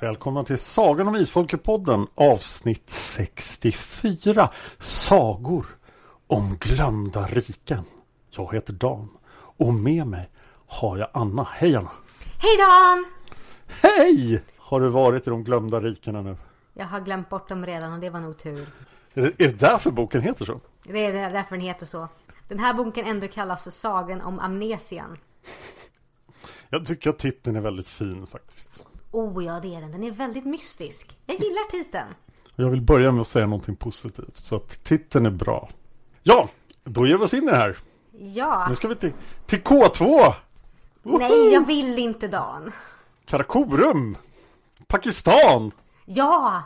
[0.00, 5.66] Välkomna till Sagan om Isfolket-podden avsnitt 64 Sagor
[6.26, 7.84] om glömda riken.
[8.30, 9.08] Jag heter Dan
[9.56, 10.30] och med mig
[10.66, 11.48] har jag Anna.
[11.52, 11.90] Hej Anna!
[12.38, 13.04] Hej Dan!
[13.82, 14.42] Hej!
[14.56, 16.36] Har du varit i de glömda rikena nu?
[16.74, 18.66] Jag har glömt bort dem redan och det var nog tur.
[19.14, 20.60] Är det, är det därför boken heter så?
[20.82, 22.08] Det är därför den heter så.
[22.48, 25.16] Den här boken ändå kallas Sagan om amnesian.
[26.68, 28.82] Jag tycker att titeln är väldigt fin faktiskt.
[29.10, 29.92] Oh ja, det är den.
[29.92, 31.18] Den är väldigt mystisk.
[31.26, 32.14] Jag gillar titeln.
[32.56, 35.68] Jag vill börja med att säga någonting positivt så att titeln är bra.
[36.22, 36.48] Ja,
[36.84, 37.76] då ger vi oss in i det här.
[38.18, 38.66] Ja.
[38.68, 39.12] Nu ska vi till,
[39.46, 40.34] till K2!
[41.02, 42.72] Nej, jag vill inte Dan.
[43.24, 44.16] Karakorum!
[44.86, 45.72] Pakistan!
[46.04, 46.62] Ja!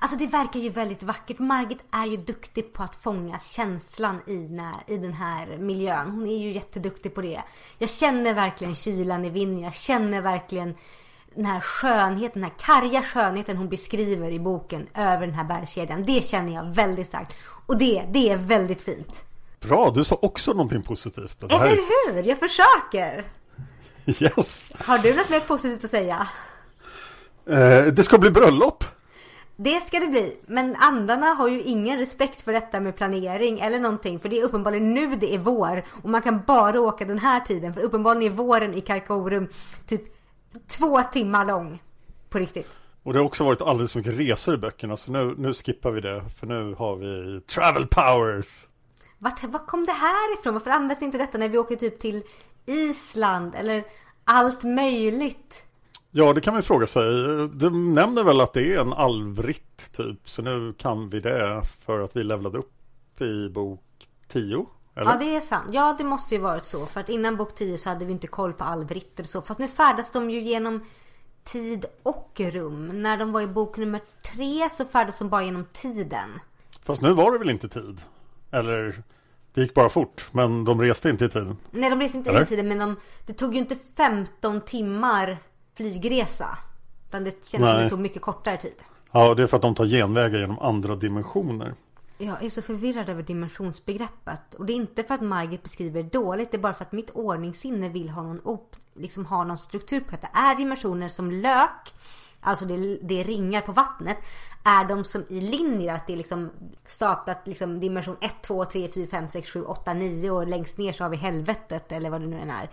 [0.00, 1.38] Alltså det verkar ju väldigt vackert.
[1.38, 6.10] Margit är ju duktig på att fånga känslan i, när, i den här miljön.
[6.10, 7.42] Hon är ju jätteduktig på det.
[7.78, 9.64] Jag känner verkligen kylan i vinden.
[9.64, 10.74] Jag känner verkligen
[11.36, 16.02] den här skönheten, den här karga skönheten hon beskriver i boken över den här bergskedjan.
[16.02, 17.32] Det känner jag väldigt starkt.
[17.66, 19.14] Och det, det är väldigt fint.
[19.60, 21.40] Bra, du sa också någonting positivt.
[21.40, 21.66] Det här...
[21.66, 22.28] Eller hur?
[22.28, 23.24] Jag försöker.
[24.20, 24.72] Yes!
[24.78, 26.28] Har du något mer positivt att säga?
[27.46, 28.84] Eh, det ska bli bröllop!
[29.56, 30.36] Det ska det bli.
[30.46, 34.20] Men andarna har ju ingen respekt för detta med planering eller någonting.
[34.20, 35.84] För det är uppenbarligen nu det är vår.
[36.02, 37.74] Och man kan bara åka den här tiden.
[37.74, 39.48] För uppenbarligen är våren i Karakorum
[39.86, 40.13] typ
[40.66, 41.82] två timmar lång.
[42.28, 42.70] På riktigt.
[43.02, 44.96] Och det har också varit alldeles för mycket resor i böckerna.
[44.96, 46.24] Så nu, nu skippar vi det.
[46.36, 48.66] För nu har vi travel powers.
[49.18, 50.54] Vart, var kom det här ifrån?
[50.54, 52.22] Varför används inte detta när vi åker typ till
[52.66, 53.54] Island?
[53.54, 53.84] Eller
[54.24, 55.64] allt möjligt?
[56.10, 57.04] Ja, det kan man fråga sig.
[57.48, 60.28] De nämner väl att det är en alvritt typ.
[60.28, 63.80] Så nu kan vi det för att vi levlade upp i bok
[64.28, 64.66] 10.
[64.96, 65.10] Eller?
[65.10, 65.70] Ja, det är sant.
[65.72, 66.86] Ja, det måste ju varit så.
[66.86, 69.42] För att innan bok 10 så hade vi inte koll på alvritter och så.
[69.42, 70.84] Fast nu färdas de ju genom
[71.44, 73.02] tid och rum.
[73.02, 76.40] När de var i bok nummer 3 så färdas de bara genom tiden.
[76.84, 78.00] Fast nu var det väl inte tid?
[78.50, 79.02] Eller
[79.54, 81.56] det gick bara fort, men de reste inte i tiden.
[81.70, 82.42] Nej, de reste inte Eller?
[82.42, 85.38] i tiden, men de, det tog ju inte 15 timmar
[85.74, 86.58] flygresa.
[87.08, 87.84] Utan det känns som Nej.
[87.84, 88.74] det tog mycket kortare tid.
[89.12, 91.74] Ja, det är för att de tar genvägar genom andra dimensioner.
[92.18, 94.54] Jag är så förvirrad över dimensionsbegreppet.
[94.54, 96.50] Och det är inte för att Margit beskriver det dåligt.
[96.50, 100.00] Det är bara för att mitt ordningssinne vill ha någon, op, liksom ha någon struktur
[100.00, 100.26] på detta.
[100.26, 101.94] Är dimensioner som lök,
[102.40, 104.16] alltså det, det är ringar på vattnet.
[104.64, 106.50] Är de som i linjer, att det är liksom
[106.86, 110.92] staplat liksom dimension 1, 2, 3, 4, 5, 6, 7, 8, 9 och längst ner
[110.92, 112.70] så har vi helvetet eller vad det nu än är.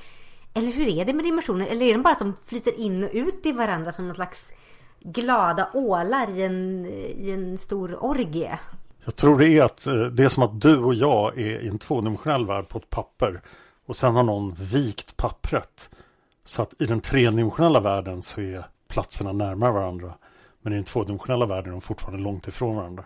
[0.54, 1.66] Eller hur är det med dimensioner?
[1.66, 4.52] Eller är det bara att de flyter in och ut i varandra som någon slags
[5.00, 8.60] glada ålar i en, i en stor orgie?
[9.06, 11.68] Jag tror det är att eh, det är som att du och jag är i
[11.68, 13.42] en tvådimensionell värld på ett papper.
[13.86, 15.90] Och sen har någon vikt pappret.
[16.44, 20.14] Så att i den tredimensionella världen så är platserna närmare varandra.
[20.62, 23.06] Men i den tvådimensionella världen är de fortfarande långt ifrån varandra.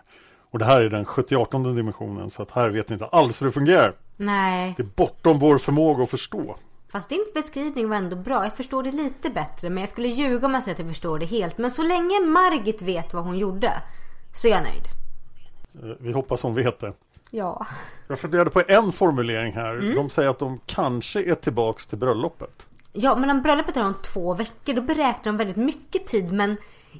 [0.50, 3.46] Och det här är den 78 dimensionen så att här vet vi inte alls hur
[3.46, 3.94] det fungerar.
[4.16, 4.74] Nej.
[4.76, 6.56] Det är bortom vår förmåga att förstå.
[6.92, 8.44] Fast din beskrivning var ändå bra.
[8.44, 9.70] Jag förstår det lite bättre.
[9.70, 11.58] Men jag skulle ljuga om jag säger att jag förstår det helt.
[11.58, 13.72] Men så länge Margit vet vad hon gjorde
[14.32, 14.84] så är jag nöjd.
[15.82, 16.92] Eh, Vi hoppas hon vet det.
[17.30, 17.66] Ja.
[18.08, 19.74] Jag funderade på en formulering här.
[19.74, 19.94] Mm.
[19.94, 22.66] De säger att de kanske är tillbaks till bröllopet.
[22.92, 26.32] Ja, men om bröllopet är om två veckor då beräknar de väldigt mycket tid.
[26.32, 26.56] Men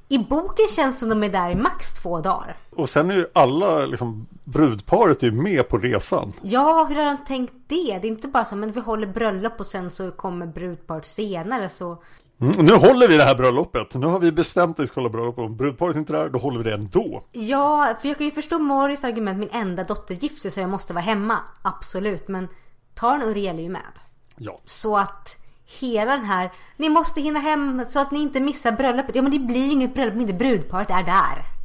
[0.08, 2.56] i boken känns det som de är där i max två dagar.
[2.70, 6.32] Och sen är ju alla, liksom, brudparet är med på resan.
[6.42, 7.98] Ja, hur har de tänkt det?
[8.02, 11.68] Det är inte bara så men vi håller bröllop och sen så kommer brudparet senare
[11.68, 11.98] så.
[12.40, 13.94] Mm, nu håller vi det här bröllopet.
[13.94, 15.38] Nu har vi bestämt att vi ska hålla bröllop.
[15.38, 17.24] Om brudparet inte är där, då håller vi det ändå.
[17.32, 19.38] Ja, för jag kan ju förstå Morris argument.
[19.38, 21.38] Min enda dotter gifter sig så jag måste vara hemma.
[21.62, 22.48] Absolut, men
[22.94, 23.92] Taran och Uriel är ju med.
[24.36, 24.60] Ja.
[24.64, 25.36] Så att
[25.80, 29.14] hela den här, ni måste hinna hem så att ni inte missar bröllopet.
[29.14, 31.55] Ja men det blir ju inget bröllop om inte brudparet är där.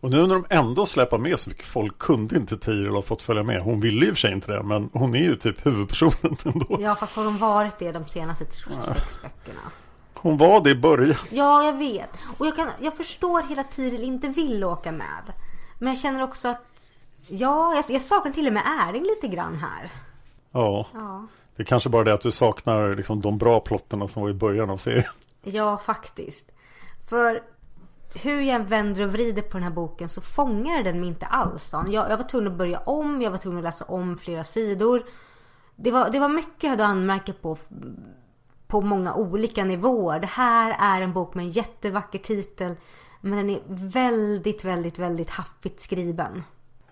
[0.00, 3.22] Och nu när de ändå släpper med så mycket folk kunde inte Tiril ha fått
[3.22, 3.62] följa med.
[3.62, 6.78] Hon ville ju för sig inte det, men hon är ju typ huvudpersonen ändå.
[6.80, 9.60] Ja fast har de varit det de senaste sex böckerna?
[10.14, 11.16] Hon var det i början.
[11.30, 12.10] Ja jag vet.
[12.38, 15.32] Och jag, kan, jag förstår hela Tiril inte vill åka med.
[15.78, 16.88] Men jag känner också att,
[17.28, 19.90] ja jag, jag saknar till och med Äring lite grann här.
[20.52, 20.86] Ja.
[20.94, 21.26] Ja.
[21.56, 24.34] Det är kanske bara det att du saknar liksom de bra plotterna som var i
[24.34, 25.04] början av serien.
[25.42, 26.50] Ja, faktiskt.
[27.08, 27.42] För
[28.14, 31.26] hur jag än vänder och vrider på den här boken så fångar den mig inte
[31.26, 31.72] alls.
[31.72, 35.02] Jag, jag var tvungen att börja om, jag var tvungen att läsa om flera sidor.
[35.76, 37.58] Det var, det var mycket jag hade att anmärka på
[38.66, 40.20] på många olika nivåer.
[40.20, 42.76] Det här är en bok med en jättevacker titel
[43.20, 46.42] men den är väldigt, väldigt, väldigt haffigt skriven.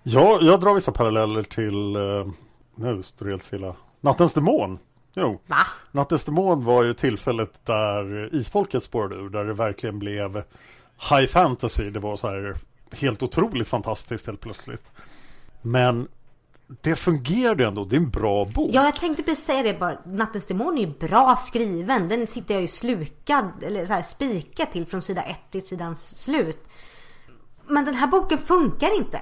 [0.03, 2.33] Ja, jag drar vissa paralleller till, eh,
[2.75, 4.79] nu står det helt stilla, Nattens Demon.
[5.15, 5.67] Jo, Va?
[5.91, 10.43] Nattens Demon var ju tillfället där isfolket spårade ur, där det verkligen blev
[11.11, 11.91] high fantasy.
[11.91, 12.57] Det var så här
[12.93, 14.93] helt otroligt fantastiskt helt plötsligt.
[15.63, 16.09] Men
[16.81, 18.71] det fungerade ändå, det är en bra bok.
[18.73, 19.99] Ja, jag tänkte precis säga det bara.
[20.05, 22.09] Nattens Demon är ju bra skriven.
[22.09, 26.23] Den sitter jag ju slukad, eller så här spikad till från sida ett till sidans
[26.23, 26.69] slut.
[27.67, 29.21] Men den här boken funkar inte.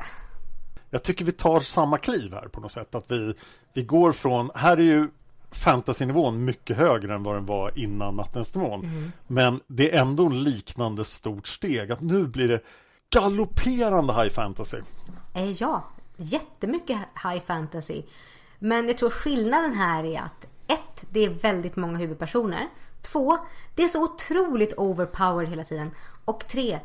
[0.90, 2.94] Jag tycker vi tar samma kliv här på något sätt.
[2.94, 3.34] Att vi,
[3.73, 5.08] vi går från, här är ju
[5.51, 9.13] fantasynivån mycket högre än vad den var innan Nattens Demon.
[9.27, 11.93] Men det är ändå en liknande stort steg.
[11.93, 12.61] Att nu blir det
[13.11, 14.81] galopperande high fantasy.
[15.35, 15.85] Eh, ja,
[16.17, 18.03] jättemycket high fantasy.
[18.59, 22.69] Men jag tror skillnaden här är att ett, det är väldigt många huvudpersoner.
[23.03, 23.39] Två,
[23.75, 25.91] det är så otroligt overpowered hela tiden.
[26.25, 26.81] Och tre,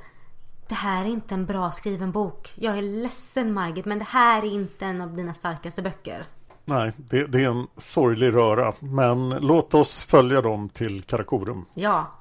[0.68, 2.54] det här är inte en bra skriven bok.
[2.56, 6.26] Jag är ledsen Margit, men det här är inte en av dina starkaste böcker.
[6.66, 8.74] Nej, det, det är en sorglig röra.
[8.80, 11.66] Men låt oss följa dem till Karakorum.
[11.74, 12.12] Ja.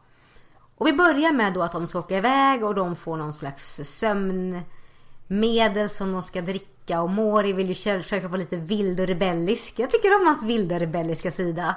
[0.76, 3.80] Och vi börjar med då att de ska åka iväg och de får någon slags
[3.84, 7.00] sömnmedel som de ska dricka.
[7.00, 9.74] Och Mori vill ju försöka vara lite vild och rebellisk.
[9.76, 11.76] Jag tycker om hans vilda rebelliska sida.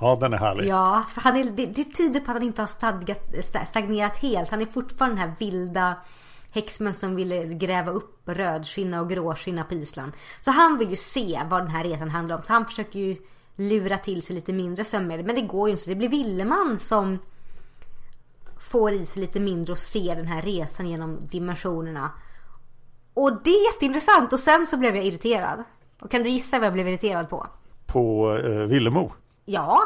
[0.00, 0.68] Ja, den är härlig.
[0.68, 4.16] Ja, för han är, det, det tyder på att han inte har stadgat, sta- stagnerat
[4.16, 4.50] helt.
[4.50, 5.94] Han är fortfarande den här vilda
[6.52, 10.12] häxmen som ville gräva upp rödskinna och gråskinna på Island.
[10.40, 12.42] Så han vill ju se vad den här resan handlar om.
[12.42, 13.16] Så han försöker ju
[13.56, 15.26] lura till sig lite mindre sömnmedel.
[15.26, 15.82] Men det går ju inte.
[15.82, 17.18] Så det blir Villeman som
[18.60, 22.10] får i sig lite mindre och ser den här resan genom dimensionerna.
[23.14, 24.32] Och det är jätteintressant.
[24.32, 25.64] Och sen så blev jag irriterad.
[26.00, 27.46] Och kan du gissa vad jag blev irriterad på?
[27.86, 29.12] På eh, Villemo.
[29.44, 29.80] Ja.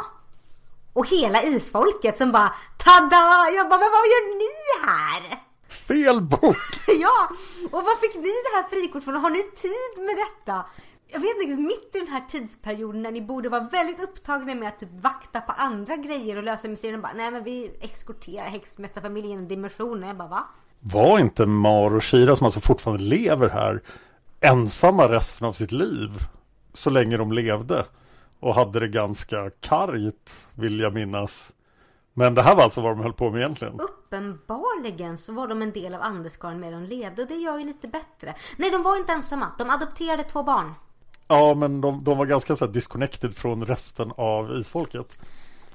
[0.93, 3.51] Och hela isfolket som bara Tada!
[3.57, 5.46] Jag bara, men vad gör ni här?
[5.89, 6.57] Fel bok!
[7.01, 7.29] ja!
[7.65, 9.17] Och vad fick ni det här frikort från?
[9.17, 10.65] Har ni tid med detta?
[11.09, 14.69] Jag vet inte, mitt i den här tidsperioden när ni borde vara väldigt upptagna med
[14.69, 16.99] att typ vakta på andra grejer och lösa mysterier.
[16.99, 20.07] Bara, nej men vi eskorterar häxmästarfamiljen genom dimensioner.
[20.07, 20.47] Jag bara, va?
[20.81, 23.83] Var inte Mar och Shira som alltså fortfarande lever här
[24.41, 26.11] ensamma resten av sitt liv?
[26.73, 27.87] Så länge de levde.
[28.41, 31.53] Och hade det ganska kargt vill jag minnas.
[32.19, 33.81] Men det här var alltså vad de höll på med egentligen.
[33.81, 37.65] Uppenbarligen så var de en del av Andeskaren medan de levde och det gör ju
[37.65, 38.35] lite bättre.
[38.57, 39.53] Nej, de var inte ensamma.
[39.59, 40.75] De adopterade två barn.
[41.29, 45.19] Ja, men de, de var ganska så här disconnected från resten av isfolket.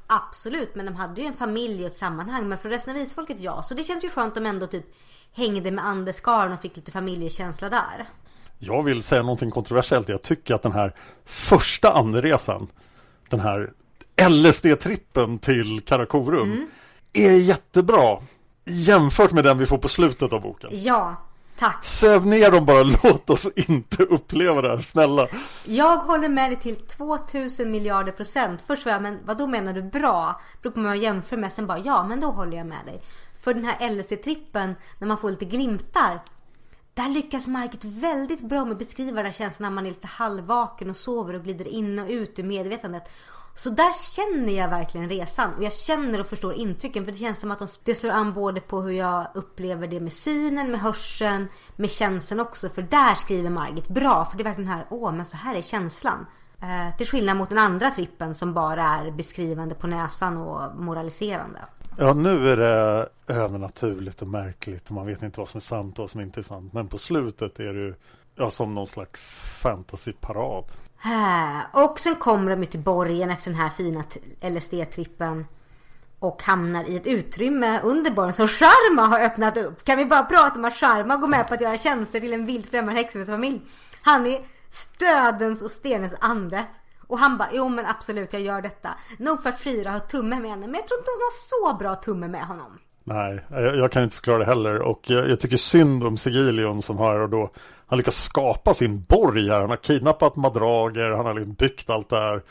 [0.07, 2.49] Absolut, men de hade ju en familj och ett sammanhang.
[2.49, 3.63] Men för resten av isfolket, ja.
[3.63, 4.85] Så det känns ju skönt att de ändå typ
[5.33, 8.05] hängde med Andeskaren och fick lite familjekänsla där.
[8.59, 10.09] Jag vill säga någonting kontroversiellt.
[10.09, 10.95] Jag tycker att den här
[11.25, 12.67] första anresan,
[13.29, 13.73] den här
[14.29, 16.69] LSD-trippen till Karakorum,
[17.13, 18.17] är jättebra.
[18.65, 20.69] Jämfört med den vi får på slutet av boken.
[20.73, 21.15] Ja,
[21.59, 21.85] tack.
[21.85, 25.27] Söv ner dem bara, låt oss inte uppleva det här, snälla.
[25.65, 28.61] Jag håller med dig till 2000 miljarder procent.
[28.67, 30.41] Först var jag, men vad då menar du bra?
[30.61, 31.53] Beror på vad jag jämför med.
[31.53, 33.01] Sen bara, ja men då håller jag med dig.
[33.41, 36.21] För den här LSD-trippen, när man får lite glimtar.
[36.93, 40.07] Där lyckas Margit väldigt bra med att beskriva den här känslan när man är lite
[40.07, 43.03] halvvaken och sover och glider in och ut ur medvetandet.
[43.55, 47.39] Så där känner jag verkligen resan och jag känner och förstår intrycken för det känns
[47.39, 50.79] som att de, det slår an både på hur jag upplever det med synen, med
[50.79, 52.69] hörseln, med känslan också.
[52.69, 55.61] För där skriver Margit bra för det är verkligen här, åh men så här är
[55.61, 56.25] känslan.
[56.61, 61.59] Eh, till skillnad mot den andra trippen som bara är beskrivande på näsan och moraliserande.
[61.97, 65.99] Ja, nu är det övernaturligt och märkligt och man vet inte vad som är sant
[65.99, 66.73] och vad som inte är sant.
[66.73, 67.95] Men på slutet är det ju
[68.35, 70.65] ja, som någon slags fantasyparad.
[71.71, 74.03] Och sen kommer de ju till borgen efter den här fina
[74.41, 75.45] LSD-trippen.
[76.19, 79.83] Och hamnar i ett utrymme under borgen som Sharma har öppnat upp.
[79.83, 82.45] Kan vi bara prata om att Sharma går med på att göra tjänster till en
[82.45, 83.61] vilt främmande häxorfamilj.
[84.01, 84.41] Han är
[84.71, 86.65] stödens och stenens ande.
[87.07, 88.89] Och han bara, jo men absolut jag gör detta.
[89.17, 91.31] Nog för att Frida har tumme med henne, men jag tror inte hon har
[91.71, 92.79] så bra tumme med honom.
[93.03, 94.81] Nej, jag, jag kan inte förklara det heller.
[94.81, 97.51] Och jag, jag tycker synd om Sigilion som har och då
[97.91, 99.59] han lyckas skapa sin borg här.
[99.59, 102.43] Han har kidnappat madrager, han har liksom byggt allt det här.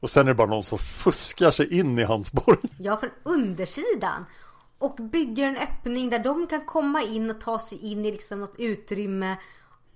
[0.00, 2.58] Och sen är det bara någon som fuskar sig in i hans borg.
[2.78, 4.24] Ja, från undersidan.
[4.78, 8.40] Och bygger en öppning där de kan komma in och ta sig in i liksom
[8.40, 9.36] något utrymme.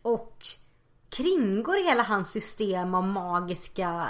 [0.03, 0.47] Och
[1.11, 4.07] kringgår hela hans system av magiska,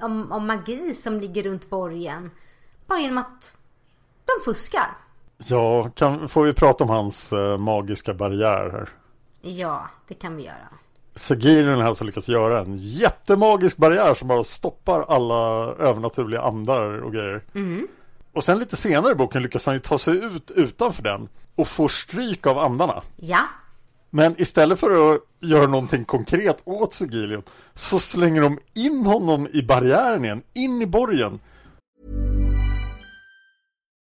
[0.00, 2.30] om, om magi som ligger runt borgen.
[2.86, 3.56] Bara genom att
[4.24, 4.96] de fuskar.
[5.36, 8.88] Ja, kan, får vi prata om hans uh, magiska barriär här?
[9.42, 10.68] Ja, det kan vi göra.
[11.14, 15.34] Sagirion har alltså lyckats göra en jättemagisk barriär som bara stoppar alla
[15.78, 17.42] övernaturliga andar och grejer.
[17.54, 17.88] Mm.
[18.32, 21.68] Och sen lite senare i boken lyckas han ju ta sig ut utanför den och
[21.68, 23.02] får stryk av andarna.
[23.16, 23.40] Ja.
[24.10, 27.42] Men istället för att göra någonting konkret åt Sigilion
[27.74, 31.40] så slänger de in honom i barriären igen, in i borgen.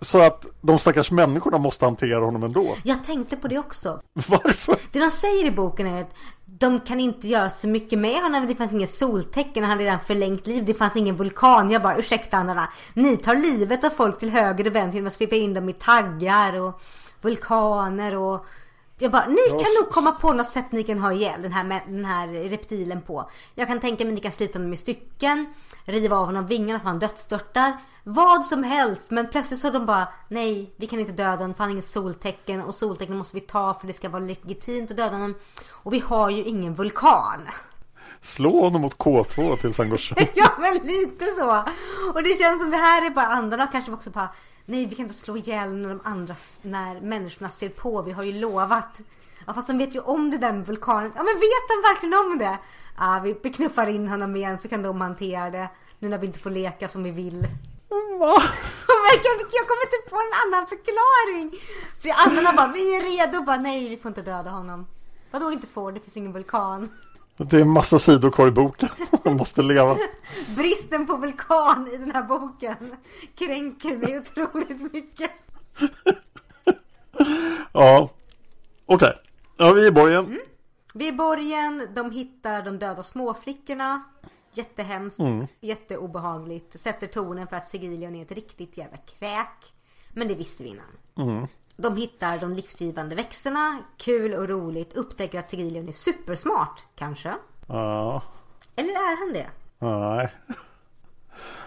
[0.00, 2.76] Så att de stackars människorna måste hantera honom ändå.
[2.84, 4.00] Jag tänkte på det också.
[4.28, 4.76] Varför?
[4.92, 6.14] Det de säger i boken är att
[6.44, 8.46] de kan inte göra så mycket med honom.
[8.46, 9.62] Det fanns inget soltecken.
[9.62, 10.64] Han hade redan förlängt liv.
[10.64, 11.70] Det fanns ingen vulkan.
[11.70, 12.68] Jag bara ursäkta andarna.
[12.94, 15.72] Ni tar livet av folk till höger och vänster genom att skriva in dem i
[15.72, 16.80] taggar och
[17.20, 18.46] vulkaner och
[19.00, 21.82] jag bara, ni kan nog komma på något sätt ni kan ha ihjäl den här,
[21.86, 23.30] den här reptilen på.
[23.54, 26.80] Jag kan tänka mig att ni kan slita honom i stycken, riva av honom vingarna
[26.80, 27.76] så han dödsstörtar.
[28.10, 29.10] Vad som helst.
[29.10, 31.84] Men plötsligt så de bara, nej vi kan inte döda honom för han har inget
[31.84, 35.34] soltecken och soltecken måste vi ta för det ska vara legitimt att döda honom.
[35.68, 37.48] Och vi har ju ingen vulkan.
[38.20, 40.30] Slå honom mot K2 tills han går sönder.
[40.34, 41.64] ja men lite så.
[42.14, 44.28] Och det känns som det här är bara andarna kanske också bara
[44.64, 48.02] Nej vi kan inte slå ihjäl när de andra, när människorna ser på.
[48.02, 49.00] Vi har ju lovat.
[49.46, 51.12] Ja fast de vet ju om det där med vulkanen.
[51.16, 52.58] Ja men vet de verkligen om det?
[52.98, 55.68] Ja vi beknuffar in honom igen så kan de hantera det.
[55.98, 57.46] Nu när vi inte får leka som vi vill.
[58.18, 58.42] Va?
[59.52, 61.60] jag kommer inte på en annan förklaring.
[62.02, 63.42] För andarna bara, vi är redo.
[63.42, 64.86] Bara, nej vi får inte döda honom.
[65.30, 65.92] Vadå inte får?
[65.92, 66.90] Det finns ingen vulkan.
[67.36, 68.88] Det är en massa sidor kvar i boken.
[69.24, 69.96] Man måste leva.
[70.56, 72.96] Bristen på vulkan i den här boken
[73.34, 75.30] kränker mig otroligt mycket.
[77.72, 78.10] ja,
[78.86, 79.08] okej.
[79.08, 79.12] Okay.
[79.56, 80.24] Ja, vi är i borgen.
[80.24, 80.40] Mm.
[80.94, 81.88] Vi är i borgen.
[81.94, 84.02] De hittar de döda småflickorna.
[84.52, 85.18] Jättehemskt.
[85.18, 85.46] Mm.
[85.60, 86.80] Jätteobehagligt.
[86.80, 89.74] Sätter tonen för att Sigilion är ett riktigt jävla kräk.
[90.08, 91.28] Men det visste vi innan.
[91.28, 91.46] Mm.
[91.76, 93.78] De hittar de livsgivande växterna.
[93.96, 94.92] Kul och roligt.
[94.92, 96.84] Upptäcker att Sigilion är supersmart.
[96.94, 97.34] Kanske.
[97.66, 98.22] Ja.
[98.76, 99.50] Eller är han det?
[99.78, 100.34] Nej.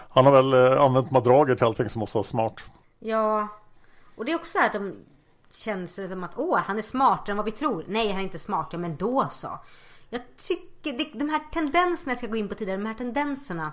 [0.08, 2.60] Han har väl eh, använt madrager till allting som måste vara smart.
[2.98, 3.48] Ja.
[4.16, 4.96] Och det är också så här att de
[5.50, 7.84] känns som att åh, han är smartare än vad vi tror.
[7.88, 8.68] Nej, han är inte smart.
[8.70, 9.58] Ja, men då så.
[10.14, 13.72] Jag tycker det, de här tendenserna jag ska gå in på tidigare, de här tendenserna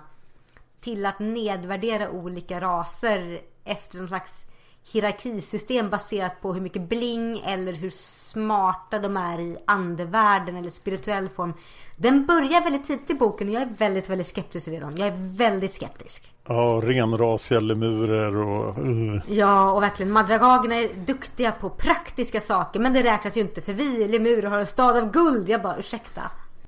[0.80, 4.44] till att nedvärdera olika raser efter någon slags
[4.92, 11.28] hierarkisystem baserat på hur mycket bling eller hur smarta de är i andevärlden eller spirituell
[11.28, 11.54] form.
[11.96, 14.96] Den börjar väldigt tidigt i boken och jag är väldigt, väldigt skeptisk redan.
[14.96, 16.32] Jag är väldigt skeptisk.
[16.46, 18.78] Ja, renrasiga lemurer och...
[18.78, 19.22] Uh.
[19.28, 22.80] Ja, och verkligen madragagerna är duktiga på praktiska saker.
[22.80, 25.48] Men det räknas ju inte för vi lemurer har en stad av guld.
[25.48, 26.22] Jag bara, ursäkta.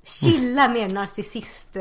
[0.04, 1.76] Chilla mer narcissist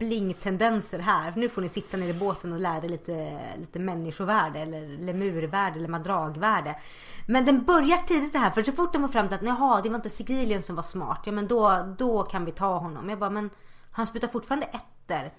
[0.00, 1.32] bling-tendenser här.
[1.36, 5.78] Nu får ni sitta ner i båten och lära er lite, lite människovärde eller lemurvärde
[5.78, 6.76] eller madragvärde.
[7.26, 9.80] Men den börjar tidigt det här för så fort de var fram till att jaha
[9.80, 11.22] det var inte Sigilien som var smart.
[11.24, 13.08] Ja men då, då kan vi ta honom.
[13.08, 13.50] Jag bara men
[13.90, 15.32] han sprutar fortfarande etter.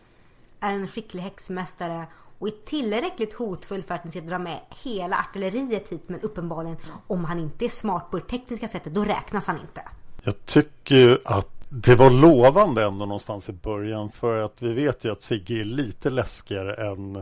[0.59, 2.05] Är en skicklig häxmästare
[2.39, 6.09] och är tillräckligt hotfull för att ni ska dra med hela artilleriet hit.
[6.09, 6.77] Men uppenbarligen
[7.07, 9.81] om han inte är smart på det tekniska sättet då räknas han inte.
[10.23, 15.05] Jag tycker ju att det var lovande ändå någonstans i början för att vi vet
[15.05, 17.15] ju att Sigge är lite läskigare än,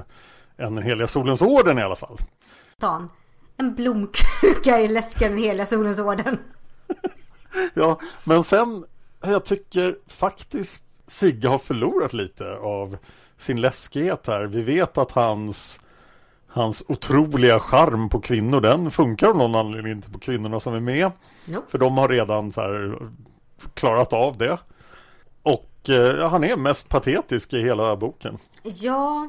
[0.58, 2.18] än den heliga solens orden i alla fall.
[2.77, 3.10] Dan,
[3.58, 6.38] en blomkruka är läskigare än heliga solens orden.
[7.74, 8.86] ja, men sen
[9.22, 12.98] jag tycker faktiskt Sigge har förlorat lite av
[13.38, 14.44] sin läskighet här.
[14.44, 15.79] Vi vet att hans
[16.51, 20.79] Hans otroliga charm på kvinnor den funkar av någon anledning inte på kvinnorna som är
[20.79, 21.12] med.
[21.46, 21.72] Nope.
[21.72, 23.00] För de har redan så här
[23.74, 24.58] klarat av det.
[25.44, 28.38] Och eh, han är mest patetisk i hela boken.
[28.63, 29.28] Ja,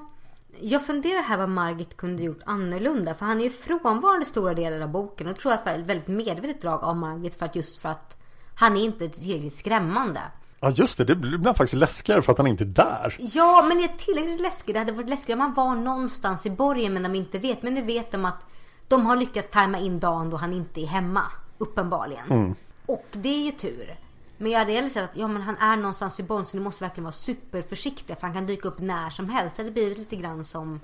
[0.61, 3.15] jag funderar här vad Margit kunde gjort annorlunda.
[3.15, 5.27] För han är ju frånvarande stora delar av boken.
[5.27, 7.35] Och tror att det var ett väldigt medvetet drag av Margit.
[7.35, 8.17] För att just för att
[8.55, 10.21] han är inte tillräckligt skrämmande.
[10.61, 13.17] Ja just det, det blir faktiskt läskigare för att han inte är där.
[13.19, 14.75] Ja, men det är tillräckligt läskigt.
[14.75, 17.63] Det hade varit läskigare om han var någonstans i borgen men de inte vet.
[17.63, 18.45] Men nu vet de att
[18.89, 21.23] de har lyckats tajma in dagen då han inte är hemma.
[21.59, 22.31] Uppenbarligen.
[22.31, 22.55] Mm.
[22.87, 23.97] Och det är ju tur.
[24.40, 26.62] Men jag hade hellre sett att ja, men han är någonstans i Bonn så ni
[26.62, 29.57] måste verkligen vara superförsiktiga för han kan dyka upp när som helst.
[29.57, 30.81] Det hade blivit lite grann som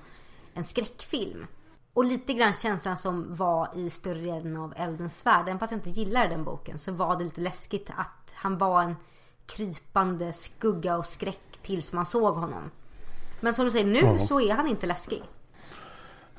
[0.53, 1.47] en skräckfilm.
[1.93, 5.41] Och lite grann känslan som var i större delen av Eldens svärd.
[5.41, 8.81] Även fast jag inte gillar den boken så var det lite läskigt att han var
[8.81, 8.95] en
[9.45, 12.71] krypande skugga och skräck tills man såg honom.
[13.39, 14.19] Men som du säger, nu mm.
[14.19, 15.23] så är han inte läskig.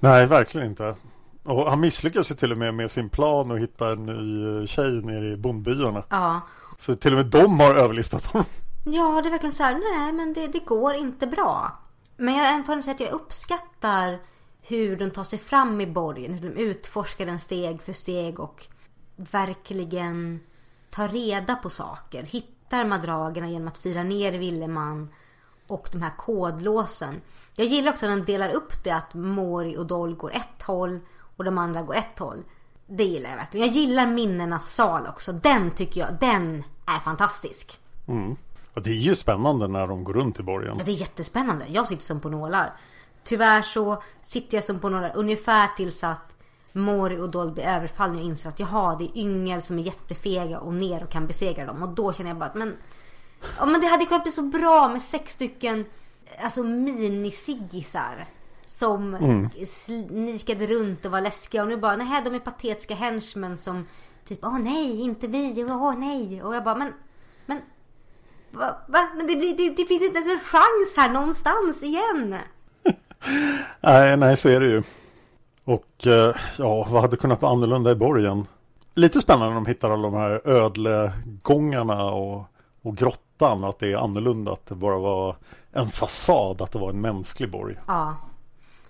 [0.00, 0.96] Nej, verkligen inte.
[1.42, 4.90] Och han misslyckas ju till och med med sin plan att hitta en ny tjej
[4.90, 6.04] nere i bondbyarna.
[6.08, 6.40] Ja,
[6.78, 8.46] för till och med de har överlistat honom.
[8.84, 11.78] Ja, det är verkligen så här, nej men det, det går inte bra.
[12.16, 14.18] Men jag får säga att jag uppskattar
[14.62, 16.34] hur de tar sig fram i borgen.
[16.34, 18.66] Hur de utforskar den steg för steg och
[19.16, 20.40] verkligen
[20.90, 22.22] tar reda på saker.
[22.22, 25.08] Hittar madragerna genom att fira ner Villeman
[25.66, 27.20] och de här kodlåsen.
[27.54, 31.00] Jag gillar också när de delar upp det att Mori och Doll går ett håll
[31.36, 32.44] och de andra går ett håll.
[32.90, 33.66] Det gillar jag verkligen.
[33.66, 35.32] Jag gillar minnenas sal också.
[35.32, 37.80] Den tycker jag, den är fantastisk.
[38.08, 38.36] Mm.
[38.74, 40.74] Och det är ju spännande när de går runt i borgen.
[40.78, 41.66] Ja, det är jättespännande.
[41.68, 42.72] Jag sitter som på nålar.
[43.24, 46.34] Tyvärr så sitter jag som på nålar ungefär tills att
[46.72, 50.60] Mori och Doll blir överfallna och inser att jaha, det är yngel som är jättefega
[50.60, 51.82] och ner och kan besegra dem.
[51.82, 52.76] Och då känner jag bara att men,
[53.58, 55.84] ja, men det hade kunnat bli så bra med sex stycken
[56.40, 58.26] alltså minisiggisar.
[58.78, 59.50] Som mm.
[59.66, 61.62] snikade runt och var läskiga.
[61.62, 63.86] Och nu bara, nej de är patetiska henchmen som
[64.24, 66.42] typ, åh nej, inte vi, åh nej.
[66.42, 66.92] Och jag bara, men,
[67.46, 67.60] men,
[68.50, 68.76] va?
[68.88, 69.08] va?
[69.16, 72.36] Men det, blir, det, det finns inte ens en chans här någonstans igen.
[73.80, 74.82] nej, nej, så är det ju.
[75.64, 78.46] Och eh, ja, vad hade kunnat vara annorlunda i borgen?
[78.94, 82.44] Lite spännande när de hittar alla de här ödlegångarna och,
[82.82, 83.64] och grottan.
[83.64, 85.36] Att det är annorlunda, att det bara var
[85.72, 87.76] en fasad, att det var en mänsklig borg.
[87.86, 88.16] Ja,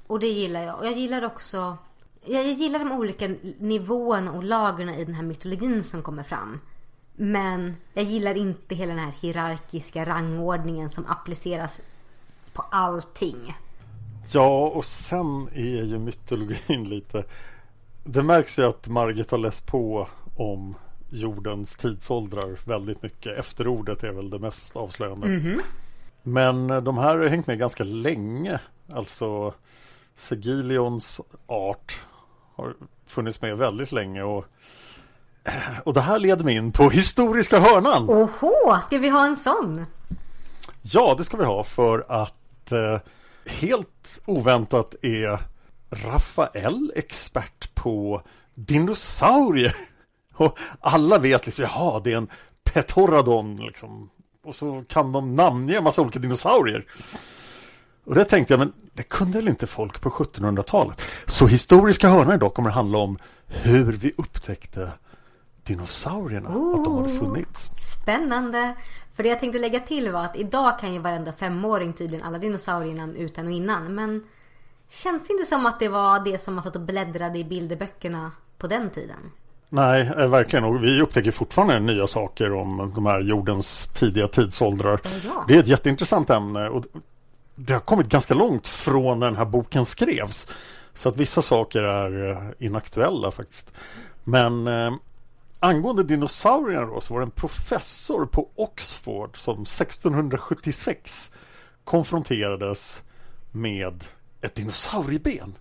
[0.09, 0.79] och det gillar jag.
[0.79, 1.77] Och jag gillar också
[2.25, 6.61] jag gillar de olika nivåerna och lagren i den här mytologin som kommer fram.
[7.17, 11.81] Men jag gillar inte hela den här hierarkiska rangordningen som appliceras
[12.53, 13.55] på allting.
[14.33, 17.25] Ja, och sen är ju mytologin lite...
[18.05, 20.75] Det märks ju att Margit har läst på om
[21.11, 23.39] jordens tidsåldrar väldigt mycket.
[23.39, 25.27] Efterordet är väl det mest avslöjande.
[25.27, 25.61] Mm -hmm.
[26.23, 28.61] Men de här har hängt med ganska länge.
[28.93, 29.55] Alltså
[30.19, 32.01] Segilions art
[32.55, 32.75] har
[33.07, 34.45] funnits med väldigt länge och
[35.85, 38.11] och det här leder mig in på historiska hörnan.
[38.11, 39.87] Oho, ska vi ha en sån?
[40.83, 43.01] Ja, det ska vi ha för att eh,
[43.47, 45.39] helt oväntat är
[45.91, 48.23] Rafael expert på
[48.55, 49.77] dinosaurier.
[50.35, 52.29] Och alla vet liksom, jaha, det är en
[52.65, 54.11] Petoradon liksom.
[54.45, 56.87] Och så kan de namnge en massa olika dinosaurier.
[58.09, 61.03] Och det tänkte jag, men det kunde väl inte folk på 1700-talet?
[61.27, 64.93] Så historiska hörnor idag kommer handla om hur vi upptäckte
[65.63, 67.71] dinosaurierna, att de hade funnits.
[68.03, 68.75] Spännande!
[69.15, 72.39] För det jag tänkte lägga till var att idag kan ju varenda femåring tydligen alla
[72.39, 73.95] dinosaurienamn utan och innan.
[73.95, 74.25] Men
[74.91, 78.33] känns det inte som att det var det som man satt och bläddrade i bilderböckerna
[78.59, 79.31] på den tiden?
[79.69, 80.65] Nej, eh, verkligen.
[80.65, 85.01] Och vi upptäcker fortfarande nya saker om de här jordens tidiga tidsåldrar.
[85.25, 85.45] Ja.
[85.49, 86.69] Det är ett jätteintressant ämne.
[86.69, 86.85] Och
[87.59, 90.49] det har kommit ganska långt från när den här boken skrevs.
[90.95, 93.73] Så att vissa saker är eh, inaktuella faktiskt.
[94.25, 94.93] Men eh,
[95.61, 101.31] angående dinosaurierna då så var det en professor på Oxford som 1676
[101.85, 103.03] konfronterades
[103.51, 104.05] med
[104.41, 105.55] ett dinosaurieben.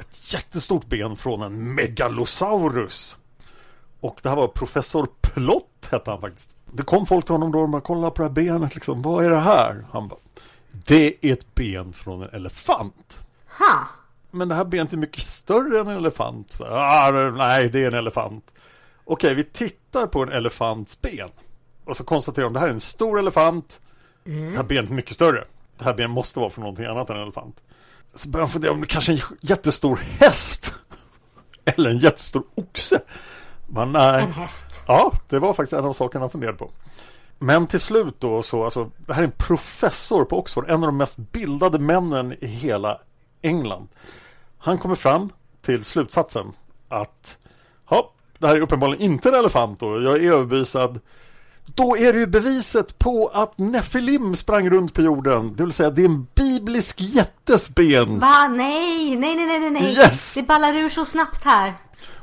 [0.00, 3.16] Ett jättestort ben från en megalosaurus.
[4.00, 6.56] Och det här var professor Plott hette han faktiskt.
[6.72, 9.02] Det kom folk till honom då och bara kolla på det här benet liksom.
[9.02, 9.86] Vad är det här?
[9.92, 10.18] Han bara
[10.86, 13.20] Det är ett ben från en elefant.
[13.58, 13.88] Ha!
[14.30, 16.52] Men det här benet är mycket större än en elefant.
[16.52, 18.50] Så, ah, nej, det är en elefant.
[19.04, 21.30] Okej, vi tittar på en elefants ben.
[21.84, 23.80] Och så konstaterar de det här är en stor elefant.
[24.24, 25.44] Det här benet är mycket större.
[25.78, 27.56] Det här benet måste vara från någonting annat än en elefant.
[28.14, 30.74] Så börjar han fundera om det kanske är en jättestor häst.
[31.64, 33.00] Eller en jättestor oxe.
[33.66, 34.22] Men nej.
[34.22, 34.84] En häst.
[34.86, 36.70] Ja, det var faktiskt en av sakerna han funderade på.
[37.38, 40.88] Men till slut då så, alltså, det här är en professor på Oxford, en av
[40.88, 43.00] de mest bildade männen i hela
[43.42, 43.88] England.
[44.58, 46.52] Han kommer fram till slutsatsen
[46.88, 47.36] att
[47.90, 51.00] ja, det här är uppenbarligen inte en elefant och jag är överbevisad.
[51.74, 55.54] Då är det ju beviset på att Nefilim sprang runt på jorden.
[55.56, 58.18] Det vill säga det är en biblisk jättes ben.
[58.18, 58.48] Va?
[58.48, 59.94] Nej, nej, nej, nej, nej.
[59.94, 60.34] Yes!
[60.34, 61.74] Det ballar ur så snabbt här.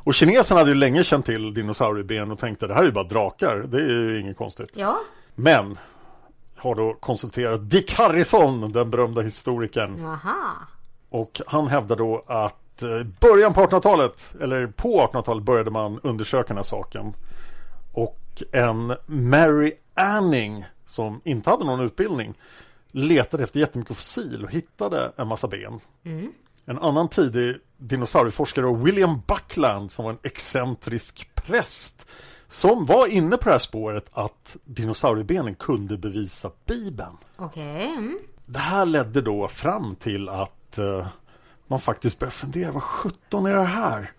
[0.05, 3.03] Och kineserna hade ju länge känt till dinosaurieben och tänkte det här är ju bara
[3.03, 3.55] drakar.
[3.67, 4.69] Det är ju inget konstigt.
[4.73, 4.99] Ja.
[5.35, 5.77] Men
[6.55, 10.05] har då konsulterat Dick Harrison, den berömda historikern.
[10.05, 10.55] Aha.
[11.09, 16.47] Och han hävdar då att eh, början på 1800-talet, eller på 1800-talet började man undersöka
[16.47, 17.13] den här saken.
[17.93, 22.33] Och en Mary Anning som inte hade någon utbildning
[22.91, 25.79] letade efter jättemycket fossil och hittade en massa ben.
[26.65, 32.05] En annan tidig dinosaurieforskare, William Buckland, som var en excentrisk präst
[32.47, 37.17] som var inne på det här spåret att dinosauriebenen kunde bevisa Bibeln.
[37.37, 37.85] Okej.
[37.85, 38.19] Mm.
[38.45, 41.07] Det här ledde då fram till att eh,
[41.67, 44.11] man faktiskt började fundera, vad sjutton är det här?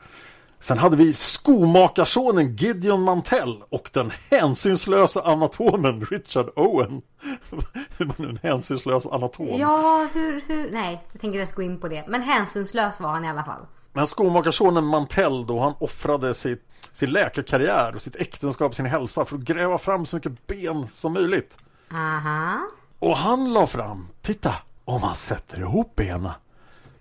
[0.61, 7.03] Sen hade vi skomakarsonen Gideon Mantell och den hänsynslösa anatomen Richard Owen.
[7.99, 9.59] Hur nu en hänsynslös anatom.
[9.59, 10.71] Ja, hur, hur?
[10.71, 12.05] Nej, jag tänker inte gå in på det.
[12.09, 13.67] Men hänsynslös var han i alla fall.
[13.93, 19.37] Men skomakarsonen Mantell då, han offrade sitt, sin läkarkarriär och sitt äktenskap, sin hälsa för
[19.37, 21.59] att gräva fram så mycket ben som möjligt.
[21.93, 22.61] Aha.
[22.99, 26.31] Och han la fram, titta, om man sätter ihop benen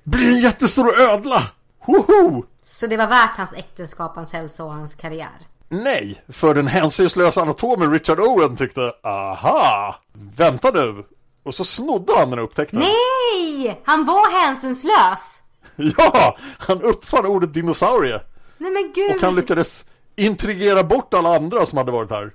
[0.06, 1.44] blir en jättestor ödla!
[1.80, 2.44] Hoho!
[2.68, 5.48] Så det var värt hans äktenskap, hans hälsa och hans karriär?
[5.70, 11.04] Nej, för den hänsynslösa anatomen Richard Owen tyckte aha, vänta nu.
[11.44, 12.80] Och så snodde han den upptäckten.
[12.80, 13.82] Nej!
[13.86, 15.42] Han var hänsynslös!
[15.98, 18.22] Ja, han uppfann ordet dinosaurie.
[18.58, 19.16] Nej men gud!
[19.16, 22.34] Och han lyckades intrigera bort alla andra som hade varit här.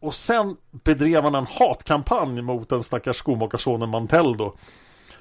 [0.00, 4.54] Och sen bedrev han en hatkampanj mot den stackars skomakarsonen Mantell då.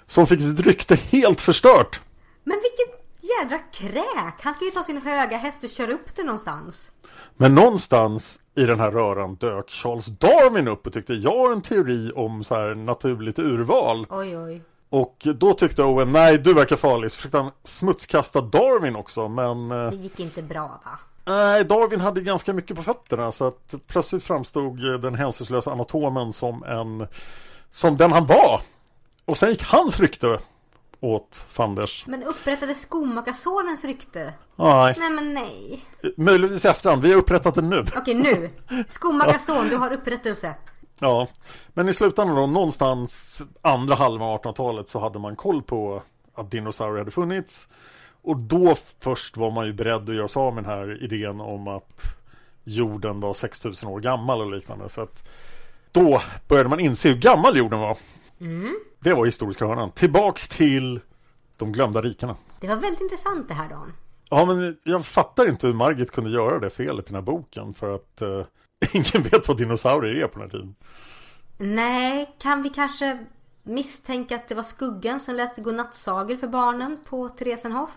[0.06, 2.01] Som fick sitt rykte helt förstört.
[2.43, 4.36] Men vilket jädra kräk!
[4.41, 6.91] Han ska ju ta sin höga häst och köra upp det någonstans.
[7.38, 11.62] Men någonstans i den här röran dök Charles Darwin upp och tyckte jag har en
[11.62, 14.05] teori om så här naturligt urval.
[14.10, 14.62] Oj, oj.
[14.89, 17.12] Och då tyckte Owen, nej du verkar farlig.
[17.12, 19.27] Så försökte han smutskasta Darwin också.
[19.27, 20.99] Men eh, Det gick inte bra va?
[21.25, 23.31] nej, Darwin hade ganska mycket på fötterna.
[23.31, 27.07] Så att plötsligt framstod den hänsynslösa anatomen som en
[27.71, 28.62] som den han var.
[29.25, 30.39] Och sen gick hans rykte
[31.02, 32.06] åt fanders.
[32.08, 34.34] Men upprättade skomakarssonens rykte?
[34.56, 35.86] Nej, Nej men nej.
[36.18, 37.02] möjligtvis i efterhand.
[37.02, 37.86] Vi har upprättat det nu.
[37.96, 38.50] Okej nu.
[38.90, 40.56] Skomakarson, du har upprättelse.
[41.04, 41.28] Ja,
[41.74, 46.02] men i slutändan då, någonstans andra halvan av 1800-talet så hade man koll på
[46.36, 47.70] att dinosaurier hade funnits.
[48.22, 51.42] Och då först var man ju beredd att göra sig av med den här idén
[51.42, 52.02] om att
[52.64, 54.90] jorden var 6000 år gammal och liknande.
[54.90, 55.30] Så att
[55.92, 57.98] då började man inse hur gammal jorden var.
[59.04, 59.92] Det var historiska hörnan.
[59.92, 61.00] Tillbaks till
[61.58, 62.36] de glömda rikena.
[62.60, 63.94] Det var väldigt intressant det här Dan.
[64.30, 67.74] Ja, men jag fattar inte hur Margit kunde göra det felet i den här boken.
[67.74, 68.46] För att eh,
[68.94, 70.76] ingen vet vad dinosaurier är på den här tiden.
[71.58, 73.20] Nej, kan vi kanske
[73.64, 77.90] misstänka att det var skuggan som läste godnattsagor för barnen på Theresenhof?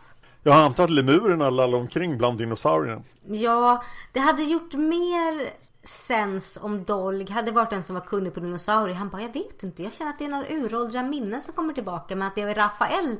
[0.43, 3.03] Jag antar att lemurerna lallade omkring bland dinosaurierna.
[3.27, 5.51] Ja, det hade gjort mer
[5.85, 8.97] sens om Dolg hade varit den som var kunnig på dinosaurier.
[8.97, 9.83] Han bara, jag vet inte.
[9.83, 12.17] Jag känner att det är några uråldriga minnen som kommer tillbaka.
[12.17, 13.17] Men att det är Rafael,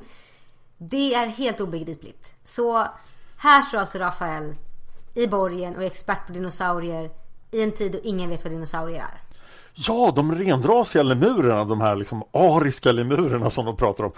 [0.77, 2.33] det är helt obegripligt.
[2.43, 2.87] Så
[3.37, 4.55] här står alltså Rafael
[5.13, 7.11] i borgen och är expert på dinosaurier
[7.51, 9.21] i en tid då ingen vet vad dinosaurier är.
[9.73, 14.11] Ja, de renrasiga lemurerna, de här liksom ariska lemurerna som de pratar om.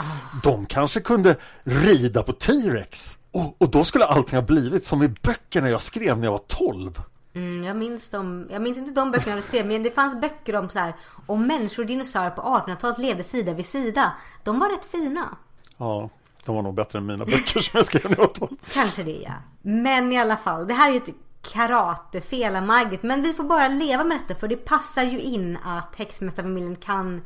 [0.44, 3.18] De kanske kunde rida på T-Rex.
[3.32, 6.42] Och, och då skulle allting ha blivit som i böckerna jag skrev när jag var
[6.48, 7.02] 12.
[7.38, 8.48] Mm, jag minns dem.
[8.52, 10.96] Jag minns inte de böckerna du skrev men det fanns böcker om så här
[11.26, 14.14] om människor och dinosaurier på 1800-talet levde sida vid sida.
[14.44, 15.38] De var rätt fina.
[15.78, 16.10] Ja,
[16.46, 18.56] de var nog bättre än mina böcker som jag skrev 12.
[18.74, 19.34] Kanske det ja.
[19.62, 23.04] Men i alla fall, det här är ju ett karatefel av Margit.
[23.04, 27.22] Men vi får bara leva med detta för det passar ju in att häxmästarfamiljen kan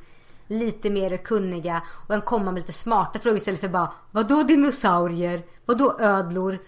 [0.47, 5.43] lite mer kunniga och kan komma med lite smarta frågor istället för bara Vadå dinosaurier?
[5.65, 6.59] Vadå ödlor?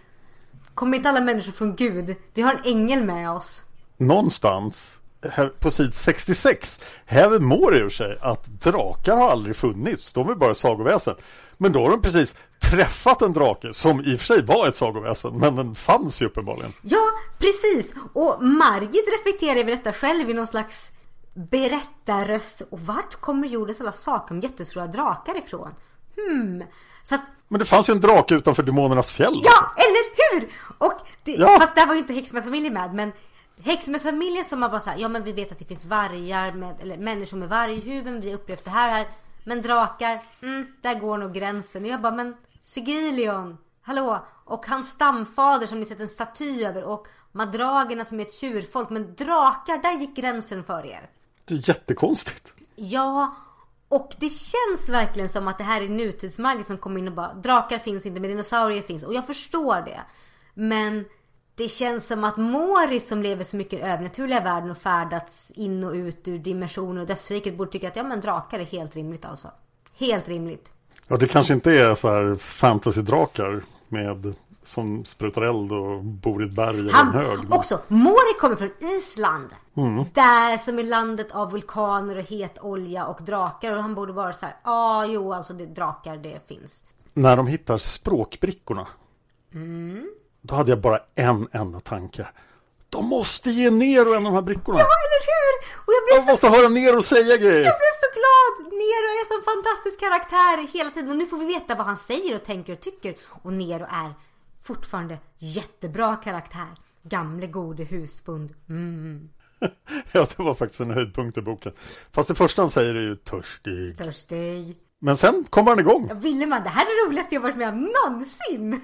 [0.75, 2.15] Kommer inte alla människor från Gud?
[2.33, 3.63] Vi har en ängel med oss.
[3.97, 10.13] Någonstans här på sid 66 häver Moore ur sig att drakar har aldrig funnits.
[10.13, 11.15] De är bara sagoväsen.
[11.57, 14.75] Men då har de precis träffat en drake som i och för sig var ett
[14.75, 16.73] sagoväsen men den fanns ju uppenbarligen.
[16.81, 17.93] Ja, precis!
[18.13, 20.89] Och Margit reflekterar över detta själv i någon slags
[21.33, 22.61] berättarröst.
[22.69, 25.69] Och vart kommer jordens alla saker om jättestora drakar ifrån?
[26.15, 26.63] Hmm.
[27.03, 27.21] Så att,
[27.53, 29.41] Men det fanns ju en drake utanför demonernas fjäll.
[29.43, 30.51] ja, eller hur!
[30.77, 31.59] Och det, Ja.
[31.59, 32.93] Fast där var ju inte häxmästarfamiljen med.
[32.93, 33.11] Men
[33.63, 36.97] häxmästarfamiljen som har bara såhär, ja men vi vet att det finns vargar med, eller
[36.97, 38.21] människor med varghuvuden.
[38.21, 39.07] Vi har upplevt det här här.
[39.43, 41.83] Men drakar, mm, där går nog gränsen.
[41.83, 42.35] Och jag bara, men
[42.65, 44.25] Sigilion, hallå?
[44.45, 46.83] Och hans stamfader som ni sett en staty över.
[46.83, 48.89] Och madragerna som är ett tjurfolk.
[48.89, 51.09] Men drakar, där gick gränsen för er.
[51.45, 52.53] Det är jättekonstigt.
[52.75, 53.35] Ja,
[53.95, 57.33] och det känns verkligen som att det här är nutidsmagi som kommer in och bara
[57.33, 59.03] drakar finns inte men dinosaurier finns.
[59.03, 59.99] Och jag förstår det.
[60.53, 61.05] Men
[61.55, 65.83] det känns som att Mori som lever så mycket i övernaturliga världen och färdats in
[65.83, 69.25] och ut ur dimensioner och dödsriket borde tycka att ja men drakar är helt rimligt
[69.25, 69.51] alltså.
[69.97, 70.69] Helt rimligt.
[71.07, 76.47] Ja, det kanske inte är så här fantasy-drakar med som sprutar eld och bor i
[76.47, 77.39] ett berg eller en hög.
[77.39, 79.49] men- också, Mori kommer från Island.
[80.13, 83.71] Där som är landet av vulkaner och het olja och drakar.
[83.71, 86.75] Och han borde vara så här, ja ah, jo alltså det, drakar det finns.
[87.13, 88.87] När de hittar språkbrickorna.
[89.53, 90.09] Mm.
[90.41, 92.27] Då hade jag bara en enda tanke.
[92.89, 94.79] De måste ge Nero en av de här brickorna.
[94.79, 95.53] Ja eller hur!
[95.85, 97.65] Och jag blev De så måste höra Nero säga grejer.
[97.69, 98.73] Jag blev så glad!
[98.73, 101.97] Nero är en sån fantastisk karaktär hela tiden och nu får vi veta vad han
[101.97, 103.15] säger och tänker och tycker.
[103.43, 104.13] Och Nero är
[104.63, 106.67] fortfarande jättebra karaktär.
[107.03, 108.53] Gamle gode husbond.
[108.69, 109.29] Mm.
[110.11, 111.71] Ja, det var faktiskt en höjdpunkt i boken.
[112.11, 113.97] Fast det första han säger är ju törstig.
[113.97, 114.77] Törstig.
[114.99, 116.05] Men sen kommer han igång.
[116.09, 118.81] Ja, Willeman, det här är det roligaste jag varit med om någonsin!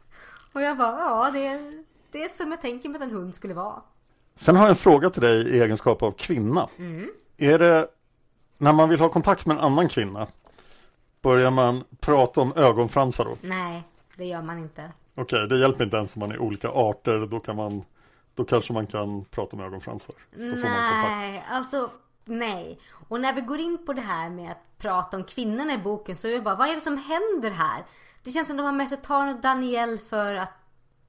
[0.52, 3.34] och jag bara, ja det är, det är som jag tänker mig att en hund
[3.34, 3.82] skulle vara.
[4.36, 6.68] Sen har jag en fråga till dig i egenskap av kvinna.
[7.36, 7.88] Är det
[8.58, 10.26] när man vill ha kontakt med en annan kvinna
[11.22, 13.36] Börjar man prata om ögonfransar då?
[13.40, 13.82] Nej,
[14.16, 14.92] det gör man inte.
[15.14, 17.26] Okej, det hjälper inte ens om man är olika arter.
[17.30, 17.84] Då kan man
[18.34, 20.14] Då kanske man kan prata om ögonfransar.
[20.32, 21.08] Så får man kontakt.
[21.08, 21.90] Nej, alltså
[22.24, 22.80] nej.
[23.08, 26.16] Och när vi går in på det här med att prata om kvinnorna i boken
[26.16, 27.84] så är det bara, vad är det som händer här?
[28.22, 30.52] Det känns som de har med sig Taran och Daniel för att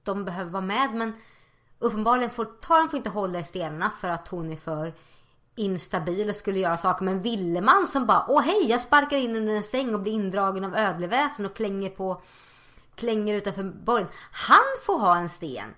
[0.03, 1.13] de behöver vara med men
[1.79, 4.93] uppenbarligen får Taran får inte hålla i stenarna för att hon är för
[5.55, 7.05] instabil och skulle göra saker.
[7.05, 10.63] Men Villeman som bara, åh hej jag sparkar in under en säng och blir indragen
[10.63, 12.21] av ödleväsen och klänger på
[13.01, 14.07] klänger utanför borgen.
[14.31, 15.69] Han får ha en sten.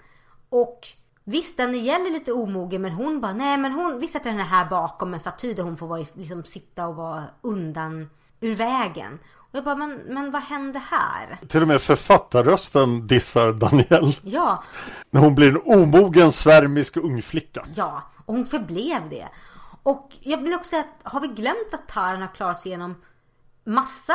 [0.50, 0.88] Och
[1.24, 4.66] visst Danielle är lite omogen men hon bara nej men hon vi sätter henne här
[4.70, 8.10] bakom en staty där hon får vara, liksom, sitta och vara undan
[8.40, 9.20] ur vägen.
[9.36, 11.40] Och jag bara men, men vad hände här?
[11.48, 14.16] Till och med författarrösten dissar Daniel.
[14.24, 14.64] Ja,
[15.10, 17.66] När hon blir en omogen svärmisk ungflicka.
[17.76, 19.28] ja och hon förblev det.
[19.84, 22.96] Och jag vill också säga att har vi glömt att Taran har klarat sig igenom
[23.66, 24.14] massa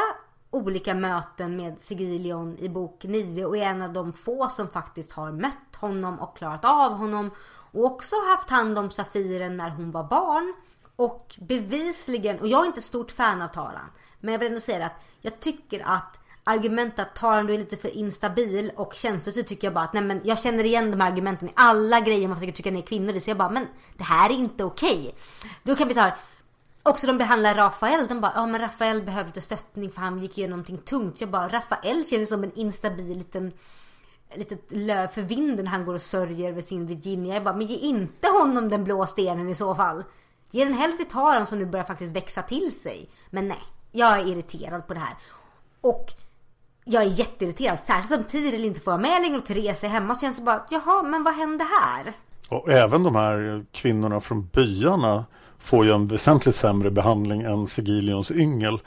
[0.51, 5.13] olika möten med Sigilion i bok 9 och är en av de få som faktiskt
[5.13, 7.31] har mött honom och klarat av honom
[7.73, 10.55] och också haft hand om Safiren när hon var barn
[10.97, 14.87] och bevisligen, och jag är inte stort fan av Taran men jag vill ändå säga
[14.87, 19.67] att jag tycker att argumentet att Taran du är lite för instabil och känslosyr tycker
[19.67, 22.37] jag bara att nej men jag känner igen de här argumenten i alla grejer man
[22.37, 25.15] försöker trycka ner kvinnor i så jag bara men det här är inte okej.
[25.63, 26.13] Då kan vi ta
[26.89, 30.39] Också de behandlar Rafael, de bara ja men Rafael behöver lite stöttning för han gick
[30.39, 31.21] igenom någonting tungt.
[31.21, 33.53] Jag bara Rafael känns som en instabil liten
[34.35, 37.35] litet löv för vinden han går och sörjer över sin Virginia.
[37.35, 40.05] Jag bara men ge inte honom den blå stenen i så fall.
[40.51, 43.11] Ge den hellre till Taran som nu börjar faktiskt växa till sig.
[43.31, 45.17] Men nej, jag är irriterad på det här.
[45.81, 46.13] Och
[46.85, 47.79] jag är jätteirriterad.
[47.87, 50.15] Särskilt som Tiril inte får vara med längre och Therese är hemma.
[50.15, 52.13] Så känns det bara, jaha men vad hände här?
[52.49, 55.25] Och även de här kvinnorna från byarna
[55.59, 58.81] får ju en väsentligt sämre behandling än Sigilions yngel.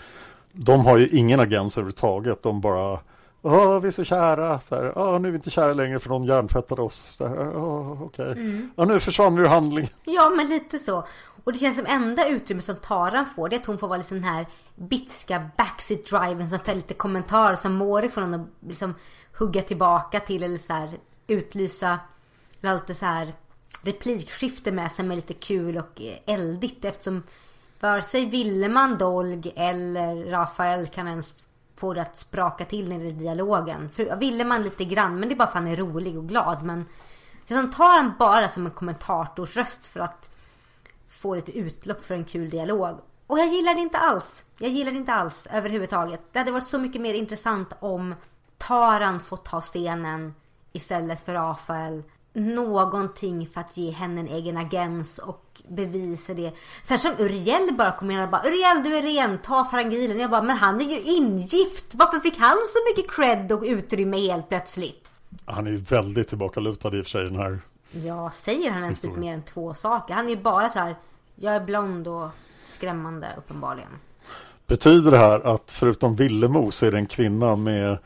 [0.51, 2.43] De har ju ingen agens överhuvudtaget.
[2.43, 2.99] De bara
[3.43, 4.60] Åh, vi är så kära.
[4.60, 6.95] Så här, Åh, nu är vi inte kära längre för någon hjärntvättade oss.
[6.95, 8.31] Så här, Åh, okej.
[8.31, 8.71] Mm.
[8.75, 9.89] Ja, nu försvann vi ur handling.
[10.05, 11.07] Ja, men lite så.
[11.43, 13.97] Och det känns som enda utrymme som Taran får det är att hon får vara
[13.97, 18.47] liksom den här bitska backseat driven som fäller lite kommentarer som Mori får någon att
[18.67, 18.95] liksom
[19.38, 21.99] hugga tillbaka till eller så här utlysa
[22.62, 23.34] lite så här
[23.84, 27.23] replikskifte med som är lite kul och eldigt eftersom
[27.79, 31.43] vare sig Villeman, Dolg eller Rafael kan ens
[31.75, 33.89] få det att spraka till när det dialogen.
[33.89, 36.63] För Villeman lite grann men det är bara för att han är rolig och glad
[36.63, 36.86] men
[37.47, 40.29] liksom tar han bara som en kommentatorsröst för att
[41.10, 42.97] få lite utlopp för en kul dialog.
[43.27, 44.43] Och jag gillar det inte alls.
[44.57, 46.21] Jag gillar det inte alls överhuvudtaget.
[46.31, 48.15] Det hade varit så mycket mer intressant om
[48.57, 50.36] Taran fått ta stenen
[50.71, 52.03] istället för Rafael.
[52.34, 56.52] Någonting för att ge henne en egen agens och bevisa det.
[56.84, 60.20] Sen som Uriel bara kom in och bara Uriel du är ren, ta Farangilen.
[60.20, 61.96] Jag bara men han är ju ingift.
[61.96, 65.12] Varför fick han så mycket cred och utrymme helt plötsligt?
[65.46, 67.60] Han är ju väldigt tillbakalutad i och för sig den här.
[67.91, 70.13] Ja, säger han ens typ mer än två saker?
[70.13, 70.96] Han är ju bara så här.
[71.36, 72.30] Jag är blond och
[72.65, 73.89] skrämmande uppenbarligen.
[74.67, 77.98] Betyder det här att förutom Villemo så är det en kvinna med,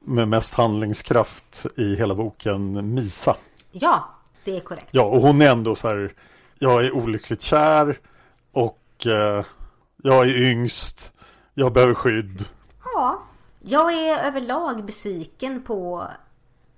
[0.00, 3.36] med mest handlingskraft i hela boken Misa?
[3.72, 4.08] Ja,
[4.44, 4.88] det är korrekt.
[4.90, 6.12] Ja, och hon är ändå så här.
[6.58, 7.98] Jag är olyckligt kär
[8.52, 9.44] och eh,
[9.96, 11.14] jag är yngst.
[11.54, 12.44] Jag behöver skydd.
[12.94, 13.22] Ja,
[13.60, 16.08] jag är överlag besviken på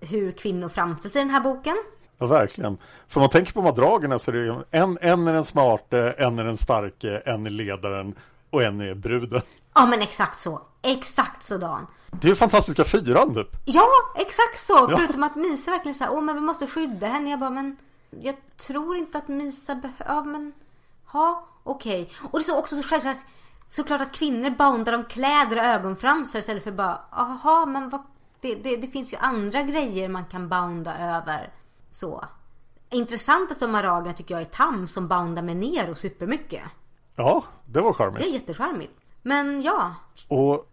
[0.00, 1.76] hur kvinnor framställs i den här boken.
[2.18, 2.78] Ja, verkligen.
[3.09, 6.44] För man tänker på madragerna så är det en, en är den smarte, en är
[6.44, 8.14] den starke, en är ledaren
[8.50, 9.42] och en är bruden.
[9.74, 10.61] Ja, men exakt så.
[10.83, 11.87] Exakt sådan.
[12.20, 13.48] Det är ju fantastiska fyran typ.
[13.64, 14.87] Ja, exakt så.
[14.90, 14.96] Ja.
[14.98, 17.31] Förutom att Misa verkligen säger åh men vi måste skydda henne.
[17.31, 17.77] Jag bara, men
[18.11, 20.53] jag tror inte att Misa behöver, ja men,
[21.07, 22.11] ha, okej.
[22.31, 23.16] Och det är så också så självklart,
[23.70, 28.03] såklart att kvinnor boundar om kläder och ögonfransar istället för bara, aha men vad,
[28.40, 31.53] det, det, det finns ju andra grejer man kan bounda över.
[31.90, 32.24] Så.
[32.90, 36.62] Intressantast av maragerna tycker jag är Tam som boundar med Nero supermycket.
[37.16, 38.22] Ja, det var Det charmigt.
[38.27, 39.00] är jättecharmigt.
[39.26, 39.94] Men ja,
[40.28, 40.70] Och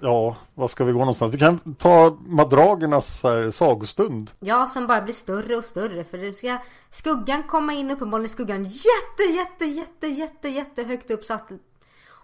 [0.00, 1.34] ja, vad ska vi gå någonstans?
[1.34, 4.30] Vi kan ta madragernas här, sagostund.
[4.40, 6.04] Ja, som bara blir större och större.
[6.04, 6.58] För det ska
[6.90, 11.52] skuggan komma in, uppenbarligen skuggan jätte, jätte, jätte, jätte, jätte högt upp så att...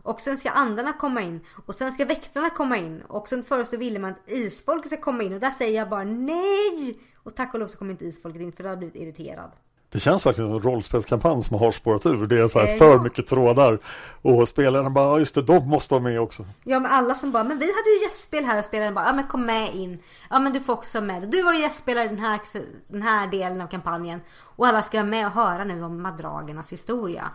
[0.03, 1.41] Och sen ska andarna komma in.
[1.67, 3.03] Och sen ska väktarna komma in.
[3.09, 5.33] Och sen föreslår Wilhelm att isfolket ska komma in.
[5.33, 7.01] Och där säger jag bara nej!
[7.23, 9.51] Och tack och lov så kommer inte isfolket in för då har jag blivit irriterad.
[9.91, 12.27] Det känns verkligen som en rollspelskampanj som har spårat ur.
[12.27, 13.03] Det är så här Eh, för ja.
[13.03, 13.79] mycket trådar.
[14.23, 16.47] Och spelarna bara, ja just det, de måste vara med också.
[16.65, 19.13] Ja men alla som bara, men vi hade ju gästspel här och spelaren bara, ja
[19.13, 19.99] men kom med in.
[20.31, 21.31] Ja men du får också med.
[21.31, 22.41] Du var ju gästspelare i den här,
[22.89, 24.21] den här delen av kampanjen.
[24.57, 27.31] Och alla ska vara med och höra nu om madragernas historia.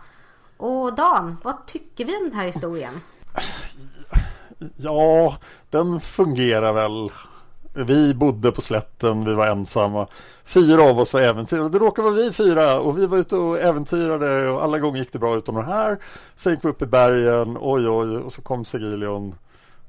[0.56, 3.00] Och Dan, vad tycker vi om den här historien?
[4.76, 5.36] Ja,
[5.70, 7.10] den fungerar väl.
[7.76, 10.06] Vi bodde på slätten, vi var ensamma.
[10.44, 11.68] Fyra av oss var äventyrare.
[11.68, 15.12] Det råkade vara vi fyra och vi var ute och äventyrade och alla gånger gick
[15.12, 15.98] det bra utom den här.
[16.36, 19.34] Sen gick vi upp i bergen, oj oj, och så kom Segilion.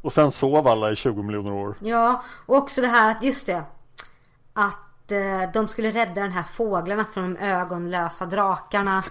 [0.02, 1.76] Och sen sov alla i 20 miljoner år.
[1.80, 3.64] Ja, och också det här att, just det.
[4.54, 9.04] Att eh, de skulle rädda den här fåglarna från de ögonlösa drakarna.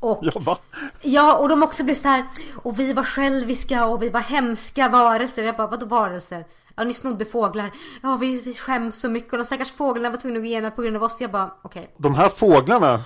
[0.00, 0.58] Och Ja, va?
[1.02, 2.26] Ja, och de också blev så här.
[2.62, 5.44] Och vi var själviska och vi var hemska varelser.
[5.44, 6.44] Jag bara, vadå varelser?
[6.76, 7.72] Ja, ni snodde fåglar.
[8.02, 9.32] Ja, vi, vi skäms så mycket.
[9.32, 11.20] Och de stackars fåglarna var tvungna att gå igenom på grund av oss.
[11.20, 11.94] Jag bara, okej.
[11.96, 13.04] De här fåglarna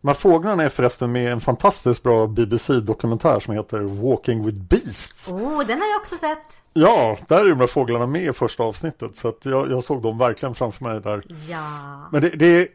[0.00, 5.30] de här fåglarna är förresten med en fantastiskt bra BBC-dokumentär som heter Walking with Beasts.
[5.30, 6.62] Oh, den har jag också sett.
[6.72, 9.16] Ja, där är de här fåglarna med i första avsnittet.
[9.16, 11.24] Så jag, jag såg dem verkligen framför mig där.
[11.48, 12.08] Ja.
[12.12, 12.68] Men det, det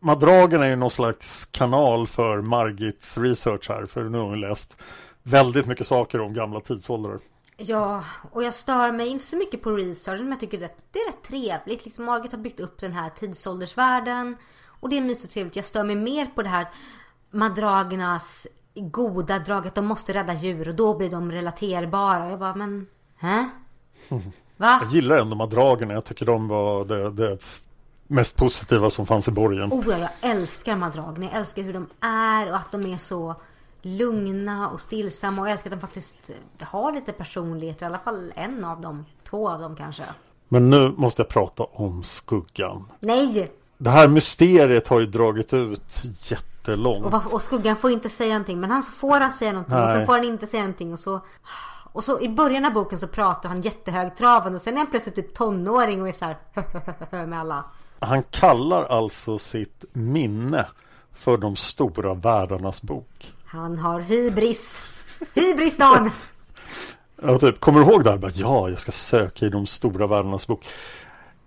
[0.00, 3.86] Madragen är ju någon slags kanal för Margits research här.
[3.86, 4.76] För nu har hon läst
[5.22, 7.18] väldigt mycket saker om gamla tidsåldrar.
[7.60, 10.98] Ja, och jag stör mig inte så mycket på researchen men jag tycker det, det
[10.98, 11.84] är rätt trevligt.
[11.84, 14.36] Liksom Margit har byggt upp den här tidsåldersvärlden.
[14.80, 15.56] Och det är mysigt och trevligt.
[15.56, 16.68] Jag stör mig mer på det här
[17.30, 22.30] madragernas goda drag att de måste rädda djur och då blir de relaterbara.
[22.30, 22.86] Jag bara, men...
[23.16, 23.48] Hä?
[24.56, 24.78] Va?
[24.82, 25.94] Jag gillar ändå Madragerna.
[25.94, 27.38] Jag tycker de var det, det
[28.06, 29.72] mest positiva som fanns i borgen.
[29.72, 31.26] Oh ja, jag älskar madragerna.
[31.26, 33.34] Jag älskar hur de är och att de är så
[33.82, 35.42] lugna och stillsamma.
[35.42, 36.14] Och jag älskar att de faktiskt
[36.60, 37.82] har lite personlighet.
[37.82, 39.04] I alla fall en av dem.
[39.30, 40.02] Två av dem kanske.
[40.48, 42.84] Men nu måste jag prata om skuggan.
[43.00, 43.52] Nej!
[43.78, 47.14] Det här mysteriet har ju dragit ut jättelångt.
[47.14, 48.60] Och, och skuggan får inte säga någonting.
[48.60, 50.06] Men han så får han säga någonting och så Nej.
[50.06, 50.92] får han inte säga någonting.
[50.92, 51.20] Och så,
[51.92, 55.14] och så i början av boken så pratar han jättehögtravande och sen är han plötsligt
[55.14, 57.64] typ tonåring och är så här med alla.
[58.00, 60.66] Han kallar alltså sitt minne
[61.12, 63.34] för de stora världarnas bok.
[63.48, 64.82] Han har hybris.
[65.34, 66.10] Hybris Dan!
[67.22, 68.16] Ja, typ, kommer du ihåg det här?
[68.18, 70.66] Bara, ja, jag ska söka i de stora världarnas bok.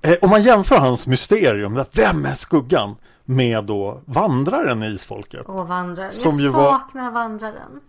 [0.02, 2.96] Eh, om man jämför hans mysterium, vem är skuggan?
[3.26, 5.46] Med då vandraren i isfolket.
[5.46, 6.12] Och vandraren.
[6.12, 7.80] Som jag ju var- saknar vandraren.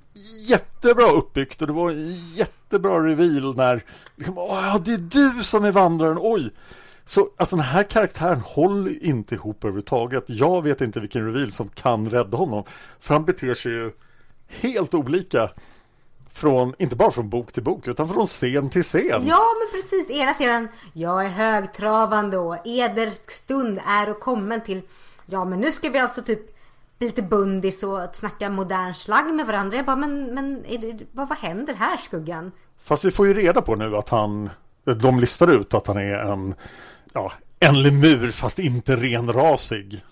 [0.48, 3.84] Jättebra uppbyggt och det var en jättebra reveal när
[4.16, 6.50] liksom, Åh, det är du som är vandraren, oj!
[7.04, 10.24] Så alltså den här karaktären håller inte ihop överhuvudtaget.
[10.26, 12.64] Jag vet inte vilken reveal som kan rädda honom.
[13.00, 13.92] För han beter sig ju
[14.48, 15.50] helt olika.
[16.34, 19.22] Från, inte bara från bok till bok utan från scen till scen.
[19.26, 24.82] Ja men precis, ena sidan Jag är högtravande och eder stund är och kommen till
[25.26, 26.40] Ja men nu ska vi alltså typ
[26.98, 29.76] bli lite bundis och snacka modern slang med varandra.
[29.76, 32.52] Jag bara men, men det, vad, vad händer här skuggan?
[32.82, 34.50] Fast vi får ju reda på nu att han
[34.84, 36.54] De listar ut att han är en
[37.12, 40.04] Ja, en lemur fast inte renrasig.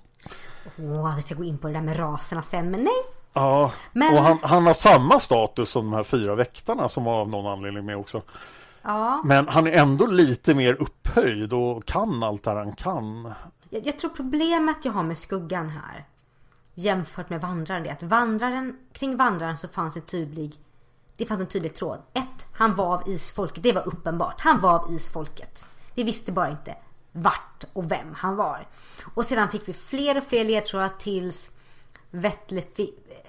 [0.78, 3.02] Åh, vi ska gå in på det där med raserna sen men nej.
[3.32, 7.20] Ja, Men- och han, han har samma status som de här fyra väktarna som var
[7.20, 8.22] av någon anledning med också.
[8.82, 13.32] Ja, Men han är ändå lite mer upphöjd och kan allt det han kan.
[13.70, 16.04] jag, jag tror problemet jag har med skuggan här
[16.74, 20.58] jämfört med vandraren är att vandraren, kring vandraren så fanns en tydlig
[21.16, 21.98] det fanns en tydlig tråd.
[22.12, 23.62] Ett, han var av isfolket.
[23.62, 24.34] Det var uppenbart.
[24.40, 25.64] Han var av isfolket.
[25.94, 26.76] Vi visste bara inte
[27.12, 28.66] vart och vem han var.
[29.14, 31.50] Och sedan fick vi fler och fler ledtrådar tills
[32.10, 32.62] Vettle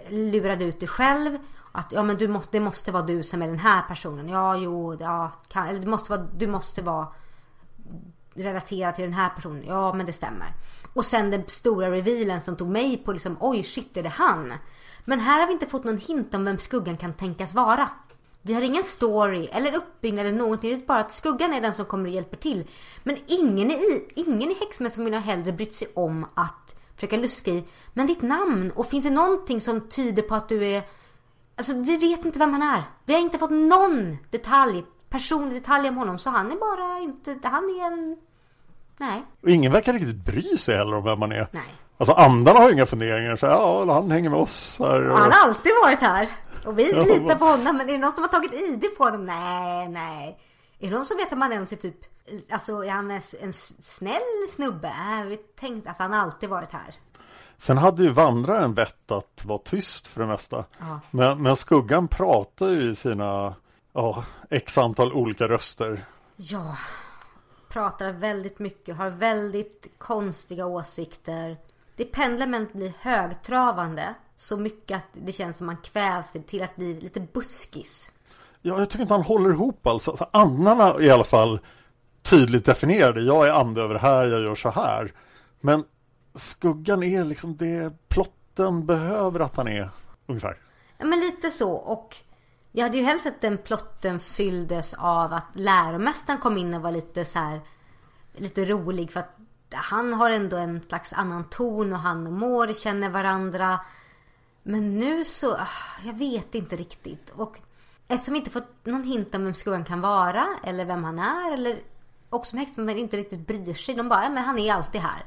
[0.09, 1.37] lurade ut det själv.
[1.71, 4.29] Att ja men du måste, det måste vara du som är den här personen.
[4.29, 7.07] Ja jo, ja, kan, eller det måste vara, du måste vara
[8.33, 9.63] relaterad till den här personen.
[9.67, 10.53] Ja men det stämmer.
[10.93, 14.53] Och sen den stora revealen som tog mig på liksom oj shit är det han?
[15.05, 17.89] Men här har vi inte fått någon hint om vem skuggan kan tänkas vara.
[18.41, 20.69] Vi har ingen story eller uppbyggnad eller någonting.
[20.69, 22.67] Vi vet bara att skuggan är den som kommer och hjälper till.
[23.03, 27.63] Men ingen i, ingen i häxmässan har hellre brytt sig om att försöka luska i.
[27.93, 30.83] Men ditt namn och finns det någonting som tyder på att du är
[31.55, 32.83] Alltså vi vet inte vem han är.
[33.05, 36.19] Vi har inte fått någon detalj, personlig detalj om honom.
[36.19, 38.17] Så han är bara inte, han är en...
[38.97, 41.47] Nej, Och ingen verkar riktigt bry sig heller om vem man är.
[41.51, 41.63] nej.
[41.97, 43.35] Alltså andarna har inga funderingar.
[43.35, 45.09] Så, ja, han hänger med oss här.
[45.09, 45.17] Och...
[45.17, 46.29] Han har alltid varit här.
[46.65, 47.77] Och vi litar på honom.
[47.77, 49.23] Men är det någon som har tagit ID på honom?
[49.23, 50.39] Nej, nej.
[50.79, 51.97] Är det någon som vet att man ens är typ...
[52.51, 54.93] Alltså är han en snäll snubbe?
[54.97, 56.95] Nej, vi tänkte att han alltid varit här.
[57.57, 60.65] Sen hade ju vandraren vett att vara tyst för det mesta.
[60.79, 60.99] Ja.
[61.11, 63.55] Men, men skuggan pratar ju i sina
[63.93, 66.05] ja, x antal olika röster.
[66.35, 66.77] Ja.
[67.69, 71.57] Pratar väldigt mycket, har väldigt konstiga åsikter.
[71.95, 74.13] Det pendlar blir högtravande.
[74.41, 78.11] Så mycket att det känns som man kvävs till att bli lite buskis.
[78.61, 80.07] Ja, jag tycker inte han håller ihop alls.
[80.07, 81.59] Alltså, andarna i alla fall
[82.21, 83.21] tydligt definierade.
[83.21, 85.13] Jag är ande över här, jag gör så här.
[85.59, 85.83] Men
[86.33, 89.89] skuggan är liksom det plotten behöver att han är
[90.25, 90.57] ungefär.
[90.97, 92.17] Ja men lite så och
[92.71, 96.91] jag hade ju helst sett den plotten fylldes av att läromästaren kom in och var
[96.91, 97.61] lite så här
[98.35, 99.37] lite rolig för att
[99.71, 103.79] han har ändå en slags annan ton och han och Mår känner varandra.
[104.63, 105.67] Men nu så, ah,
[106.05, 107.29] jag vet inte riktigt.
[107.29, 107.59] Och
[108.07, 111.53] eftersom vi inte fått någon hint om vem skuggan kan vara eller vem han är
[111.53, 111.79] eller
[112.29, 113.95] också med häxan inte riktigt bryr sig.
[113.95, 115.25] De bara, ja, men han är alltid här.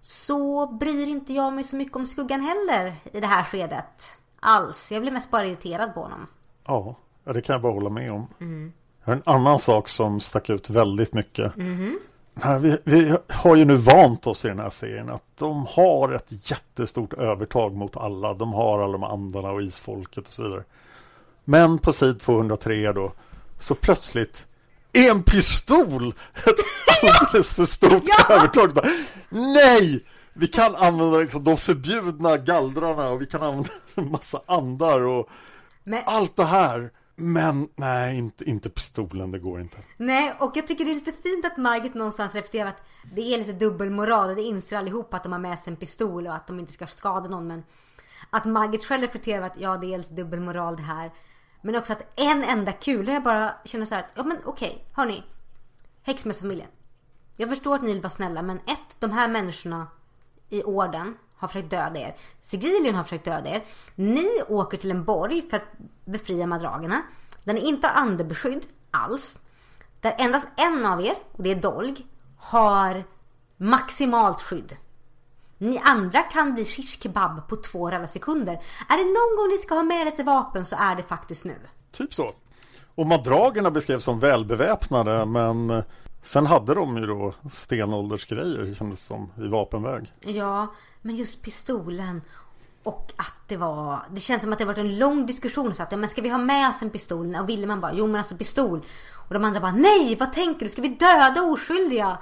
[0.00, 4.10] Så bryr inte jag mig så mycket om skuggan heller i det här skedet.
[4.40, 4.92] Alls.
[4.92, 6.26] Jag blir mest bara irriterad på honom.
[6.66, 8.26] Ja, det kan jag bara hålla med om.
[9.04, 11.52] Har en annan sak som stack ut väldigt mycket.
[11.56, 11.98] Nej,
[12.60, 16.50] vi, vi har ju nu vant oss i den här serien att de har ett
[16.50, 18.34] jättestort övertag mot alla.
[18.34, 20.64] De har alla de andarna och isfolket och så vidare.
[21.44, 23.12] Men på sid 203 då
[23.58, 24.46] så plötsligt
[24.92, 26.54] är en pistol ett
[27.20, 28.74] alldeles för stort övertag.
[28.74, 28.86] Bara,
[29.28, 30.04] Nej!
[30.32, 35.28] Vi kan använda liksom de förbjudna gallrarna och vi kan använda en massa andar och
[35.84, 36.90] Men, allt det här.
[37.16, 39.76] Men nej, inte, inte pistolen, det går inte.
[39.96, 42.82] nej, och jag tycker det är lite fint att Margit någonstans reflekterar att
[43.14, 46.26] det är lite dubbelmoral och det inser allihopa att de har med sig en pistol
[46.26, 47.46] och att de inte ska skada någon.
[47.46, 47.64] Men
[48.30, 51.12] att Margit själv reflekterar att ja, det är lite dubbelmoral det här.
[51.62, 55.22] Men också att en enda kula, jag bara känner så här, ja men okej, hörni.
[56.02, 56.68] Häxmästarfamiljen.
[57.36, 59.86] Jag förstår att ni vill vara snälla men ett, de här människorna
[60.48, 62.14] i orden har försökt döda er.
[62.42, 63.64] Sigilion har försökt döda er.
[63.94, 65.68] Ni åker till en borg för att
[66.04, 67.02] befria madragerna.
[67.44, 69.38] Där ni inte andebeskydd alls.
[70.00, 72.06] Där endast en av er, och det är Dolg,
[72.38, 73.04] har
[73.56, 74.76] maximalt skydd.
[75.58, 78.52] Ni andra kan bli shish kebab på två ralla sekunder.
[78.88, 81.56] Är det någon gång ni ska ha med lite vapen så är det faktiskt nu.
[81.92, 82.34] Typ så.
[82.94, 85.84] Och madragerna beskrevs som välbeväpnade men
[86.24, 90.12] Sen hade de ju då stenåldersgrejer kändes som i vapenväg.
[90.20, 90.74] Ja,
[91.04, 92.22] men just pistolen.
[92.82, 95.98] Och att det var, det känns som att det varit en lång diskussion så att,
[95.98, 97.36] men ska vi ha med oss en pistol?
[97.36, 98.84] Och Willeman bara, jo men alltså pistol.
[99.28, 100.68] Och de andra bara, nej vad tänker du?
[100.68, 102.18] Ska vi döda oskyldiga?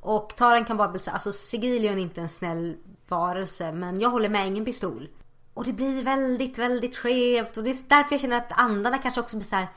[0.00, 2.76] Och Taran kan bara bli så alltså Sigilion är inte en snäll
[3.08, 5.08] varelse men jag håller med ingen pistol.
[5.54, 9.20] Och det blir väldigt, väldigt skevt och det är därför jag känner att andarna kanske
[9.20, 9.68] också blir så här,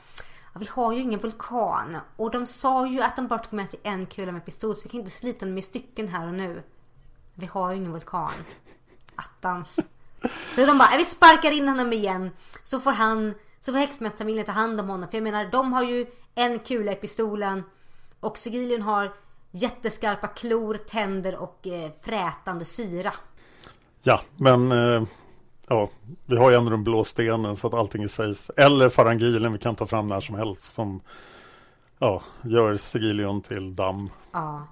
[0.52, 1.96] ja, vi har ju ingen vulkan.
[2.16, 4.82] Och de sa ju att de bara tog med sig en kula med pistol så
[4.82, 6.62] vi kan inte slita den med stycken här och nu.
[7.34, 8.30] Vi har ju ingen vulkan.
[9.16, 9.76] Attans.
[10.54, 12.30] Så de bara, vi sparkar in honom igen.
[12.62, 15.08] Så får han, så får häxmästarfamiljen ta hand om honom.
[15.08, 17.62] För jag menar, de har ju en kula i pistolen.
[18.20, 19.12] Och Sigilion har
[19.50, 23.12] jätteskarpa klor, tänder och eh, frätande syra.
[24.02, 25.02] Ja, men eh,
[25.68, 25.90] ja,
[26.26, 28.52] vi har ju ändå den blå stenen så att allting är safe.
[28.56, 31.00] Eller farangilen vi kan ta fram när som helst som
[31.98, 34.10] ja, gör Sigilion till damm.
[34.32, 34.66] Ja.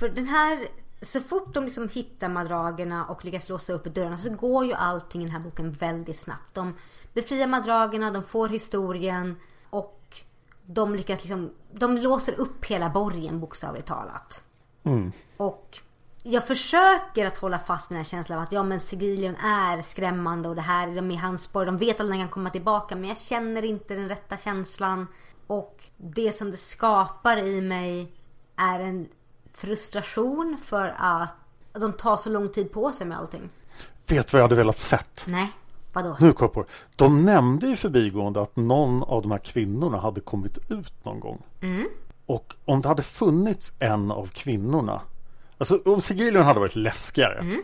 [0.00, 0.58] För den här,
[1.02, 5.20] så fort de liksom hittar madragerna och lyckas låsa upp dörrarna så går ju allting
[5.20, 6.54] i den här boken väldigt snabbt.
[6.54, 6.74] De
[7.14, 9.36] befriar madragerna, de får historien
[9.70, 10.16] och
[10.66, 14.42] de lyckas liksom, de låser upp hela borgen bokstavligt talat.
[14.84, 15.12] Mm.
[15.36, 15.78] Och
[16.22, 19.82] jag försöker att hålla fast med den här känslan av att ja men Sigilion är
[19.82, 22.96] skrämmande och det här, de är hans spår, de vet när han kan komma tillbaka
[22.96, 25.06] men jag känner inte den rätta känslan.
[25.46, 28.12] Och det som det skapar i mig
[28.56, 29.08] är en
[29.60, 31.34] frustration för att
[31.72, 33.50] de tar så lång tid på sig med allting.
[34.06, 35.24] Vet vad jag hade velat sett?
[35.26, 35.52] Nej,
[35.92, 36.16] vadå?
[36.20, 36.64] Nu kom.
[36.96, 41.42] De nämnde i förbigående att någon av de här kvinnorna hade kommit ut någon gång.
[41.60, 41.88] Mm.
[42.26, 45.00] Och om det hade funnits en av kvinnorna
[45.58, 47.62] Alltså om Sigilion hade varit läskigare Mm.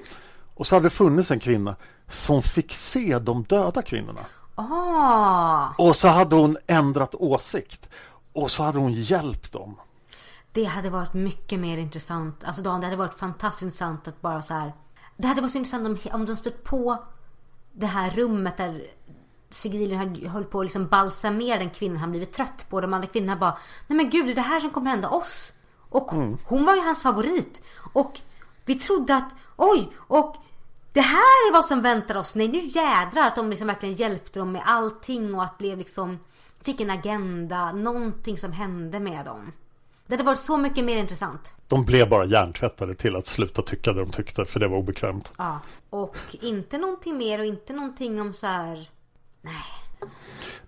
[0.55, 1.77] och så hade det funnits en kvinna
[2.09, 4.21] som fick se de döda kvinnorna.
[4.55, 7.89] Ah, Och så hade hon ändrat åsikt.
[8.33, 9.75] Och så hade hon hjälpt dem.
[10.57, 12.45] Det hade varit mycket mer intressant.
[12.45, 14.73] Alltså Dan, det hade varit fantastiskt intressant att bara så här.
[15.17, 17.05] Det hade varit så intressant om, om de stött på
[17.73, 18.87] det här rummet där
[19.51, 22.81] Sigilion hade- höll på att liksom balsamera den kvinnan han blivit trött på.
[22.81, 25.53] De andra kvinnorna bara, nej men gud det är det här som kommer hända oss.
[25.89, 26.11] Och
[26.45, 27.63] hon var ju hans favorit.
[27.93, 28.21] Och
[28.65, 30.37] vi trodde att, oj, och
[30.93, 32.35] det här är vad som väntar oss.
[32.35, 36.19] Nej nu jädrar att de liksom verkligen hjälpte dem med allting och att blev liksom,
[36.63, 39.53] fick en agenda, någonting som hände med dem.
[40.07, 41.53] Det hade varit så mycket mer intressant.
[41.69, 45.33] De blev bara hjärntvättade till att sluta tycka det de tyckte för det var obekvämt.
[45.39, 45.61] Ja.
[45.91, 48.89] Och inte någonting mer och inte någonting om så här.
[49.43, 49.86] Nej.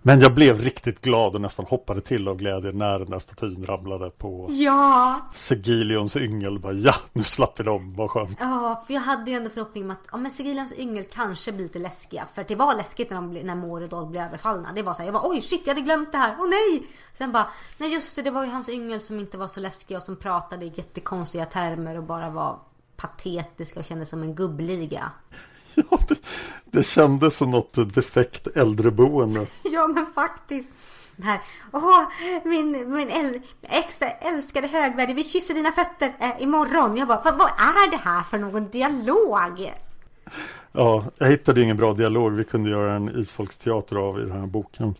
[0.01, 3.65] Men jag blev riktigt glad och nästan hoppade till av glädje när den där statyn
[3.65, 5.19] ramlade på Ja.
[5.33, 6.59] Sigilions yngel.
[6.59, 8.37] Bara, ja, nu slapp vi dem, vad skönt.
[8.39, 11.63] Ja, för jag hade ju ändå förhoppning om att ja, men Sigilians yngel kanske blir
[11.63, 12.27] lite läskiga.
[12.33, 14.71] För det var läskigt när, de, när Mår och blev överfallna.
[14.75, 16.87] Det var så här, jag var oj shit jag hade glömt det här, åh nej!
[17.17, 19.97] Sen bara, nej just det, det var ju hans yngel som inte var så läskiga
[19.97, 22.59] och som pratade i jättekonstiga termer och bara var
[22.97, 25.11] patetiska och kändes som en gubbliga.
[25.75, 26.19] Ja, det,
[26.65, 29.47] det kändes som något defekt äldreboende.
[29.63, 30.69] Ja men faktiskt.
[31.23, 31.41] Här,
[31.71, 32.01] åh
[32.43, 36.97] min, min äl, extra älskade högvärdig, vi kysser dina fötter eh, imorgon.
[36.97, 39.73] Jag bara, vad, vad är det här för någon dialog?
[40.71, 44.47] Ja, jag hittade ingen bra dialog vi kunde göra en isfolksteater av i den här
[44.47, 44.95] boken.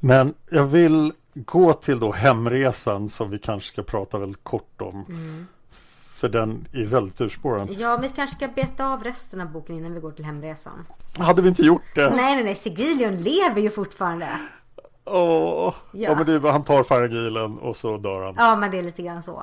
[0.00, 5.04] Men jag vill gå till då hemresan som vi kanske ska prata väldigt kort om.
[6.22, 7.70] För den är väldigt urspårad.
[7.78, 10.86] Ja, vi kanske ska beta av resten av boken innan vi går till hemresan.
[11.18, 12.10] Hade vi inte gjort det?
[12.10, 14.28] Nej, nej, nej, Sigilion lever ju fortfarande.
[15.04, 15.14] Åh.
[15.14, 15.74] Ja.
[15.92, 16.14] Ja.
[16.14, 18.34] men det är bara, han tar Faragilen och så dör han.
[18.38, 19.42] Ja, men det är lite grann så.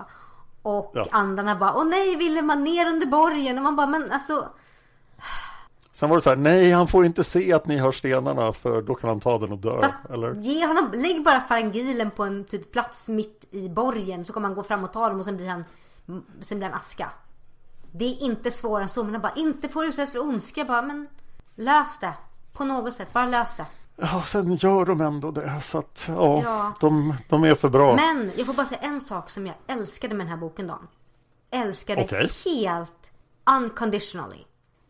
[0.62, 1.06] Och Ja.
[1.12, 3.58] andarna bara, åh nej, ville man ner under borgen?
[3.58, 4.48] Och man bara, men alltså,
[5.92, 8.82] Sen var det så här, nej han får inte se att ni har stenarna för
[8.82, 9.82] då kan han ta den och dö.
[9.82, 10.34] fast Eller?
[10.36, 14.56] ge honom, lägg bara farangilen på en typ plats mitt i borgen så kommer han
[14.56, 15.64] gå fram och ta dem och sen blir han,
[16.42, 17.10] sen blir han aska.
[17.92, 21.08] Det är inte svårare än så, men bara, inte får utsättas för ondska, bara, men
[21.56, 22.14] lös det.
[22.54, 23.66] På något sätt, bara lös det.
[23.96, 25.62] Ja, sen gör de ändå det.
[25.62, 26.74] Så att ja, Ja.
[26.80, 27.96] De, de är för bra.
[27.96, 30.88] Men jag får bara säga en sak som jag älskade med den här boken Dan.
[31.52, 32.30] Älskade Okej.
[32.46, 33.12] helt
[33.58, 34.44] unconditionally.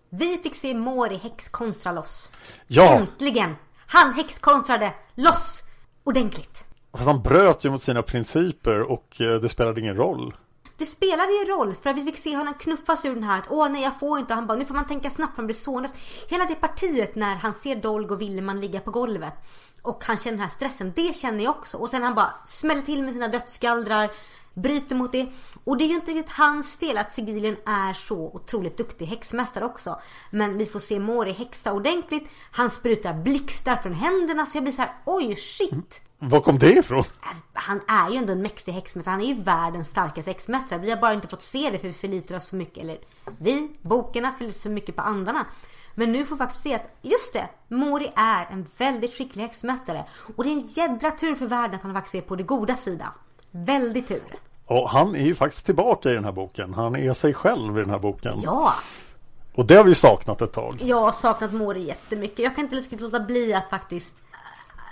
[0.09, 2.29] Vi fick se Mori häxkonstra loss.
[2.67, 3.55] Ja, Äntligen!
[3.87, 5.63] Han häxkonstrade loss
[6.03, 6.63] ordentligt.
[6.91, 10.35] fast han bröt ju mot sina principer och eh, det spelade ingen roll.
[10.79, 13.47] Det spelade ju roll för att vi fick se honom knuffas ur den här att
[13.49, 14.33] åh nej jag får inte.
[14.33, 15.85] Han bara nu får man tänka snabbt för han blir så.
[16.27, 19.33] Hela det partiet när han ser Dolg och Willeman ligga på golvet
[19.81, 20.93] och han känner den här stressen.
[20.95, 21.77] Det känner jag också.
[21.77, 24.11] Och sen han bara smäller till med sina dödsskallrar
[24.61, 25.27] bryter mot det.
[25.63, 29.65] Och det är ju inte riktigt hans fel att Sigilien är så otroligt duktig häxmästare
[29.65, 29.99] också.
[30.31, 32.29] Men vi får se Mori häxa ordentligt.
[32.51, 36.01] Han sprutar blixtar från händerna så jag blir så här, oj shit.
[36.19, 37.03] Var kom det ifrån?
[37.53, 39.11] Han är ju ändå en mäktig häxmästare.
[39.11, 40.79] Han är ju världens starkaste häxmästare.
[40.79, 42.83] Vi har bara inte fått se det för vi förlitar oss för mycket.
[42.83, 42.99] Eller
[43.39, 45.45] vi, bokarna, förlitar sig mycket på andarna.
[45.95, 50.05] Men nu får vi faktiskt se att just det, Mori är en väldigt skicklig häxmästare.
[50.35, 52.77] Och det är en jädra tur för världen att han faktiskt är på det goda
[52.77, 53.13] sida.
[53.51, 54.39] Väldigt tur.
[54.69, 56.73] Och han är ju faktiskt tillbaka i den här boken.
[56.73, 58.33] Han är sig själv i den här boken.
[58.41, 58.75] Ja,
[59.55, 60.75] Och det har vi saknat ett tag.
[60.81, 62.39] jag har saknat Mori jättemycket.
[62.39, 64.13] Jag kan inte riktigt låta bli att faktiskt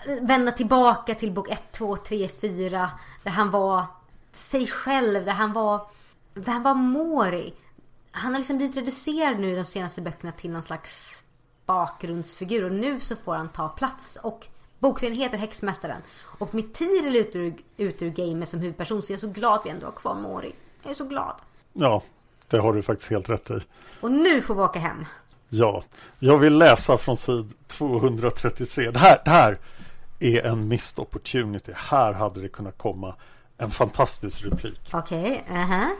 [0.07, 2.89] äh, vända tillbaka till bok 1, 2, 3, 4.
[3.23, 3.85] Där han var
[4.33, 5.81] sig själv, där han var,
[6.33, 7.53] där han var Mori.
[8.11, 11.23] Han har liksom blivit reducerad nu de senaste böckerna till någon slags
[11.65, 14.17] bakgrundsfigur och nu så får han ta plats.
[14.21, 14.47] Och
[14.79, 16.01] bokserien heter Häxmästaren.
[16.17, 19.53] Och med Tiril ut ur, ut ur gamet som huvudperson så är jag så glad
[19.59, 20.53] att vi ändå har kvar Mori.
[20.83, 21.33] Jag är så glad.
[21.73, 22.01] Ja,
[22.47, 23.59] det har du faktiskt helt rätt i.
[24.01, 25.05] Och nu får vi åka hem.
[25.49, 25.83] Ja,
[26.19, 28.91] jag vill läsa från sid 233.
[28.91, 29.57] Det här, det här
[30.19, 31.71] är en missed opportunity.
[31.75, 33.15] Här hade det kunnat komma
[33.57, 34.89] en fantastisk replik.
[34.93, 35.95] Okej, aha.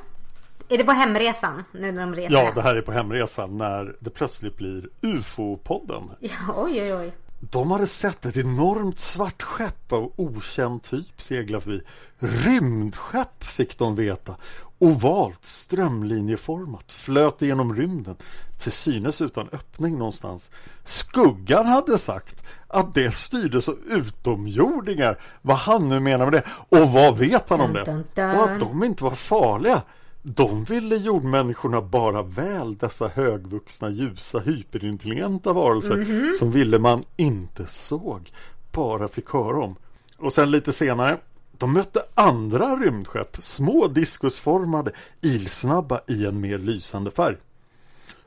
[0.70, 1.64] Är det på hemresan?
[1.72, 2.56] Nu när de reser Ja, hem?
[2.56, 6.12] det här är på hemresan när det plötsligt blir UFO-podden.
[6.20, 7.12] Ja, oj, oj, oj.
[7.40, 11.82] De hade sett ett enormt svart skepp av okänd typ segla förbi.
[12.20, 14.36] Rymdskepp fick de veta.
[14.80, 18.16] Ovalt, strömlinjeformat, flöt genom rymden.
[18.60, 20.52] Till synes utan öppning någonstans.
[20.84, 25.20] Skuggan hade sagt att det styrdes av utomjordingar.
[25.42, 26.44] Vad han nu menar med det.
[26.70, 27.82] Och vad vet han om det?
[28.24, 29.82] Och att de inte var farliga.
[30.22, 38.32] De ville jordmänniskorna bara väl, dessa högvuxna, ljusa, hyperintelligenta varelser som ville man inte såg,
[38.72, 39.76] bara fick höra om.
[40.18, 41.18] Och sen lite senare,
[41.57, 44.91] de mötte andra rymdskepp, små diskusformade,
[45.22, 47.36] ilsnabba i en mer lysande färg.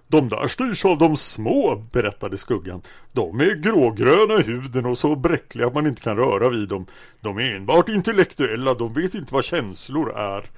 [0.08, 2.82] De där styrs av de små, berättade skuggan.
[3.12, 6.86] De är grågröna i huden och så bräckliga att man inte kan röra vid dem.
[7.20, 10.50] De är enbart intellektuella, de vet inte vad känslor är.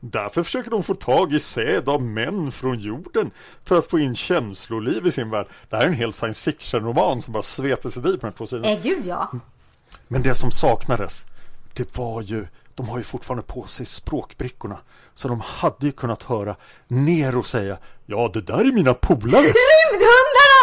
[0.00, 3.30] Därför försöker de få tag i säd av män från jorden
[3.64, 5.46] för att få in känsloliv i sin värld.
[5.68, 8.46] Det här är en hel science fiction-roman som bara sveper förbi på de här två
[8.46, 8.70] sidorna.
[8.70, 9.30] Eh, gud ja.
[10.08, 11.26] Men det som saknades,
[11.74, 14.78] det var ju, de har ju fortfarande på sig språkbrickorna.
[15.14, 16.56] Så de hade ju kunnat höra
[16.88, 19.42] Nero säga, ja det där är mina polare.
[19.42, 20.60] Rymdhundarna!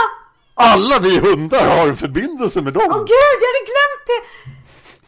[0.54, 2.84] Alla vi hundar har en förbindelse med dem.
[2.90, 3.10] Åh gud,
[3.42, 4.52] jag hade glömt det!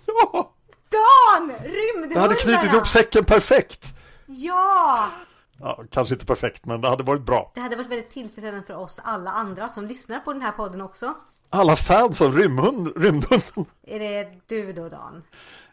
[0.33, 0.53] Ja,
[0.91, 1.51] Dan!
[1.63, 2.13] Rymdhundarna!
[2.13, 3.93] jag hade knutit ihop säcken perfekt.
[4.31, 5.11] Ja!
[5.59, 7.51] Ja, kanske inte perfekt, men det hade varit bra.
[7.55, 10.81] Det hade varit väldigt tillfredsställande för oss alla andra som lyssnar på den här podden
[10.81, 11.13] också.
[11.49, 13.65] Alla fans av rymdhund, rymdhunden.
[13.87, 15.23] Är det du då Dan?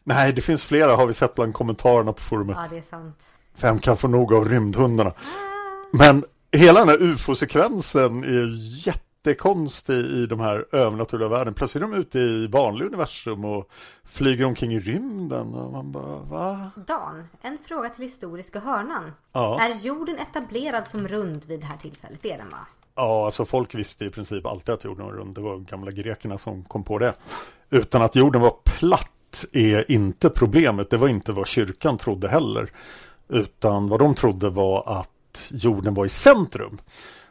[0.05, 2.57] Nej, det finns flera har vi sett bland kommentarerna på forumet.
[2.63, 3.23] Ja, det är sant.
[3.61, 5.13] Vem kan få nog av rymdhundarna?
[5.93, 8.87] Men hela den här ufo-sekvensen är
[9.27, 11.55] jättekonstig i de här övernaturliga världen.
[11.55, 13.71] Plötsligt är de ute i vanlig universum och
[14.05, 15.55] flyger omkring i rymden.
[15.55, 16.71] Och man bara, va?
[16.87, 19.13] Dan, en fråga till historiska hörnan.
[19.33, 19.61] Ja.
[19.61, 22.19] Är jorden etablerad som rund vid det här tillfället?
[22.23, 22.67] Det är den va?
[22.95, 25.35] Ja, alltså folk visste i princip alltid att jorden var rund.
[25.35, 27.15] Det var de gamla grekerna som kom på det.
[27.71, 30.91] Utan att jorden var platt är inte problemet.
[30.91, 32.71] Det var inte vad kyrkan trodde heller.
[33.29, 36.79] Utan vad de trodde var att jorden var i centrum.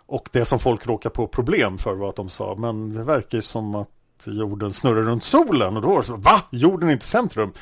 [0.08, 3.38] Och det som folk råkade på problem för var att de sa, men det verkar
[3.38, 3.90] ju som att
[4.26, 5.76] jorden snurrar runt solen.
[5.76, 6.42] Och då var det så, va?
[6.50, 7.54] Jorden är inte centrum.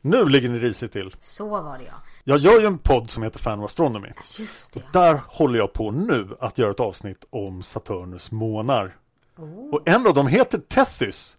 [0.00, 1.14] Nu ligger ni risigt till.
[1.20, 1.94] Så var det ja.
[2.24, 4.08] Jag gör ju en podd som heter Fan of Astronomy.
[4.38, 4.82] Just det.
[4.92, 8.96] Där håller jag på nu att göra ett avsnitt om Saturnus månar.
[9.72, 11.36] Och en av dem heter Tethys.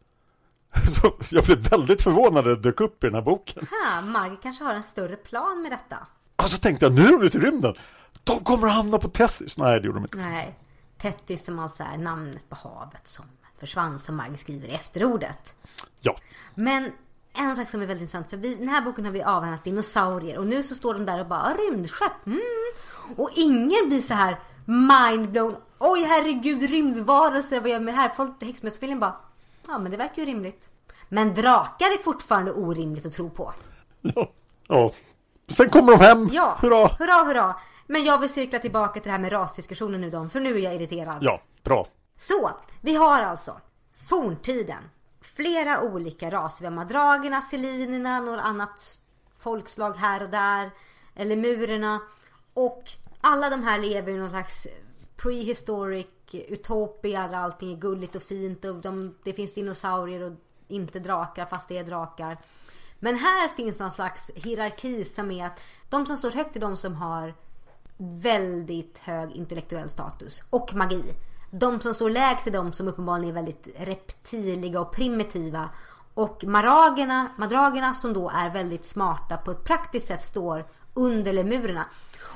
[0.88, 3.68] Så jag blev väldigt förvånad när det dök upp i den här boken.
[3.70, 5.97] Ha, Margit kanske har en större plan med detta.
[6.36, 7.76] Och så tänkte jag, nu är de ute i rymden.
[8.24, 9.58] De kommer att hamna på Tethys.
[9.58, 10.18] Nej, det gjorde de inte.
[10.18, 10.58] Nej.
[10.98, 13.26] Tettis som alltså är namnet på havet som
[13.60, 15.56] försvann som Margit skriver i efterordet.
[16.00, 16.16] Ja,
[16.56, 16.92] Men
[17.34, 20.38] en sak som är väldigt intressant för vi, den här boken har vi avhandlat dinosaurier
[20.38, 22.26] och nu så står de där och bara rymdskepp.
[22.26, 22.42] Mm.
[23.18, 25.56] Och ingen blir så här mindblown.
[25.80, 28.10] Oj herregud rymdvarelser vad gör jag med det här?
[28.10, 29.16] Folk häxmästarfilmen bara
[29.68, 30.70] ja men det verkar ju rimligt.
[31.10, 33.54] Men drakar är fortfarande orimligt att tro på.
[34.02, 34.32] ja,
[34.68, 34.92] ja.
[35.48, 36.30] Sen kommer de hem.
[36.32, 36.88] Ja, Hurra!
[36.88, 37.56] hurra hurra.
[37.92, 40.60] Men jag vill cirkla tillbaka till det här med rasdiskussionen nu då, för nu är
[40.60, 41.18] jag irriterad.
[41.22, 41.88] Ja, bra.
[42.16, 43.60] Så, vi har alltså
[44.10, 44.84] forntiden.
[45.22, 46.62] Flera olika raser.
[46.62, 49.00] Vi har madragerna, selinerna, några annat
[49.38, 50.72] folkslag här och där.
[51.16, 52.00] Eller murerna.
[52.54, 52.84] Och
[53.22, 54.68] alla de här lever i någon slags
[55.16, 60.34] prehistoric utopia där allting är gulligt och fint och de, det finns dinosaurier och
[60.68, 62.38] inte drakar fast det är drakar.
[63.00, 66.78] Men här finns någon slags hierarki som är att de som står högt är de
[66.78, 67.34] som har
[68.02, 71.16] väldigt hög intellektuell status och magi.
[71.52, 75.70] De som står lägst är de som uppenbarligen är väldigt reptiliga och primitiva.
[76.14, 81.86] Och maragerna, madragerna som då är väldigt smarta på ett praktiskt sätt står under lemurerna.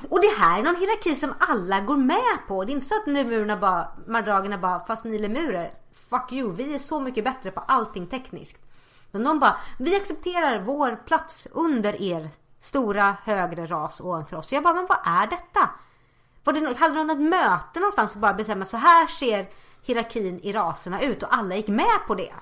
[0.09, 2.63] Och det här är någon hierarki som alla går med på.
[2.63, 5.73] Det är inte så att lemurerna bara, madragerna bara, fast ni lemurer,
[6.09, 8.57] fuck you, vi är så mycket bättre på allting tekniskt.
[9.11, 12.29] Men de bara, vi accepterar vår plats under er
[12.65, 14.47] stora högre ras ovanför oss.
[14.47, 15.69] Så jag bara, men vad är detta?
[16.43, 19.49] Var det, hade de något möte någonstans och bara bestämma så här ser
[19.83, 22.33] hierarkin i raserna ut och alla gick med på det?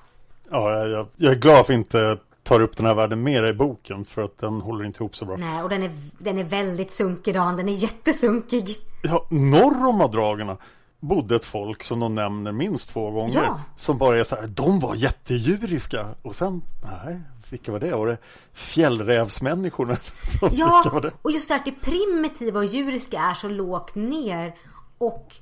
[0.50, 3.54] Ja, jag, jag är glad att vi inte tar upp den här världen mer i
[3.54, 5.38] boken för att den håller inte ihop så bra.
[5.38, 8.78] Nej, och den är, den är väldigt sunkig Dan, den är jättesunkig.
[9.04, 10.58] Ja, norr om Madragerna
[11.00, 13.44] bodde ett folk som de nämner minst två gånger.
[13.44, 13.60] Ja.
[13.76, 16.08] Som bara är så här, de var jättedjuriska.
[16.22, 17.96] Och sen, nej, vilka var det?
[17.96, 18.18] Var det
[18.54, 19.98] fjällrävsmänniskorna?
[20.52, 24.56] Ja, och just det här att det primitiva och djuriska är så lågt ner.
[24.98, 25.36] Och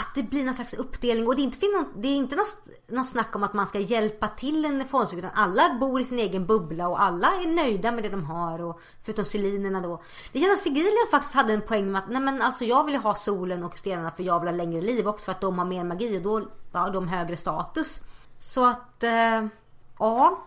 [0.00, 1.26] att det blir någon slags uppdelning.
[1.26, 2.36] Och det är inte, någon, det är inte
[2.88, 5.26] något snack om att man ska hjälpa till en folkstyrka.
[5.26, 8.62] Utan alla bor i sin egen bubbla och alla är nöjda med det de har.
[8.62, 10.02] Och, förutom selinerna då.
[10.32, 12.96] Det känns att Sigilien faktiskt hade en poäng med att nej men alltså jag vill
[12.96, 15.24] ha solen och stenarna för jag vill ha längre liv också.
[15.24, 18.00] För att de har mer magi och då har de högre status.
[18.38, 19.46] Så att, eh,
[19.98, 20.44] ja.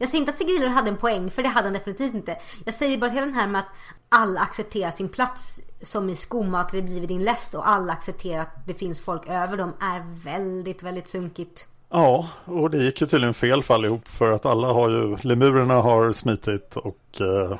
[0.00, 2.36] Jag säger inte att Sigilor hade en poäng, för det hade han definitivt inte.
[2.64, 3.68] Jag säger bara hela den här med att
[4.08, 8.66] alla accepterar sin plats som i skomakare blir vid din läst och alla accepterar att
[8.66, 11.66] det finns folk över dem är väldigt, väldigt sunkigt.
[11.88, 15.74] Ja, och det gick ju tydligen fel för allihop för att alla har ju, lemurerna
[15.74, 17.58] har smitit och eh,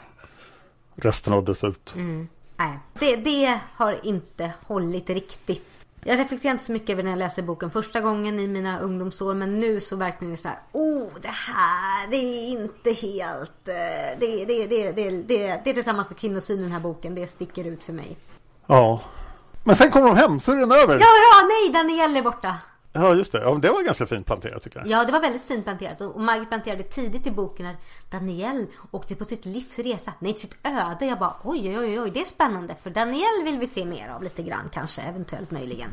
[0.94, 1.94] resten har dött ut.
[2.56, 5.79] Nej, det, det har inte hållit riktigt.
[6.04, 9.34] Jag reflekterade inte så mycket över när jag läste boken första gången i mina ungdomsår
[9.34, 13.68] men nu så verkligen är det så här, oh det här det är inte helt,
[13.68, 17.32] eh, det, det, det, det, det, det tillsammans med kvinnosynen i den här boken, det
[17.32, 18.16] sticker ut för mig.
[18.66, 19.00] Ja,
[19.64, 20.94] men sen kommer de hem så är den över.
[20.94, 22.56] Ja, hurra, nej Daniel är borta!
[22.92, 23.40] Ja, just det.
[23.40, 24.88] Ja, det var ganska fint planterat tycker jag.
[24.88, 26.00] Ja, det var väldigt fint planterat.
[26.00, 27.76] Och Margit planterade tidigt i boken när
[28.10, 30.12] Daniel åkte på sitt livs resa.
[30.18, 31.06] Nej, sitt öde.
[31.06, 32.76] Jag bara oj, oj, oj, oj, det är spännande.
[32.82, 35.90] För Daniel vill vi se mer av lite grann kanske, eventuellt möjligen.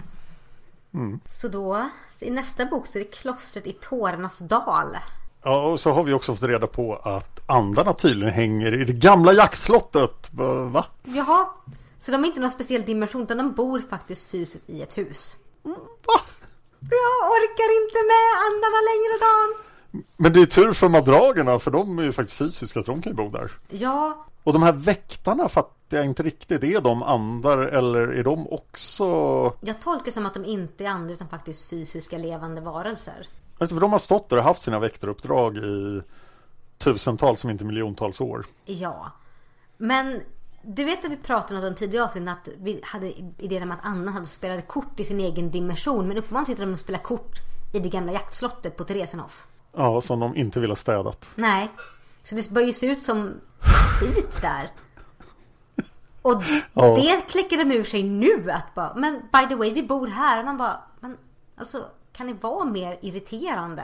[1.29, 1.89] Så då,
[2.19, 4.97] i nästa bok så är det klostret i Tårarnas dal.
[5.43, 8.93] Ja, och så har vi också fått reda på att andarna tydligen hänger i det
[8.93, 10.29] gamla jaktslottet.
[10.71, 10.85] Va?
[11.03, 11.47] Jaha,
[11.99, 15.37] så de är inte någon speciell dimension utan de bor faktiskt fysiskt i ett hus.
[15.63, 16.19] Va?
[16.89, 19.49] Jag orkar inte med andarna längre Dan.
[20.17, 23.11] Men det är tur för madragerna för de är ju faktiskt fysiska så de kan
[23.11, 23.51] ju bo där.
[23.69, 26.63] Ja, Och de här väktarna fattar jag inte riktigt.
[26.63, 29.05] Är de andar eller är de också...
[29.61, 33.27] jag tolkar som att de inte är andar utan faktiskt fysiska levande varelser.
[33.57, 36.01] Alltså, för de har stått där och haft sina väktaruppdrag i
[36.77, 38.45] tusentals, om inte miljontals år.
[38.65, 39.11] Ja.
[39.77, 40.21] Men
[40.67, 43.79] du vet att vi pratade om det tidigare avsnitt att vi hade idén om att
[43.83, 46.07] Anna hade spelat kort i sin egen dimension.
[46.07, 47.35] Men uppenbarligen sitter de och spelar kort
[47.73, 49.47] i det gamla jaktslottet på Theresenhof.
[49.73, 51.29] Ja, som de inte vill ha städat.
[51.35, 51.71] Nej.
[52.23, 53.33] Så det börjar ju se ut som
[53.99, 54.71] skit där.
[56.21, 56.43] Och
[56.73, 56.95] Ja.
[56.95, 60.39] det klickar de ur sig nu att bara, men by the way vi bor här.
[60.39, 61.17] Och man bara, men
[61.55, 63.83] alltså kan ni vara mer irriterande?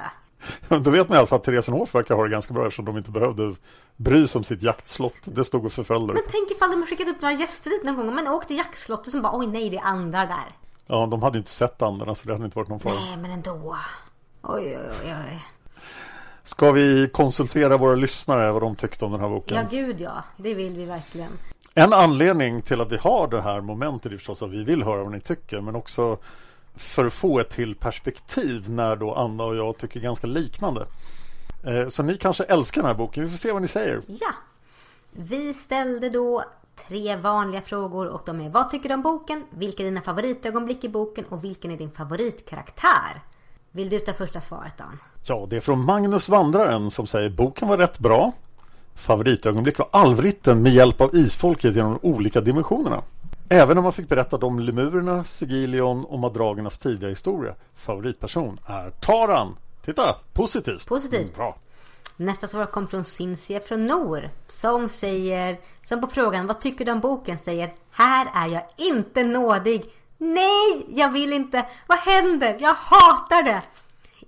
[0.67, 2.97] Då vet man i alla fall att Theresenhof verkar ha det ganska bra eftersom de
[2.97, 3.55] inte behövde
[3.95, 5.17] bry sig om sitt jaktslott.
[5.23, 6.13] Det stod och förföljde.
[6.13, 8.15] Men tänk ifall de har skickat upp några gäster dit någon gång.
[8.15, 10.45] Men åk till jaktslottet som bara, oj nej det är andra där.
[10.87, 12.93] Ja, de hade inte sett andarna så det hade inte varit någon fara.
[12.93, 13.77] Nej men ändå.
[14.41, 15.45] Oj oj oj oj.
[16.43, 19.57] Ska vi konsultera våra lyssnare vad de tyckte om den här boken?
[19.57, 20.23] Ja gud ja.
[20.37, 21.31] Det vill vi verkligen.
[21.73, 25.03] En anledning till att vi har det här momentet är förstås att vi vill höra
[25.03, 26.17] vad ni tycker men också
[26.75, 30.85] för att få ett till perspektiv när då Anna och jag tycker ganska liknande.
[31.63, 33.23] Eh, Så ni kanske älskar den här boken.
[33.23, 34.01] Vi får se vad ni säger.
[34.07, 34.31] Ja.
[35.11, 36.43] Vi ställde då
[36.87, 39.43] tre vanliga frågor och de är Vad tycker du om boken?
[39.49, 41.25] Vilka är dina favoritögonblick i boken?
[41.29, 43.21] Och vilken är din favoritkaraktär?
[43.71, 44.99] Vill du ta första svaret Dan?
[45.27, 48.31] Ja, det är från Magnus Vandraren som säger boken var rätt bra.
[48.95, 53.01] Favoritögonblick var alvritten med hjälp av isfolket genom de olika dimensionerna.
[53.49, 57.55] Även om man fick berätta om lemurerna, Sigilion och madragernas tidiga historia.
[57.75, 59.57] Favoritperson är Taran.
[59.85, 60.87] Titta, positivt.
[60.87, 61.21] Positivt.
[61.21, 61.57] Mm, bra.
[62.17, 64.29] Nästa svar kom från Cinzia från Nor.
[64.47, 69.23] Som säger, som på frågan vad tycker du om boken säger Här är jag inte
[69.23, 69.85] nådig.
[70.17, 71.65] Nej, jag vill inte.
[71.87, 72.57] Vad händer?
[72.59, 73.61] Jag hatar det.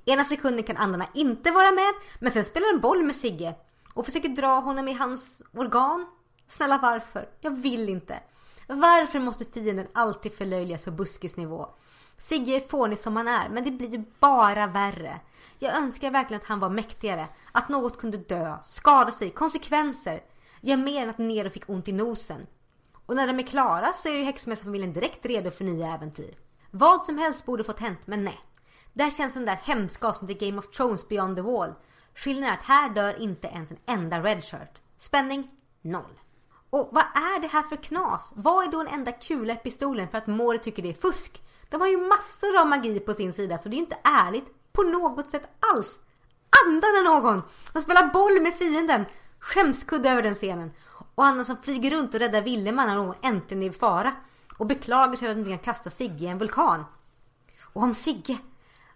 [0.06, 3.56] Ena sekunden kan andarna inte vara med, men sen spelar en boll med Sigge
[3.94, 6.08] och försöker dra honom i hans organ.
[6.50, 7.30] Snälla varför?
[7.42, 8.20] Jag vill inte.
[8.68, 11.70] Varför måste fienden alltid förlöjligas på buskisnivå?
[12.18, 15.20] Sigge är fånig som han är, men det blir ju bara värre.
[15.60, 17.28] Jag önskar verkligen att han var mäktigare.
[17.52, 20.24] Att något kunde dö, skada sig, konsekvenser.
[20.62, 22.48] Jag mer än att Nero fick ont i nosen.
[23.06, 26.38] Och när de är klara så är ju häxmästarfamiljen direkt redo för nya äventyr.
[26.72, 28.40] Vad som helst borde fått hänt, men nej.
[28.94, 31.74] Där känns den där hemska avsnittet Game of Thrones Beyond the Wall.
[32.16, 34.82] Skillnaden är att här dör inte ens en enda redshirt.
[35.00, 35.52] Spänning?
[35.82, 36.20] Noll.
[36.76, 38.32] Och vad är det här för knas?
[38.36, 41.44] Vad är då en enda kula i pistolen för att Mori tycker det är fusk?
[41.70, 44.74] De har ju massor av magi på sin sida så det är ju inte ärligt
[44.74, 45.98] på något sätt alls.
[46.66, 47.42] Andan någon!
[47.74, 49.06] De spelar boll med fienden.
[49.40, 50.72] Skämskudde över den scenen.
[51.16, 54.12] Och Anna som flyger runt och räddar Villeman när hon äntligen är i fara.
[54.58, 56.86] Och beklagar sig över att inte kan kasta Sigge i en vulkan.
[57.64, 58.38] Och om Sigge.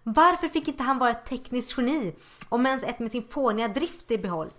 [0.02, 2.16] Varför fick inte han vara ett tekniskt geni?
[2.48, 4.50] Om ens ett med sin fåniga drift i behåll.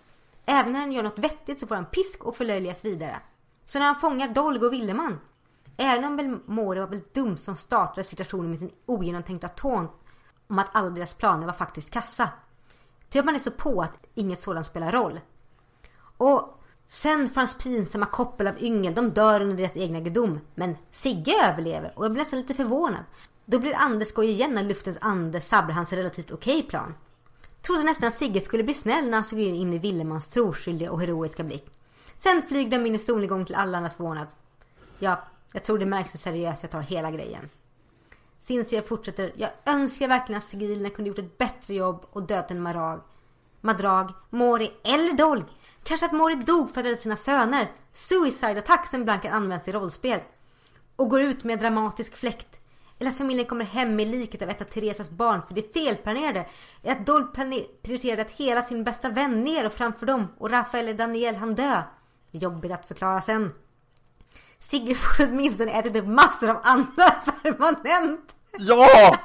[0.45, 3.19] Även när han gör något vettigt så får han pisk och förlöjligas vidare.
[3.65, 5.19] Så när han fångar Dolg och Villeman.
[5.77, 9.87] Även om Belmore var väl dum som startade situationen med sin ogenomtänkta ton
[10.47, 12.29] om att alla deras planer var faktiskt kassa.
[13.09, 15.19] Ty man är så på att inget sådant spelar roll.
[16.17, 20.39] Och sen får hans pinsamma koppel av yngel, de dör under deras egna gudom.
[20.55, 23.03] Men Sigge överlever och jag blir nästan lite förvånad.
[23.45, 26.93] Då blir Ande skoj igen när luftens ande sabbar hans relativt okej okay plan.
[27.61, 31.01] Trodde nästan att Sigge skulle bli snäll när han såg in i Willemans troskyldiga och
[31.01, 31.65] heroiska blick.
[32.17, 34.27] Sen flyger de in i solnedgång till alla andras förvånad.
[34.99, 37.49] Ja, jag tror det märks hur seriöst jag tar hela grejen.
[38.39, 39.33] Cinzia fortsätter.
[39.35, 43.01] Jag önskar verkligen att Sigilna kunde gjort ett bättre jobb och dödat en Marag.
[43.61, 45.43] Madrag, Mori eller Dolg.
[45.83, 47.71] Kanske att Mori dog för att rädda sina söner.
[47.93, 50.19] Suicide attack som ibland kan användas i rollspel.
[50.95, 52.60] Och går ut med dramatisk fläkt.
[53.01, 56.45] Eller att familjen kommer hem med liket av ett av Teresas barn för det felplanerade.
[56.83, 57.25] Eller att Dolg
[57.83, 60.27] prioriterade att hela sin bästa vän ner och framför dem.
[60.37, 61.81] Och Rafael eller Daniel han dö.
[62.31, 63.53] Jobbigt att förklara sen.
[64.59, 67.03] Sigge får åtminstone ätit upp massor av andra
[67.43, 68.35] permanent.
[68.57, 69.17] Ja!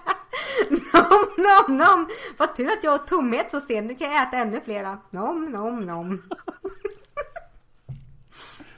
[0.70, 2.09] nom, nom, nom.
[2.37, 3.87] Vad tur att jag har tomhet så sen.
[3.87, 4.99] Nu kan jag äta ännu flera.
[5.11, 6.22] Nom, nom, nom.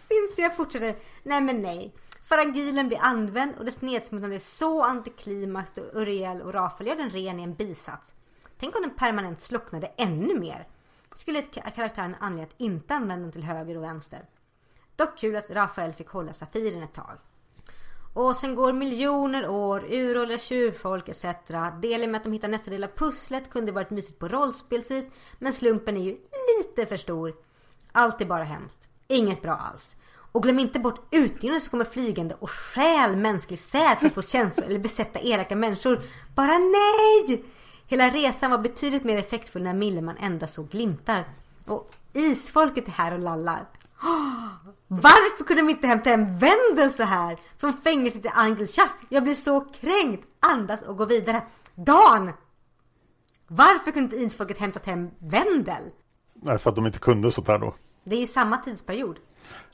[0.09, 0.97] Cinzia fortsätter.
[1.23, 1.95] Nej men nej.
[2.29, 7.11] Farangilen blir använd och dess nedsmutsande är så antiklimax och Uriel och Rafael gör den
[7.11, 8.13] ren i en bisats.
[8.59, 10.69] Tänk om den permanent slocknade ännu mer.
[11.17, 14.21] Skulle karaktären anledning att inte använda den till höger och vänster.
[14.97, 17.19] Dock kul att Rafael fick hålla Safiren ett tag.
[18.15, 21.25] Och sen går miljoner år, uråldriga tjuvfolk etc.
[21.83, 25.07] Delen med att de hittar nästa del av pusslet kunde varit mysigt på rollspelsvis.
[25.39, 26.17] Men slumpen är ju
[26.59, 27.35] lite för stor.
[27.93, 28.89] Allt är bara hemskt.
[29.07, 29.95] Inget bra alls.
[30.33, 34.23] Och glöm inte bort utgivare som kommer flygande och stjäl mänsklig säd för att få
[34.23, 36.03] känslor eller besätta elaka människor.
[36.35, 37.45] Bara nej!
[37.87, 41.25] Hela resan var betydligt mer effektfull när Milleman endast såg glimtar.
[41.67, 43.69] Och isfolket är här och lallar.
[44.89, 47.39] Varför kunde de inte hämta hem Wendel så här?
[47.59, 48.97] Från fängelset i Angelchast.
[49.09, 50.27] Jag blir så kränkt.
[50.41, 51.43] Andas och gå vidare.
[51.75, 52.33] Dan!
[53.47, 55.83] Varför kunde inte isfolket hämtat hem Wendel?
[56.35, 57.75] Nej, för att de inte kunde sånt här då.
[58.05, 59.19] Det är ju samma tidsperiod.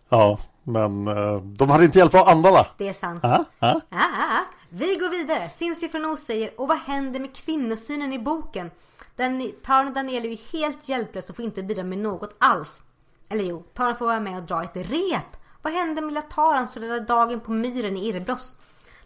[0.08, 2.66] Ja, men uh, de hade inte hjälp av andarna.
[2.78, 3.24] Det är sant.
[3.24, 3.80] Ah, ah.
[3.90, 5.50] Ah, Vi går vidare.
[5.90, 8.70] Från säger Och vad händer med kvinnosynen i boken?
[9.16, 12.82] Den, Tarn och Daniel är ju helt hjälplösa och får inte bidra med något alls.
[13.28, 15.36] Eller jo, Taran får vara med och dra ett rep.
[15.62, 18.54] Vad händer med lilla Taran som räddar dagen på myren i Irrbloss?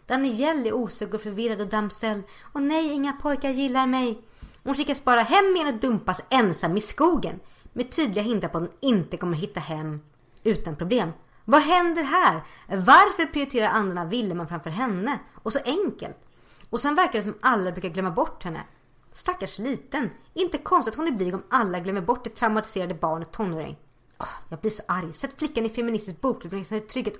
[0.07, 2.21] Daniel är osökt och förvirrad och damsell.
[2.53, 4.21] Och nej, inga pojkar gillar mig.
[4.63, 7.39] Hon skickas bara hem igen och dumpas ensam i skogen.
[7.73, 10.01] Med tydliga hinder på att hon inte kommer hitta hem
[10.43, 11.11] utan problem.
[11.45, 12.41] Vad händer här?
[12.67, 15.19] Varför prioriterar andarna Villeman framför henne?
[15.35, 16.17] Och så enkelt.
[16.69, 18.63] Och sen verkar det som alla brukar glömma bort henne.
[19.13, 20.09] Stackars liten.
[20.33, 23.77] Inte konstigt att hon är blyg om alla glömmer bort det traumatiserade barnet tonåring.
[24.19, 25.13] Oh, jag blir så arg.
[25.13, 27.15] Sätt flickan i feministisk bokklubb som trygghet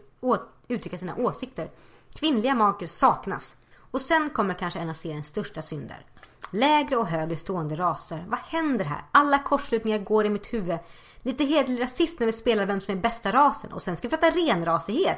[0.67, 1.71] uttrycka sina åsikter.
[2.13, 3.55] Kvinnliga maker saknas.
[3.91, 6.05] Och sen kommer kanske en av seriens största synder.
[6.51, 8.25] Lägre och högre stående raser.
[8.27, 9.01] Vad händer här?
[9.11, 10.77] Alla kortslutningar går i mitt huvud.
[11.21, 13.71] Lite hederlig rasism när vi spelar vem som är bästa rasen.
[13.71, 15.17] Och sen ska vi prata renrasighet.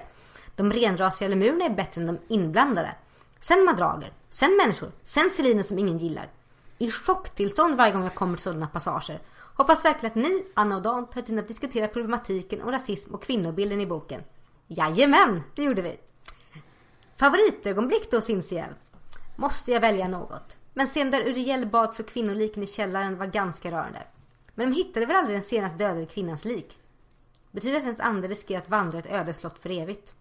[0.55, 2.95] De renrasiga lemurerna är bättre än de inblandade.
[3.39, 4.13] Sen madrager.
[4.29, 4.91] Sen människor.
[5.03, 6.29] Sen seliner som ingen gillar.
[6.77, 9.21] I chocktillstånd varje gång jag kommer till sådana passager.
[9.55, 13.23] Hoppas verkligen att ni, Anna och Dan, tar tid att diskutera problematiken om rasism och
[13.23, 14.21] kvinnobilden i boken.
[14.67, 15.99] Jajamän, det gjorde vi.
[17.15, 18.65] Favoritögonblick då Cinzia?
[19.35, 20.57] Måste jag välja något?
[20.73, 24.03] Men sen där Uriel bad för kvinnoliken i källaren var ganska rörande.
[24.55, 26.77] Men de hittade väl aldrig den senast dödade kvinnans lik?
[27.51, 30.13] Betyder att hennes ande riskerar att vandra ett ödeslott för evigt?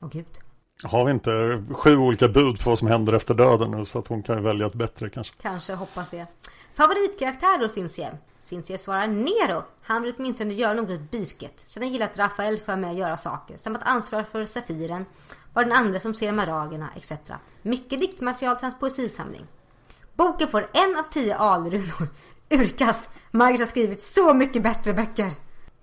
[0.00, 0.38] Åh gud.
[0.82, 4.08] Har vi inte sju olika bud på vad som händer efter döden nu så att
[4.08, 5.34] hon kan välja ett bättre kanske?
[5.42, 6.26] Kanske, hoppas det.
[6.74, 8.18] Favoritkaraktär då Cinzia?
[8.48, 9.62] Cinzia svarar Nero.
[9.82, 11.64] Han vill åtminstone göra något byket.
[11.66, 13.56] Sen har jag gillat Rafael för mig att göra saker.
[13.56, 15.04] Samt att ansvara för Safiren.
[15.52, 17.12] Var den andra som ser maragerna etc.
[17.62, 19.46] Mycket diktmaterial till hans poesisamling.
[20.14, 22.08] Boken får en av tio alrunor.
[22.50, 23.08] Urkas.
[23.30, 25.30] Margaret har skrivit så mycket bättre böcker.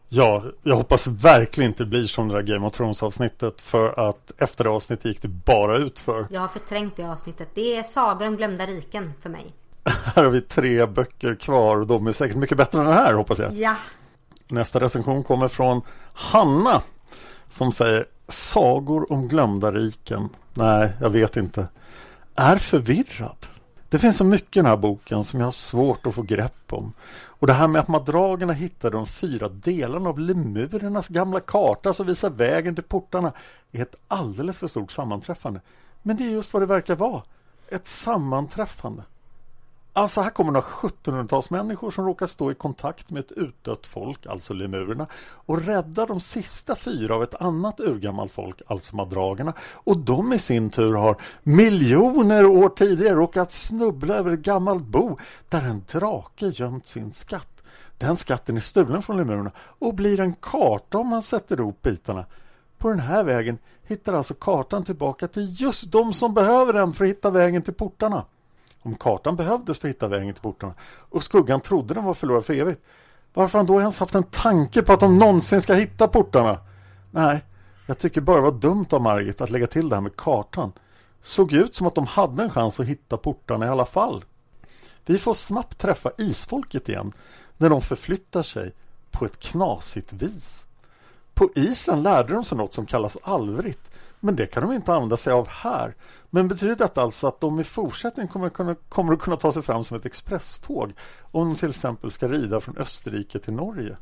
[0.10, 4.10] Ja, jag hoppas verkligen inte det blir som det där Game of Thrones avsnittet för
[4.10, 6.28] att efter det avsnittet gick det bara ut för.
[6.30, 7.50] Jag har förträngt det avsnittet.
[7.54, 9.54] Det är Sagor om glömda riken för mig.
[9.86, 13.14] Här har vi tre böcker kvar och de är säkert mycket bättre än den här
[13.14, 13.54] hoppas jag.
[13.54, 13.76] Ja.
[14.48, 15.82] Nästa recension kommer från
[16.14, 16.82] Hanna
[17.50, 20.30] som säger Sagor om glömda riken.
[20.54, 21.68] Nej, jag vet inte.
[22.36, 23.48] Är förvirrad.
[23.90, 26.74] Det finns så mycket i den här boken som jag har svårt att få grepp
[26.74, 26.94] om.
[27.26, 32.08] Och det här med att madragerna hittade de fyra delarna av lemurernas gamla karta som
[32.08, 33.32] visar vägen till portarna
[33.72, 35.62] är ett alldeles för stort sammanträffande.
[36.02, 37.22] Men det är just vad det verkar vara.
[37.70, 39.04] Ett sammanträffande.
[39.98, 44.26] Alltså här kommer några 1700-tals människor som råkar stå i kontakt med ett utdött folk,
[44.26, 49.54] alltså lemurerna, och rädda de sista fyra av ett annat urgammalt folk, alltså madragerna.
[49.74, 55.18] Och de i sin tur har miljoner år tidigare råkat snubbla över ett gammalt bo
[55.50, 57.62] där en drake gömt sin skatt.
[57.98, 62.26] Den skatten är stulen från lemurerna och blir en karta om man sätter ihop bitarna.
[62.78, 67.06] På den här vägen hittar alltså kartan tillbaka till just de som behöver den för
[67.06, 68.26] att hitta vägen till portarna
[68.86, 70.74] om kartan behövdes för att hitta vägen till portarna
[71.10, 72.82] och skuggan trodde den var förlorad för evigt.
[73.34, 76.58] Varför har han då ens haft en tanke på att de någonsin ska hitta portarna?
[77.12, 77.44] Nej,
[77.86, 80.72] jag tycker bara det var dumt av Margit att lägga till det här med kartan.
[81.22, 84.26] Såg ut som att de hade en chans att hitta portarna i alla fall.
[85.06, 87.14] Vi får snabbt träffa isfolket igen
[87.58, 88.72] när de förflyttar sig
[89.12, 90.68] på ett knasigt vis.
[91.34, 95.18] På Island lärde de sig något som kallas Alvrit men det kan de inte använda
[95.18, 95.96] sig av här.
[96.30, 99.52] Men betyder detta alltså att de i fortsättningen kommer att kunna, kommer att kunna ta
[99.52, 103.98] sig fram som ett expresståg om de till exempel ska rida från Österrike till Norge?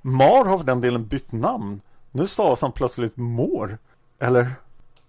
[0.00, 1.80] Mar har för den delen bytt namn.
[2.10, 3.78] Nu stavas han plötsligt Mår.
[4.18, 4.50] Eller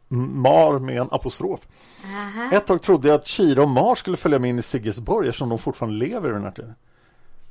[0.08, 1.68] Mar med en apostrof.
[2.04, 2.52] Aha.
[2.52, 5.28] Ett tag trodde jag att Kira och Mar skulle följa med in i Sigges borg
[5.28, 6.76] eftersom de fortfarande lever i den här tiden.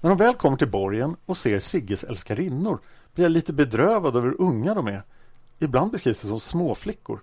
[0.01, 2.79] När de väl kommer till borgen och ser Sigges älskarinnor
[3.15, 5.03] blir jag lite bedrövad över hur unga de är.
[5.65, 7.21] Ibland beskrivs det som småflickor.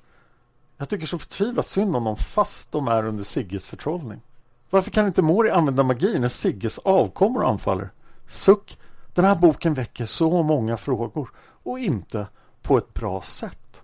[0.77, 4.21] Jag tycker så förtvivlat synd om dem fast de är under Sigges förtrollning.
[4.69, 7.89] Varför kan inte Mori använda magi när Sigges avkommor anfaller?
[8.27, 8.77] Suck,
[9.13, 11.29] den här boken väcker så många frågor
[11.63, 12.27] och inte
[12.61, 13.81] på ett bra sätt.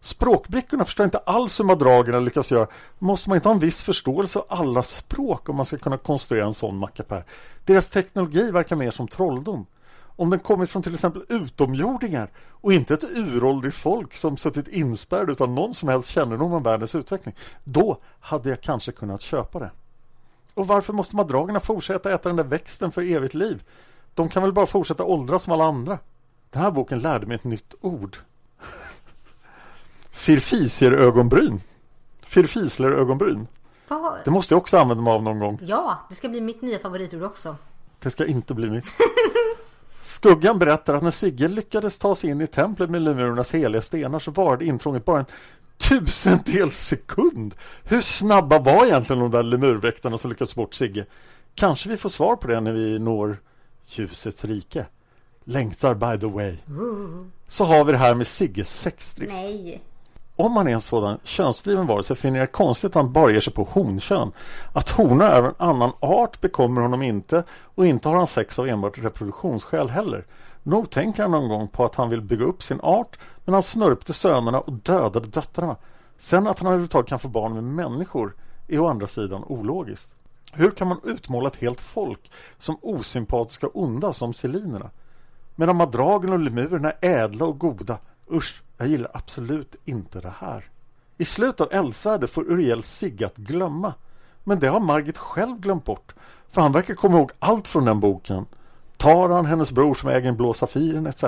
[0.00, 2.68] Språkbrickorna förstår inte alls hur madragerna lyckas göra.
[2.98, 6.46] Måste man inte ha en viss förståelse av alla språk om man ska kunna konstruera
[6.46, 7.24] en sån mackapär?
[7.64, 9.66] Deras teknologi verkar mer som trolldom
[10.16, 15.30] om den kommit från till exempel utomjordingar och inte ett uråldrigt folk som suttit inspärrad
[15.30, 17.34] utan någon som helst kännedom om världens utveckling,
[17.64, 19.70] då hade jag kanske kunnat köpa det.
[20.54, 23.62] Och varför måste madragerna fortsätta äta den där växten för evigt liv?
[24.14, 25.98] De kan väl bara fortsätta åldras som alla andra?
[26.50, 28.16] Den här boken lärde mig ett nytt ord.
[30.10, 31.60] Firfisierögonbryn.
[32.22, 33.46] Firfislerögonbryn.
[34.24, 35.58] Det måste jag också använda mig av någon gång.
[35.62, 37.56] Ja, det ska bli mitt nya favoritord också.
[37.98, 38.84] Det ska inte bli mitt.
[40.04, 44.18] Skuggan berättar att när Sigge lyckades ta sig in i templet med lemurernas heliga stenar
[44.18, 45.26] så varade intrånget bara en
[45.76, 47.54] tusendels sekund.
[47.84, 51.06] Hur snabba var egentligen de där lemurväktarna som lyckades bort Sigge?
[51.54, 53.38] Kanske vi får svar på det när vi når
[53.86, 54.86] ljusets rike.
[55.44, 56.56] Längtar by the way.
[57.46, 59.32] Så har vi det här med Sigges sexdrift.
[59.32, 59.82] Nej.
[60.36, 63.52] Om man är en sådan könsdriven varelse finner jag konstigt att han bara ger sig
[63.52, 64.32] på honkön.
[64.72, 68.58] Att honor är av en annan art bekommer honom inte och inte har han sex
[68.58, 70.26] av enbart reproduktionsskäl heller.
[70.62, 73.62] Nog tänker han någon gång på att han vill bygga upp sin art men han
[73.62, 75.76] snörpte sönerna och dödade döttrarna.
[76.18, 78.34] Sen att han överhuvudtaget kan få barn med människor
[78.68, 80.16] är å andra sidan ologiskt.
[80.52, 84.90] Hur kan man utmåla ett helt folk som osympatiska och onda som selinerna?
[85.54, 87.98] Medan madragen och lemurerna är ädla och goda.
[88.30, 90.64] Usch, jag gillar absolut inte det här.
[91.18, 93.94] I slutet av Eldsvärdet får Uriel Sigge att glömma.
[94.44, 96.14] Men det har Margit själv glömt bort.
[96.50, 98.46] För han verkar komma ihåg allt från den boken.
[98.96, 101.24] Taran, hennes bror som äger en blå safiren etc.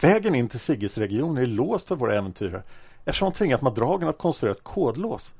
[0.00, 2.62] Vägen in till Sigges region är låst för våra äventyrare
[3.04, 5.34] eftersom han tvingat madragen att konstruera ett kodlås.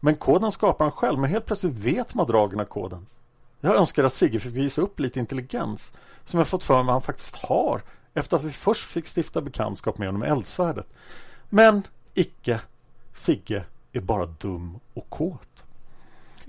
[0.00, 3.06] Men koden skapar han själv, men helt plötsligt vet madragerna koden.
[3.60, 5.92] Jag önskar att Sigge fick visa upp lite intelligens
[6.24, 7.82] som jag fått för mig att han faktiskt har
[8.14, 10.86] efter att vi först fick stifta bekantskap med honom i eldsvärdet.
[11.48, 11.82] Men
[12.14, 12.60] icke.
[13.12, 15.64] Sigge är bara dum och kåt.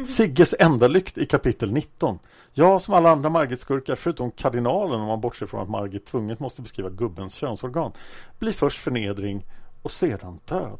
[0.06, 2.20] Sigges enda lykt i kapitel 19.
[2.54, 6.62] Jag som alla andra Margit-skurkar förutom kardinalen om man bortser från att Margit tvunget måste
[6.62, 7.92] beskriva gubbens könsorgan
[8.40, 9.46] blir först förnedring
[9.82, 10.80] och sedan död.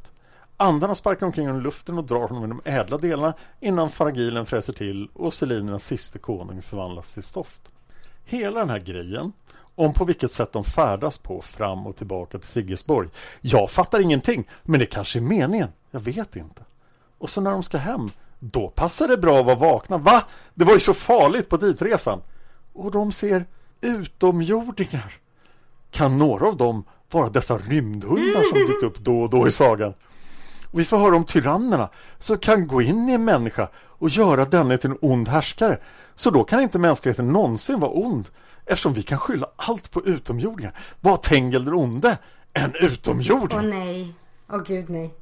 [0.58, 4.46] Andarna sparkar omkring honom i luften och drar honom i de ädla delarna innan faragilen
[4.46, 7.72] fräser till och selinernas sista konung förvandlas till stoft.
[8.26, 9.34] hela den här grejen
[9.76, 13.10] om på vilket sätt de färdas på fram och tillbaka till Siggesborg.
[13.42, 15.70] Jag fattar ingenting, men det kanske är meningen.
[15.92, 16.62] Jag vet inte.
[17.18, 18.10] Och så när de ska hem,
[18.40, 19.98] då passar det bra att vara vakna.
[19.98, 20.24] Va?
[20.54, 22.22] Det var ju så farligt på ditresan.
[22.74, 23.46] Och de ser
[23.82, 25.14] utomjordingar.
[25.92, 29.94] Kan några av dem vara dessa rymdhundar som dykt upp då och då i sagan?
[30.72, 34.46] Och vi får höra om tyrannerna som kan gå in i en människa och göra
[34.46, 35.80] denne till en ond härskare.
[36.16, 38.30] Så då kan inte mänskligheten någonsin vara ond
[38.66, 40.80] eftersom vi kan skylla allt på utomjordingar.
[41.02, 42.18] Vad Tengel onde?
[42.54, 43.60] En utomjording!
[43.60, 44.14] Åh nej.
[44.50, 45.14] Åh gud nej.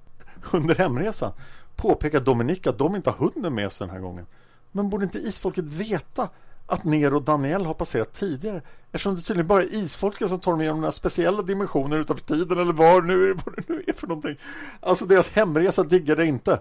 [0.51, 1.31] Under hemresan
[1.75, 4.25] påpekar Dominika att de inte har hunden med sig den här gången.
[4.71, 6.29] Men borde inte isfolket veta
[6.65, 8.61] att Nero och Daniel har passerat tidigare
[8.91, 12.59] eftersom det tydligen bara är isfolket som tar dem igenom några speciella dimensioner utanför tiden
[12.59, 14.35] eller vad, nu, vad det nu är för någonting.
[14.79, 16.59] Alltså deras hemresa diggade inte.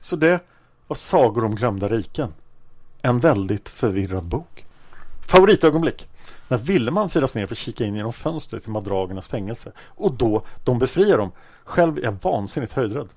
[0.00, 0.40] Så det
[0.86, 2.34] var Sagor om glömda riken.
[3.02, 4.66] En väldigt förvirrad bok.
[5.28, 6.08] Favoritögonblick.
[6.48, 9.72] När Villeman firas ner för att kika in genom fönstret till madragernas fängelse.
[9.86, 11.32] Och då de befriar dem.
[11.64, 13.08] Själv är jag vansinnigt höjdrädd.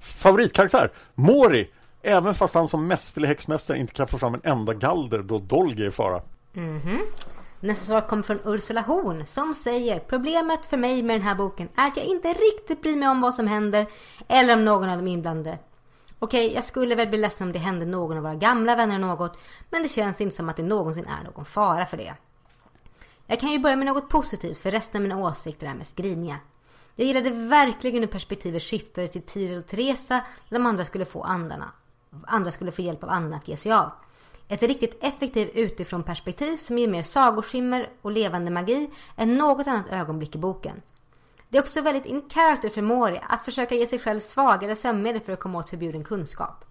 [0.00, 0.90] Favoritkaraktär.
[1.14, 1.70] Mori.
[2.02, 5.84] Även fast han som mästerlig häxmästare inte kan få fram en enda galder då Dolge
[5.84, 6.22] är i fara.
[6.52, 6.98] Mhm.
[7.60, 11.68] Nästa svar kommer från Ursula Horn som säger Problemet för mig med den här boken
[11.76, 13.86] är att jag inte riktigt bryr mig om vad som händer
[14.28, 15.58] eller om någon av de inblandade.
[16.18, 19.38] Okej, jag skulle väl bli ledsen om det hände någon av våra gamla vänner något
[19.70, 22.14] men det känns inte som att det någonsin är någon fara för det.
[23.26, 26.36] Jag kan ju börja med något positivt för resten av mina åsikter är mest griniga.
[26.96, 31.22] Jag gillade verkligen hur perspektivet skiftade till Tiril och Teresa när de andra skulle få
[31.22, 31.72] andarna.
[32.26, 33.90] Andra skulle få hjälp av andarna att ge sig av.
[34.48, 39.88] Ett riktigt effektivt utifrån perspektiv som ger mer sagoskimmer och levande magi än något annat
[39.90, 40.82] ögonblick i boken.
[41.48, 45.20] Det är också väldigt in character för Mori att försöka ge sig själv svagare sömnmedel
[45.20, 46.64] för att komma åt förbjuden kunskap.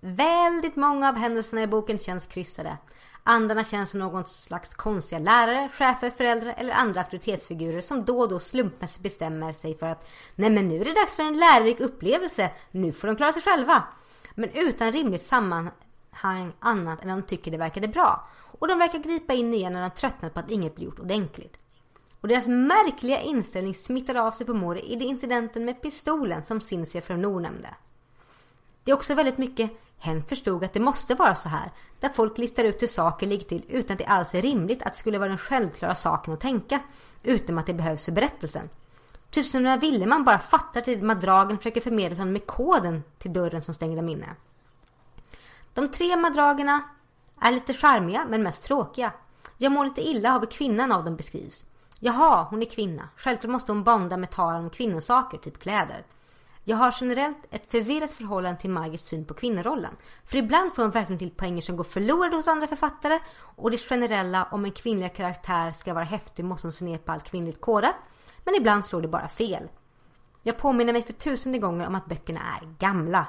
[0.00, 2.76] Väldigt många av händelserna i boken känns kryssade.
[3.22, 8.28] Andarna känns som någon slags konstiga lärare, chefer, föräldrar eller andra auktoritetsfigurer som då och
[8.28, 11.80] då slumpmässigt bestämmer sig för att Nej men nu är det dags för en lärorik
[11.80, 13.82] upplevelse, nu får de klara sig själva.
[14.34, 18.28] Men utan rimligt sammanhang annat än att de tycker det verkade bra.
[18.58, 21.58] Och de verkar gripa in igen när de tröttnat på att inget blir gjort ordentligt.
[22.20, 27.00] Och deras märkliga inställning smittade av sig på Mori i incidenten med pistolen som Cinzia
[27.00, 27.74] från Nord nämnde.
[28.84, 32.38] Det är också väldigt mycket Hen förstod att det måste vara så här, där folk
[32.38, 35.18] listar ut hur saker ligger till utan att det alls är rimligt att det skulle
[35.18, 36.80] vara den självklara saken att tänka,
[37.22, 38.68] utan att det behövs för berättelsen.
[39.30, 43.62] Typ som när Villeman bara fattar till madragen försöker förmedla honom med koden till dörren
[43.62, 44.26] som stänger dem inne.
[45.74, 46.82] De tre madragerna
[47.40, 49.12] är lite charmiga men mest tråkiga.
[49.56, 51.64] Jag mår lite illa av hur kvinnan av dem beskrivs.
[52.00, 53.08] Jaha, hon är kvinna.
[53.16, 56.04] Självklart måste hon bonda med talen om kvinnosaker, typ kläder.
[56.64, 59.96] Jag har generellt ett förvirrat förhållande till Margits syn på kvinnorollen.
[60.24, 63.18] För ibland får hon verkligen till poänger som går förlorade hos andra författare
[63.56, 67.12] och det generella om en kvinnlig karaktär ska vara häftig måste hon se ner på
[67.12, 67.94] allt kvinnligt kodat.
[68.44, 69.68] Men ibland slår det bara fel.
[70.42, 73.26] Jag påminner mig för tusende gånger om att böckerna är gamla.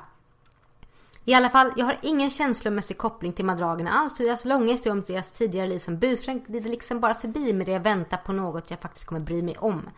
[1.30, 4.94] I alla fall, jag har ingen känslomässig koppling till madragerna alls och deras långa historia
[4.94, 8.34] om deras tidigare liv som busfränk glider liksom bara förbi med det jag väntar på
[8.34, 9.90] något jag faktiskt kommer bry mig om.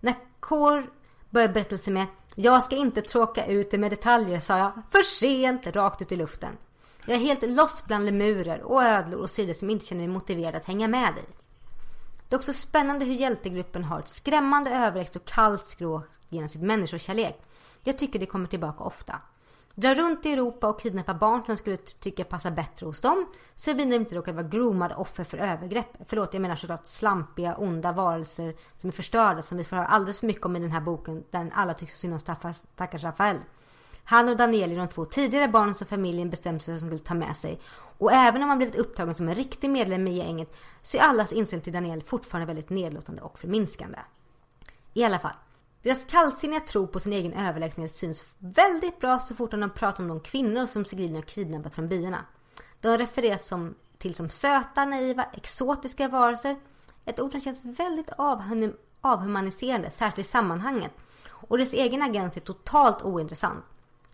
[0.00, 0.90] När Kår
[1.30, 4.72] börjar berättelsen med Jag ska inte tråka ut det med detaljer, sa jag.
[4.90, 6.56] För sent, rakt ut i luften.
[7.06, 10.54] Jag är helt lost bland lemurer och ödlor och sidor som inte känner mig motiverad
[10.54, 11.32] att hänga med i.
[12.28, 16.62] Det är också spännande hur hjältegruppen har ett skrämmande överväxt och kallt skrå genom sitt
[16.62, 17.42] människokärlek.
[17.82, 19.20] Jag tycker det kommer tillbaka ofta.
[19.80, 23.26] Dra runt i Europa och kidnappa barn som de skulle tycka passar bättre hos dem.
[23.56, 25.86] Såvida de inte råkar vara groomade offer för övergrepp.
[26.06, 30.20] Förlåt, jag menar såklart slampiga, onda varelser som är förstörda som vi får höra alldeles
[30.20, 33.04] för mycket om i den här boken där alla tycks ha synd om stackars, stackars
[33.04, 33.36] Rafael.
[34.04, 36.98] Han och Daniel är de två tidigare barnen som familjen bestämt sig för att de
[36.98, 37.60] skulle ta med sig.
[37.98, 41.32] Och även om han blivit upptagen som en riktig medlem i gänget så är allas
[41.32, 43.98] inställning till Daniel fortfarande väldigt nedlåtande och förminskande.
[44.94, 45.34] I alla fall.
[45.82, 50.08] Deras kallsinniga tro på sin egen överlägsenhet syns väldigt bra så fort de pratar om
[50.08, 52.24] de kvinnor som Sigrid har kidnappat från byarna.
[52.80, 56.56] De refereras som, till som söta, naiva, exotiska varelser.
[57.04, 60.92] Ett ord som känns väldigt avhum avhumaniserande, särskilt i sammanhanget.
[61.28, 63.64] Och deras egen agens är totalt ointressant.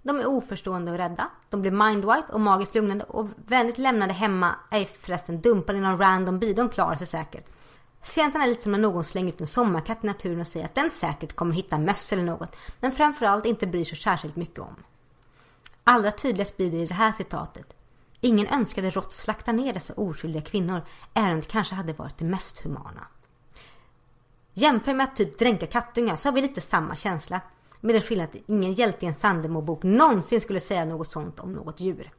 [0.02, 1.30] De är oförstående och rädda.
[1.50, 5.98] De blir mindwipe och magiskt lugnande och vänligt lämnade hemma är förresten dumpade i någon
[5.98, 6.52] random by.
[6.52, 7.46] De klarar sig säkert.
[8.04, 10.74] Scenen är lite som när någon slänger ut en sommarkatt i naturen och säger att
[10.74, 12.56] den säkert kommer hitta möss eller något.
[12.80, 14.76] Men framförallt inte bryr sig särskilt mycket om.
[15.84, 17.66] Allra tydligast blir det i det här citatet.
[18.20, 20.82] Ingen önskade rått slakta ner dessa oskyldiga kvinnor,
[21.14, 23.06] även om det kanske hade varit det mest humana.
[24.52, 27.40] Jämför med att typ dränka kattungar så har vi lite samma känsla.
[27.80, 31.52] Med den skillnaden att ingen hjälte i en Sandemo-bok någonsin skulle säga något sånt om
[31.52, 32.10] något djur.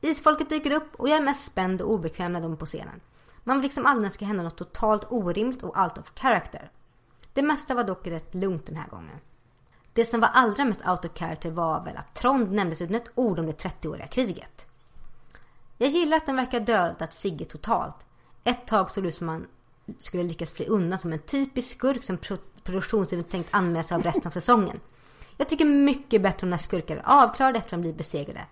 [0.00, 3.00] Isfolket dyker upp och jag är mest spänd och obekväm när de är på scenen.
[3.44, 6.70] Man vill liksom aldrig att det ska hända något totalt orimligt och out of character.
[7.32, 9.16] Det mesta var dock rätt lugnt den här gången.
[9.92, 13.10] Det som var allra mest out of character var väl att Trond nämndes utan ett
[13.14, 14.66] ord om det 30-åriga kriget.
[15.78, 17.94] Jag gillar att den verkar dödat Sigge totalt.
[18.44, 19.46] Ett tag såg det ut som man
[19.98, 24.02] skulle lyckas fly undan som en typisk skurk som pro produktionsteamet tänkt anmäla sig av
[24.02, 24.80] resten av säsongen.
[25.36, 28.46] Jag tycker mycket bättre om när skurkar är avklarade efter att de blir besegrade.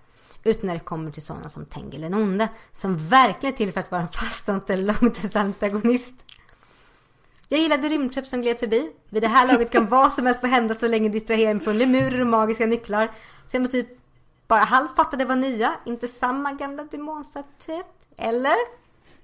[0.49, 2.49] Utan när det kommer till sådana som Tengil den onde.
[2.73, 6.15] Som verkligen är till för att vara en fastanställd långtidsantagonist.
[7.49, 8.91] Jag gillade rymdskepp som gled förbi.
[9.09, 11.79] Vid det här laget kan vad som helst få hända så länge distraherar mig från
[11.79, 13.11] lemurer och magiska nycklar.
[13.49, 13.89] Så jag typ
[14.49, 17.87] bara halvt fattade var nya, inte samma gamla demonstatyet.
[18.17, 18.57] Eller?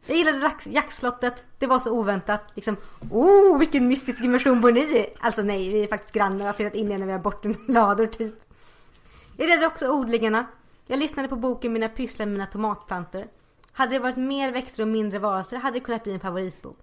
[0.07, 2.53] Jag gillade jaktslottet, det var så oväntat.
[2.55, 2.77] Liksom,
[3.11, 5.07] oh vilken mystisk dimension bor ni i?
[5.21, 8.07] Alltså nej, vi är faktiskt grannar och har flyttat in när vi har bort lador
[8.07, 8.35] typ.
[9.37, 10.47] Jag gillade också odlingarna.
[10.87, 13.27] Jag lyssnade på boken Mina pysslar med mina tomatplantor.
[13.73, 16.79] Hade det varit mer växter och mindre varelser hade det kunnat bli en favoritbok.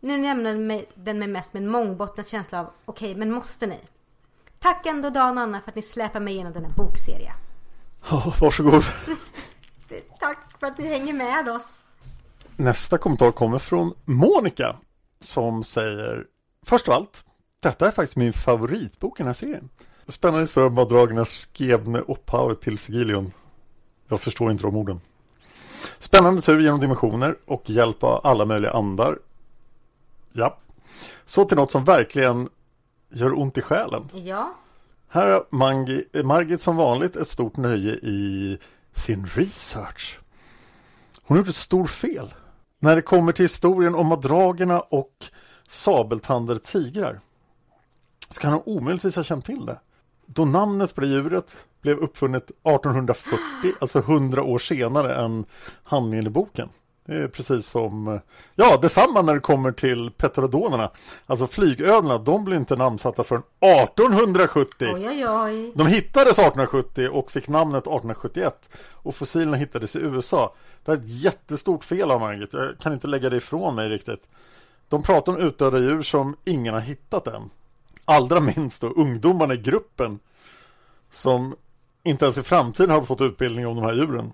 [0.00, 3.78] Nu nämner den mig mest med en mångbottnad känsla av okej, okay, men måste ni?
[4.58, 7.32] Tack ändå Dan och Anna för att ni släpar mig igenom denna bokserie.
[8.10, 8.82] Oh, varsågod.
[10.20, 11.68] Tack för att ni hänger med oss.
[12.56, 14.76] Nästa kommentar kommer från Monica
[15.20, 16.26] som säger
[16.62, 17.24] Först av allt,
[17.60, 19.68] detta är faktiskt min favoritbok i den här serien.
[20.10, 23.32] Spännande historia om Dragnars skebne upphavet till Sigilion.
[24.08, 25.00] Jag förstår inte de orden.
[25.98, 29.18] Spännande tur genom dimensioner och hjälp av alla möjliga andar.
[30.32, 30.58] Ja.
[31.24, 32.48] Så till något som verkligen
[33.08, 34.08] gör ont i själen.
[34.12, 34.54] Ja.
[35.08, 38.58] Här har Mangi, Margit som vanligt ett stort nöje i
[38.92, 40.18] sin research.
[41.22, 42.34] Hon har gjort ett stort fel.
[42.78, 45.24] När det kommer till historien om madragerna och
[45.68, 47.20] sabeltandade tigrar
[48.28, 49.78] så kan hon omöjligtvis ha känt till det.
[50.34, 53.38] Då namnet på det djuret blev uppfunnet 1840,
[53.80, 55.44] alltså 100 år senare än
[55.84, 56.68] handlingen i boken.
[57.06, 58.20] Det är precis som,
[58.54, 60.90] ja detsamma när det kommer till petrodonerna.
[61.26, 64.90] Alltså flygödlorna, de blir inte namnsatta förrän 1870.
[64.94, 65.72] Oj, oj, oj.
[65.74, 68.70] De hittades 1870 och fick namnet 1871.
[68.90, 70.54] Och fossilerna hittades i USA.
[70.84, 72.52] Det är ett jättestort fel av Margit.
[72.52, 74.22] Jag kan inte lägga det ifrån mig riktigt.
[74.88, 77.50] De pratar om utdöda djur som ingen har hittat än.
[78.10, 80.18] Allra minst då ungdomarna i gruppen
[81.10, 81.56] som
[82.02, 84.32] inte ens i framtiden har fått utbildning om de här djuren.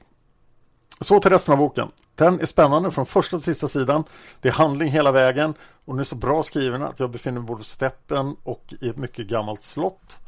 [1.00, 1.88] Så till resten av boken.
[2.14, 4.04] Den är spännande från första till sista sidan.
[4.40, 5.54] Det är handling hela vägen
[5.84, 8.88] och den är så bra skriven att jag befinner mig både på steppen och i
[8.88, 10.18] ett mycket gammalt slott.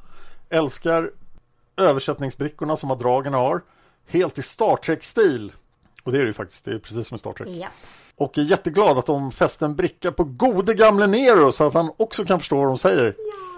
[0.49, 1.11] Älskar
[1.77, 3.63] översättningsbrickorna som dragen har.
[4.07, 5.53] Helt i Star Trek-stil.
[6.03, 7.49] Och det är det ju faktiskt, det är precis som i Star Trek.
[7.49, 7.69] Ja.
[8.19, 11.91] Och är jätteglad att de fäste en bricka på gode gamle Nero så att han
[11.97, 13.15] också kan förstå vad de säger.
[13.19, 13.49] Ja.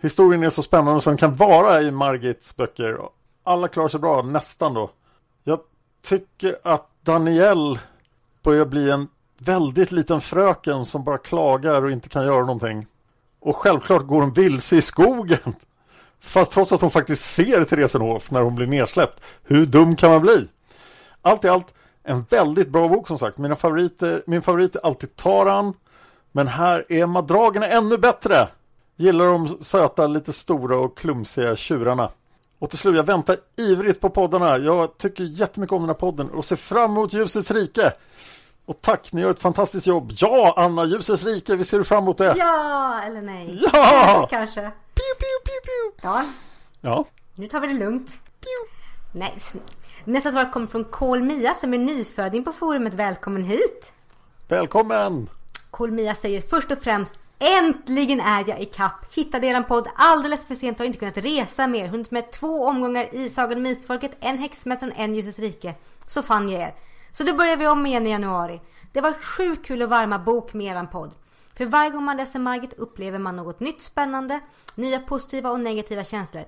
[0.00, 2.98] Historien är så spännande som den kan vara i Margits böcker.
[3.42, 4.90] Alla klarar sig bra, nästan då.
[5.44, 5.60] Jag
[6.02, 7.78] tycker att Daniel
[8.42, 9.08] börjar bli en
[9.38, 12.86] väldigt liten fröken som bara klagar och inte kan göra någonting.
[13.40, 15.54] Och självklart går hon vilse i skogen.
[16.20, 19.22] Fast trots att hon faktiskt ser Theresenhof när hon blir nedsläppt.
[19.42, 20.48] Hur dum kan man bli?
[21.22, 23.38] Allt i allt en väldigt bra bok som sagt.
[23.38, 25.74] Mina favoriter, min favorit är alltid Taran.
[26.32, 28.48] Men här är madragerna ännu bättre.
[28.96, 32.10] Gillar de söta, lite stora och klumsiga tjurarna.
[32.58, 34.58] Och till slut, jag väntar ivrigt på poddarna.
[34.58, 37.92] Jag tycker jättemycket om den här podden och ser fram emot Ljusets rike.
[38.66, 40.12] Och tack, ni gör ett fantastiskt jobb.
[40.16, 42.34] Ja, Anna, Ljusets rike, vi ser fram emot det.
[42.38, 43.60] Ja, eller nej.
[43.72, 44.26] Ja!
[44.30, 44.60] Kanske.
[44.94, 46.00] Piu, piu, piu, piu.
[46.02, 46.24] Ja,
[46.80, 47.04] Ja,
[47.34, 48.10] nu tar vi det lugnt.
[49.12, 49.60] Nej, sn-
[50.04, 52.94] Nästa svar kommer från Kol-Mia som är nyföding på forumet.
[52.94, 53.92] Välkommen hit!
[54.48, 55.28] välkommen!
[55.70, 59.14] Kol-Mia säger först och främst Äntligen är jag i kapp.
[59.14, 61.88] Hittade eran podd alldeles för sent och har inte kunnat resa mer.
[61.88, 65.74] Hunnit med två omgångar i Sagan om Isfolket, en Häxmästaren, en Ljusets rike.
[66.06, 66.74] Så fann jag er.
[67.12, 68.60] Så då börjar vi om igen i januari.
[68.92, 71.10] Det var sjukt kul att varma bok med eran podd.
[71.56, 74.40] För varje gång man läser Margit upplever man något nytt spännande,
[74.74, 76.44] nya positiva och negativa känslor.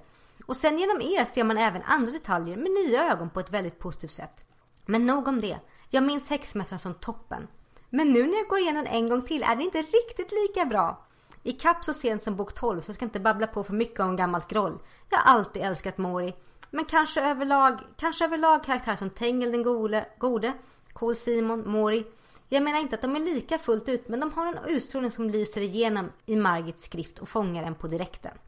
[0.46, 3.78] Och sen genom er ser man även andra detaljer med nya ögon på ett väldigt
[3.78, 4.44] positivt sätt.
[4.86, 5.58] Men nog om det.
[5.90, 7.48] Jag minns Häxmästaren som toppen.
[7.90, 11.06] Men nu när jag går igenom en gång till är den inte riktigt lika bra.
[11.42, 14.00] I kapp så sent som bok 12 så jag ska inte babbla på för mycket
[14.00, 14.78] om gammalt groll.
[15.10, 16.34] Jag har alltid älskat Mori.
[16.70, 20.52] Men kanske överlag, kanske överlag karaktärer som Tengel den gode, gode
[20.92, 22.06] Kol Simon, Mori.
[22.48, 25.30] Jag menar inte att de är lika fullt ut men de har en utstrålning som
[25.30, 28.38] lyser igenom i Margits skrift och fångar en på direkten.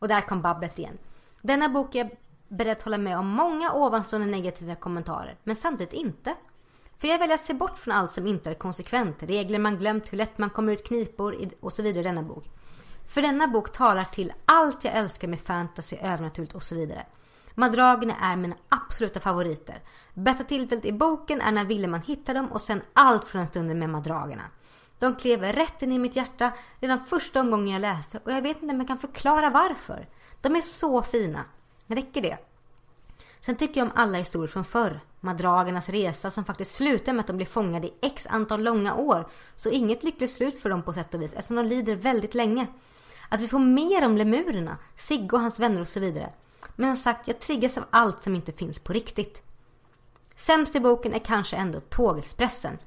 [0.00, 0.98] Och där kom babblet igen.
[1.42, 2.10] Denna bok är jag
[2.48, 6.34] beredd att hålla med om många ovanstående negativa kommentarer, men samtidigt inte.
[6.98, 10.12] För jag väljer att se bort från allt som inte är konsekvent, regler man glömt,
[10.12, 12.44] hur lätt man kommer ut knipor och så vidare i denna bok.
[13.06, 17.06] För denna bok talar till allt jag älskar med fantasy, övernaturligt och så vidare.
[17.54, 19.82] Madragerna är mina absoluta favoriter.
[20.14, 23.78] Bästa tillfället i boken är när Villeman hittar dem och sen allt från den stunden
[23.78, 24.42] med madragerna.
[25.00, 28.62] De klev rätt in i mitt hjärta redan första omgången jag läste och jag vet
[28.62, 30.08] inte om jag kan förklara varför.
[30.40, 31.44] De är så fina.
[31.86, 32.38] Räcker det?
[33.40, 35.00] Sen tycker jag om alla historier från förr.
[35.20, 39.28] Madragernas resa som faktiskt slutar med att de blir fångade i x antal långa år.
[39.56, 42.66] Så inget lyckligt slut för dem på sätt och vis eftersom de lider väldigt länge.
[43.28, 46.32] Att vi får mer om lemurerna, Sigge och hans vänner och så vidare.
[46.76, 49.42] Men som sagt, jag triggas av allt som inte finns på riktigt.
[50.36, 52.78] Sämst i boken är kanske ändå Tågexpressen.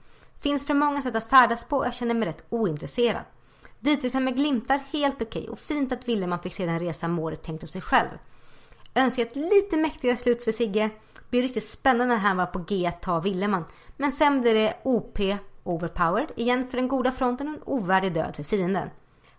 [0.43, 3.21] Finns för många sätt att färdas på och jag känner mig rätt ointresserad.
[3.79, 7.43] Ditresan med glimtar helt okej okay, och fint att Willeman fick se den resa målet
[7.43, 8.09] tänkte sig själv.
[8.95, 10.89] Önskar ett lite mäktigare slut för Sigge.
[11.29, 13.65] Blir riktigt spännande när han var på G att ta Willeman.
[13.97, 15.19] Men sen blir det OP,
[15.63, 18.89] overpowered, igen för den goda fronten och en ovärdig död för fienden.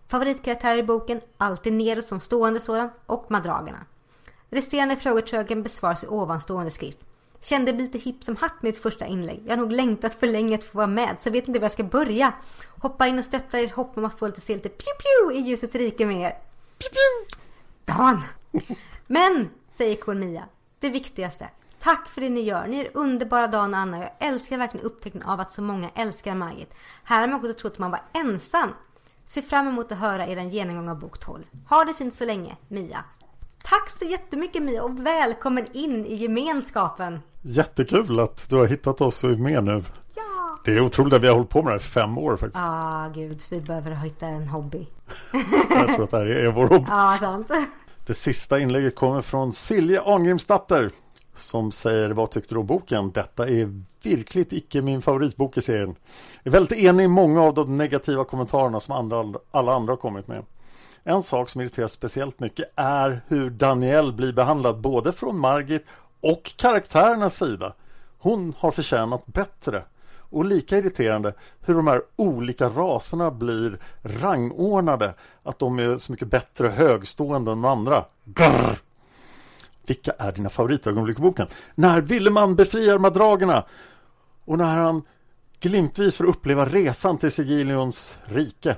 [0.07, 3.85] Favoritkaraktärer i boken, alltid Nero som stående sådan och madragerna.
[4.49, 6.97] Resterande frågor tror jag kan besvaras i ovanstående skrift.
[7.45, 9.41] Kände mig lite hipp som hatt med mitt första inlägg.
[9.45, 11.65] Jag har nog längtat för länge att få vara med så jag vet inte var
[11.65, 12.33] jag ska börja.
[12.81, 15.49] Hoppa in och stötta er hopp om att få lite se lite pew pew i
[15.49, 16.37] ljusets rike med er.
[16.77, 17.45] Pew pew!
[17.85, 18.21] Dan!
[19.07, 20.45] Men, säger Kolmia,
[20.79, 21.49] det viktigaste.
[21.79, 22.67] Tack för det ni gör.
[22.67, 23.99] Ni är underbara Dan och Anna.
[23.99, 26.73] Jag älskar verkligen upptäckten av att så många älskar Margit.
[27.03, 28.69] Här har man gått och trott att man var ensam.
[29.25, 31.43] Ser fram emot att höra er genomgång av bok 12.
[31.69, 33.03] Ha det fint så länge, Mia.
[33.69, 37.19] Tack så jättemycket Mia och välkommen in i gemenskapen.
[37.41, 39.83] Jättekul att du har hittat oss och är med nu.
[40.15, 40.57] Ja.
[40.65, 42.63] Det är otroligt att vi har hållit på med det här i fem år faktiskt.
[42.63, 43.43] Ja, ah, gud.
[43.49, 44.87] Vi behöver hitta en hobby.
[45.69, 46.85] Jag tror att det här är vår hobby.
[46.87, 47.51] Ja, sant.
[48.05, 50.91] Det sista inlägget kommer från Silje Angrimsdatter
[51.35, 53.11] som säger vad tyckte du om boken?
[53.11, 55.95] Detta är virkligt icke min favoritbok i serien.
[56.43, 59.97] Jag är väldigt enig i många av de negativa kommentarerna som andra, alla andra har
[59.97, 60.43] kommit med.
[61.07, 65.85] En sak som irriterar speciellt mycket är hur Danielle blir behandlad både från Margit
[66.21, 67.73] och karaktärernas sida.
[68.19, 69.83] Hon har förtjänat bättre.
[70.29, 75.13] Och lika irriterande hur de här olika raserna blir rangordnade.
[75.43, 78.05] Att de är så mycket bättre högstående än de andra.
[78.23, 78.79] Grr!
[79.87, 81.47] Vilka är dina favoritögonblick i boken?
[81.75, 83.63] När Villeman befriar madragerna
[84.45, 85.03] och när han
[85.59, 88.75] glimtvis får uppleva resan till Sigilions rike.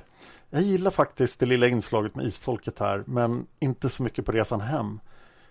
[0.50, 4.60] Jag gillar faktiskt det lilla inslaget med isfolket här men inte så mycket på resan
[4.60, 5.00] hem.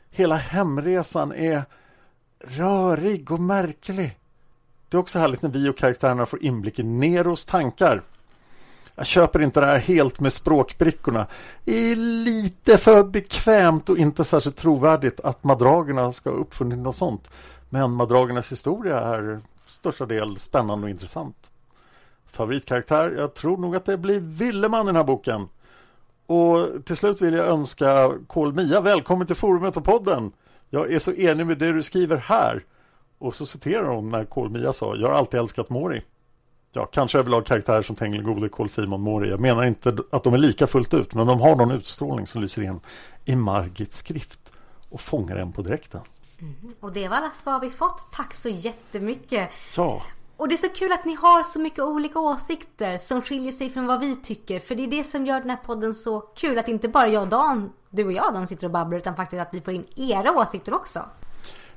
[0.09, 1.63] Hela hemresan är
[2.39, 4.17] rörig och märklig.
[4.89, 8.03] Det är också härligt när vi och karaktärerna får inblick i Neros tankar.
[8.95, 11.27] Jag köper inte det här helt med språkbrickorna.
[11.63, 16.95] Det är lite för bekvämt och inte särskilt trovärdigt att madragerna ska ha uppfunnit något
[16.95, 17.29] sånt.
[17.69, 21.51] Men madragernas historia är största del spännande och intressant.
[22.37, 23.11] Favoritkaraktär?
[23.17, 25.49] Jag tror nog att det blir Villeman i den här boken.
[26.25, 30.31] Och till slut vill jag önska Kol Mia välkommen till forumet och podden.
[30.69, 32.63] Jag är så enig med det du skriver här.
[33.17, 36.03] Och så citerar hon när Kol Mia sa Jag har alltid älskat Mori.
[36.71, 39.29] Ja, kanske överlag karaktärer som Tengil Gode, Kol Simon, Mori.
[39.29, 42.41] Jag menar inte att de är lika fullt ut, men de har någon utstrålning som
[42.41, 42.81] lyser igenom
[43.25, 44.53] i Margits skrift
[44.89, 46.01] och fångar en på direkten.
[46.39, 46.55] Mm.
[46.79, 48.11] Och det var alla svar vi fått.
[48.11, 49.49] Tack så jättemycket.
[49.77, 50.01] Ja.
[50.37, 53.69] Och det är så kul att ni har så mycket olika åsikter som skiljer sig
[53.69, 54.59] från vad vi tycker.
[54.59, 56.57] För det är det som gör den här podden så kul.
[56.59, 58.97] Att inte bara jag och Dan, du och jag, de sitter och babblar.
[58.97, 60.99] Utan faktiskt att vi får in era åsikter också.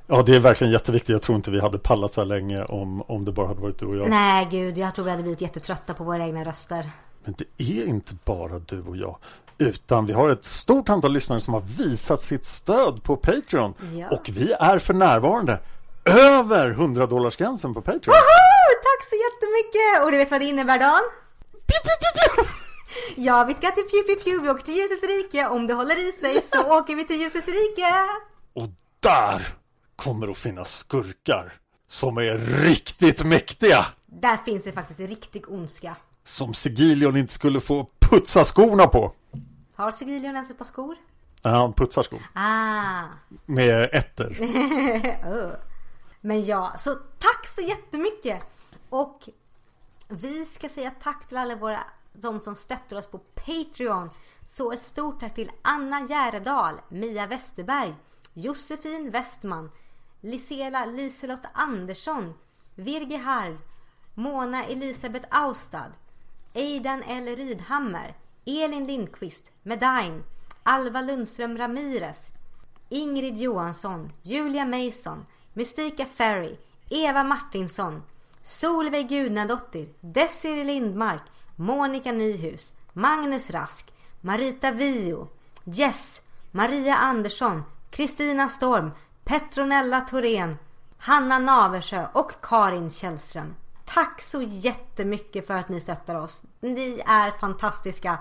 [0.07, 1.09] Ja, det är verkligen jätteviktigt.
[1.09, 3.79] Jag tror inte vi hade pallat så här länge om, om det bara hade varit
[3.79, 4.11] du och jag.
[4.11, 4.79] Nej, gud.
[4.79, 6.91] Jag tror vi hade blivit jättetrötta på våra egna röster.
[7.25, 9.17] Men det är inte bara du och jag.
[9.59, 13.75] Utan vi har ett stort antal lyssnare som har visat sitt stöd på Patreon.
[13.95, 14.09] Ja.
[14.09, 15.59] Och vi är för närvarande
[16.05, 18.15] över 100 dollarsgränsen på Patreon.
[18.15, 18.71] Woho!
[18.83, 20.05] Tack så jättemycket!
[20.05, 21.01] Och du vet vad det innebär Dan?
[21.53, 22.51] Pew, pew, pew,
[23.17, 24.43] ja, vi ska till Pew Pew Pew.
[24.43, 25.47] Vi åker till ljusets rike.
[25.47, 27.95] Om det håller i sig så åker vi till ljusets rike.
[28.53, 28.69] Och
[29.01, 29.49] där
[29.97, 31.53] kommer att finnas skurkar
[31.89, 33.87] som är riktigt mäktiga.
[34.07, 35.97] Där finns det faktiskt riktig ondska.
[36.25, 39.13] Som Sigilion inte skulle få putsa skorna på.
[39.77, 40.97] Har Sigilion ens ett par skor?
[41.43, 42.23] Ja, han putsar skor.
[42.35, 43.05] Ah.
[43.47, 44.39] Med ätter.
[45.25, 45.70] oh.
[46.21, 48.45] Men ja, så tack så jättemycket!
[48.91, 49.29] Och
[50.09, 51.81] vi ska säga tack till alla våra,
[52.13, 54.11] de som stöttar oss på Patreon.
[54.47, 57.95] Så ett stort tack till Anna Järedal, Mia Westerberg,
[58.35, 59.71] Josefin Westman,
[60.21, 62.35] Lisela Liselott Andersson,
[62.75, 63.59] Virgi Harv,
[64.15, 65.93] Mona Elisabeth Austad,
[66.55, 70.25] Eidan L Rydhammer, Elin Lindqvist, Medain,
[70.63, 72.31] Alva Lundström Ramirez,
[72.89, 76.59] Ingrid Johansson, Julia Mason, Mystika Ferry,
[76.89, 78.03] Eva Martinsson,
[78.43, 81.23] Solveig Gudnadottir, Desiree Lindmark,
[81.57, 85.29] Monica Nyhus, Magnus Rask, Marita Vio,
[85.65, 86.21] Jess,
[86.51, 88.91] Maria Andersson, Kristina Storm,
[89.25, 90.59] Petronella Thorén,
[90.99, 93.55] Hanna Naversjö och Karin Källström.
[93.85, 96.43] Tack så jättemycket för att ni stöttar oss.
[96.61, 98.19] Ni är fantastiska.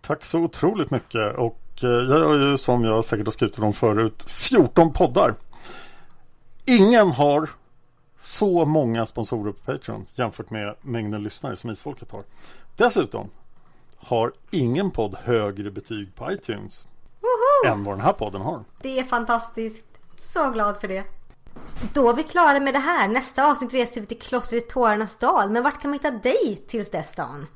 [0.00, 3.72] Tack så otroligt mycket och eh, jag gör ju som jag säkert har skrivit om
[3.72, 5.34] förut 14 poddar.
[6.64, 7.50] Ingen har
[8.18, 12.24] så många sponsorer på Patreon jämfört med mängden lyssnare som Isfolket har.
[12.76, 13.30] Dessutom
[13.96, 16.84] har ingen podd högre betyg på iTunes
[17.20, 17.72] Woho!
[17.72, 18.64] än vad den här podden har.
[18.82, 19.84] Det är fantastiskt.
[20.32, 21.04] Så glad för det.
[21.94, 23.08] Då är vi klara med det här.
[23.08, 25.50] Nästa avsnitt reser vi till klostret i Tårarnas dal.
[25.50, 27.46] Men vart kan man hitta dig tills dess Dan?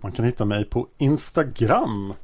[0.00, 2.14] Man kan hitta mig på Instagram.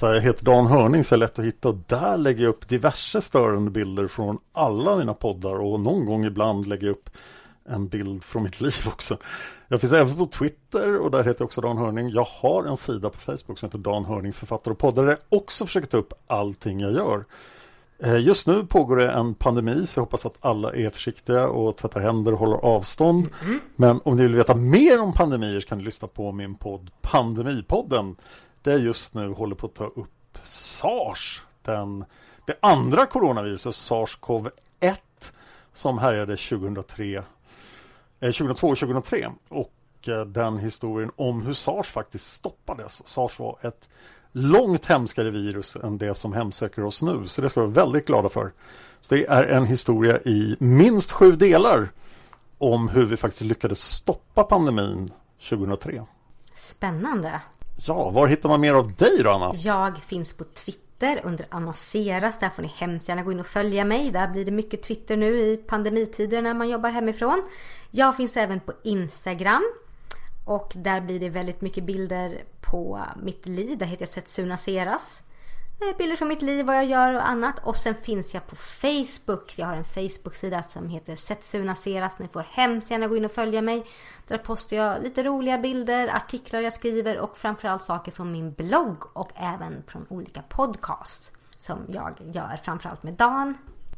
[0.00, 2.50] Där jag heter Dan Hörning så är det lätt att hitta och där lägger jag
[2.50, 7.10] upp diverse störande bilder från alla mina poddar och någon gång ibland lägger jag upp
[7.68, 9.16] en bild från mitt liv också.
[9.68, 12.08] Jag finns även på Twitter och där heter jag också Dan Hörning.
[12.08, 15.16] Jag har en sida på Facebook som heter Dan Hörning författare och poddare.
[15.28, 17.24] Också försöker ta upp allting jag gör.
[18.02, 21.76] Eh, Just nu pågår det en pandemi så jag hoppas att alla är försiktiga och
[21.76, 23.28] tvättar händer och håller avstånd.
[23.76, 26.90] Men om ni vill veta mer om pandemier så kan ni lyssna på min podd
[27.00, 28.16] Pandemipodden.
[28.68, 31.42] Där just nu håller på att ta upp SARS.
[31.62, 32.04] Den,
[32.46, 34.96] det andra coronaviruset SARS-CoV-1
[35.72, 37.22] som härjade 2003, eh,
[38.20, 39.30] 2002 och 2003.
[39.48, 39.72] Och
[40.08, 43.06] eh, den historien om hur SARS faktiskt stoppades.
[43.06, 43.88] SARS var ett
[44.32, 47.26] långt hemskare virus än det som hemsöker oss nu.
[47.26, 48.52] Så det ska vi vara väldigt glada för.
[49.00, 51.90] Så det är en historia i minst sju delar
[52.58, 55.12] om hur vi faktiskt lyckades stoppa pandemin
[55.48, 56.02] 2003.
[56.54, 57.40] Spännande.
[57.86, 59.52] Ja, var hittar man mer av dig då Anna?
[59.54, 62.38] Jag finns på Twitter under Anna Seras.
[62.38, 64.10] Där får ni hemskt gärna gå in och följa mig.
[64.10, 67.42] Där blir det mycket Twitter nu i pandemitider när man jobbar hemifrån.
[67.90, 69.72] Jag finns även på Instagram.
[70.44, 73.78] Och där blir det väldigt mycket bilder på mitt liv.
[73.78, 75.22] Där heter jag Setsuna Seras.
[75.80, 77.58] Eh, Bilder från mitt liv, vad jag gör och annat.
[77.66, 79.54] Och sen finns jag på Facebook.
[79.58, 82.18] Jag har en Facebook-sida som heter Setsuna Seras.
[82.18, 83.86] Ni får hemskt gärna gå in och följa mig.
[84.28, 88.96] Där postar jag lite roliga bilder, artiklar jag skriver och framförallt saker från min blogg
[89.12, 91.32] och även från olika podcasts.
[91.58, 93.54] Som jag gör framförallt med Dan.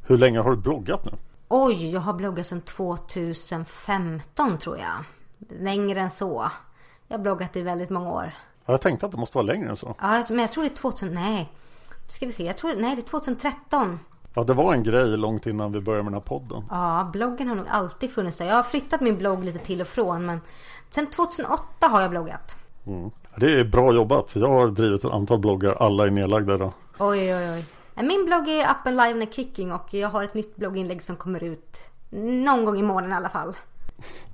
[0.07, 1.13] Hur länge har du bloggat nu?
[1.49, 5.05] Oj, jag har bloggat sedan 2015 tror jag.
[5.61, 6.51] Längre än så.
[7.09, 8.33] Jag har bloggat i väldigt många år.
[8.67, 9.95] Ja, Jag tänkte att det måste vara längre än så.
[10.01, 11.53] Ja, men jag tror det är 2000, nej.
[12.11, 13.99] Ska vi se, jag tror, nej det är 2013.
[14.35, 16.65] Ja, det var en grej långt innan vi började med den här podden.
[16.71, 18.47] Ja, bloggen har nog alltid funnits där.
[18.47, 20.41] Jag har flyttat min blogg lite till och från men
[20.89, 22.55] sen 2008 har jag bloggat.
[22.87, 23.11] Mm.
[23.37, 24.37] Det är bra jobbat.
[24.37, 25.77] Jag har drivit ett antal bloggar.
[25.83, 26.73] Alla är nedlagda idag.
[26.99, 27.65] Oj, oj, oj.
[28.05, 31.17] Min blogg är up and live and kicking och jag har ett nytt blogginlägg som
[31.17, 31.81] kommer ut
[32.45, 33.57] någon gång i månaden i alla fall.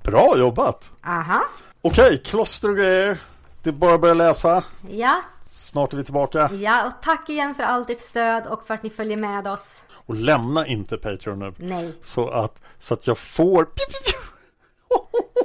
[0.03, 0.91] Bra jobbat!
[1.05, 1.41] Aha.
[1.81, 3.21] Okej, kloster och grejer.
[3.63, 4.63] Det är bara att börja läsa.
[4.89, 5.21] Ja,
[5.67, 6.49] Snart är vi tillbaka.
[6.53, 9.81] ja och tack igen för allt ert stöd och för att ni följer med oss.
[9.93, 11.53] Och lämna inte Patreon nu.
[11.57, 11.93] Nej.
[12.03, 13.67] Så att, så att jag får...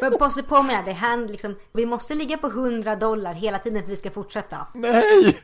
[0.00, 3.86] För måste påminna, det här liksom, vi måste ligga på 100 dollar hela tiden för
[3.86, 4.66] att vi ska fortsätta.
[4.74, 5.38] Nej!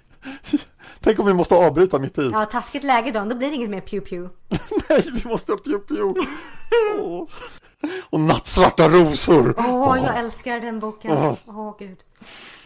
[1.01, 2.31] Tänk om vi måste avbryta mitt i.
[2.33, 4.35] Ja, taskigt läge då, då blir det inget mer pew pew.
[4.89, 6.27] Nej, vi måste ha Pew Pew.
[6.99, 7.29] Åh.
[8.11, 9.55] Och nattsvarta rosor.
[9.59, 11.13] Åh, jag älskar den boken.
[11.13, 11.75] Åh, Åh.
[11.79, 11.99] gud.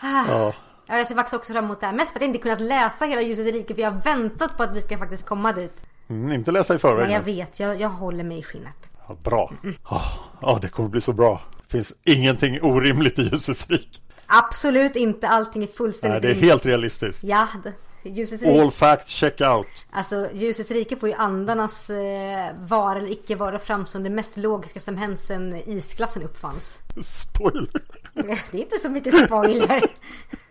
[0.00, 0.24] Ah.
[0.28, 0.52] Ja.
[0.92, 1.92] Ja, jag ser faktiskt också fram emot det här.
[1.92, 4.62] Mest för att jag inte kunnat läsa hela Ljusets rike för jag har väntat på
[4.62, 5.82] att vi ska faktiskt komma dit.
[6.08, 7.04] Mm, inte läsa i förväg.
[7.04, 8.90] Men jag vet, jag, jag håller mig i skinnet.
[9.08, 9.52] Ja, bra.
[9.90, 10.02] Ja,
[10.40, 11.40] ja, det kommer bli så bra.
[11.66, 14.02] Det finns ingenting orimligt i ljusets rik.
[14.26, 17.24] Absolut inte, allting är Nej, fullständigt det är helt realistiskt.
[17.24, 17.72] Ja, det-
[18.04, 18.62] Ljusets rike.
[18.62, 19.66] All facts check out.
[19.90, 24.36] Alltså ljusets rike får ju andarnas eh, vara eller icke vara fram som det mest
[24.36, 26.78] logiska som hänt sen isglassen uppfanns.
[27.04, 27.82] Spoiler.
[28.14, 29.82] Det är inte så mycket spoiler.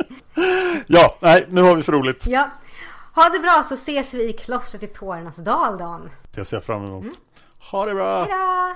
[0.87, 2.27] Ja, nej, nu har vi för roligt.
[2.27, 2.49] ja.
[3.15, 6.09] Ha det bra så ses vi i klostret i Tårarnas dal Dan.
[6.35, 7.05] Det ser jag fram emot.
[7.71, 8.23] Ha det bra.
[8.23, 8.75] Hejdå!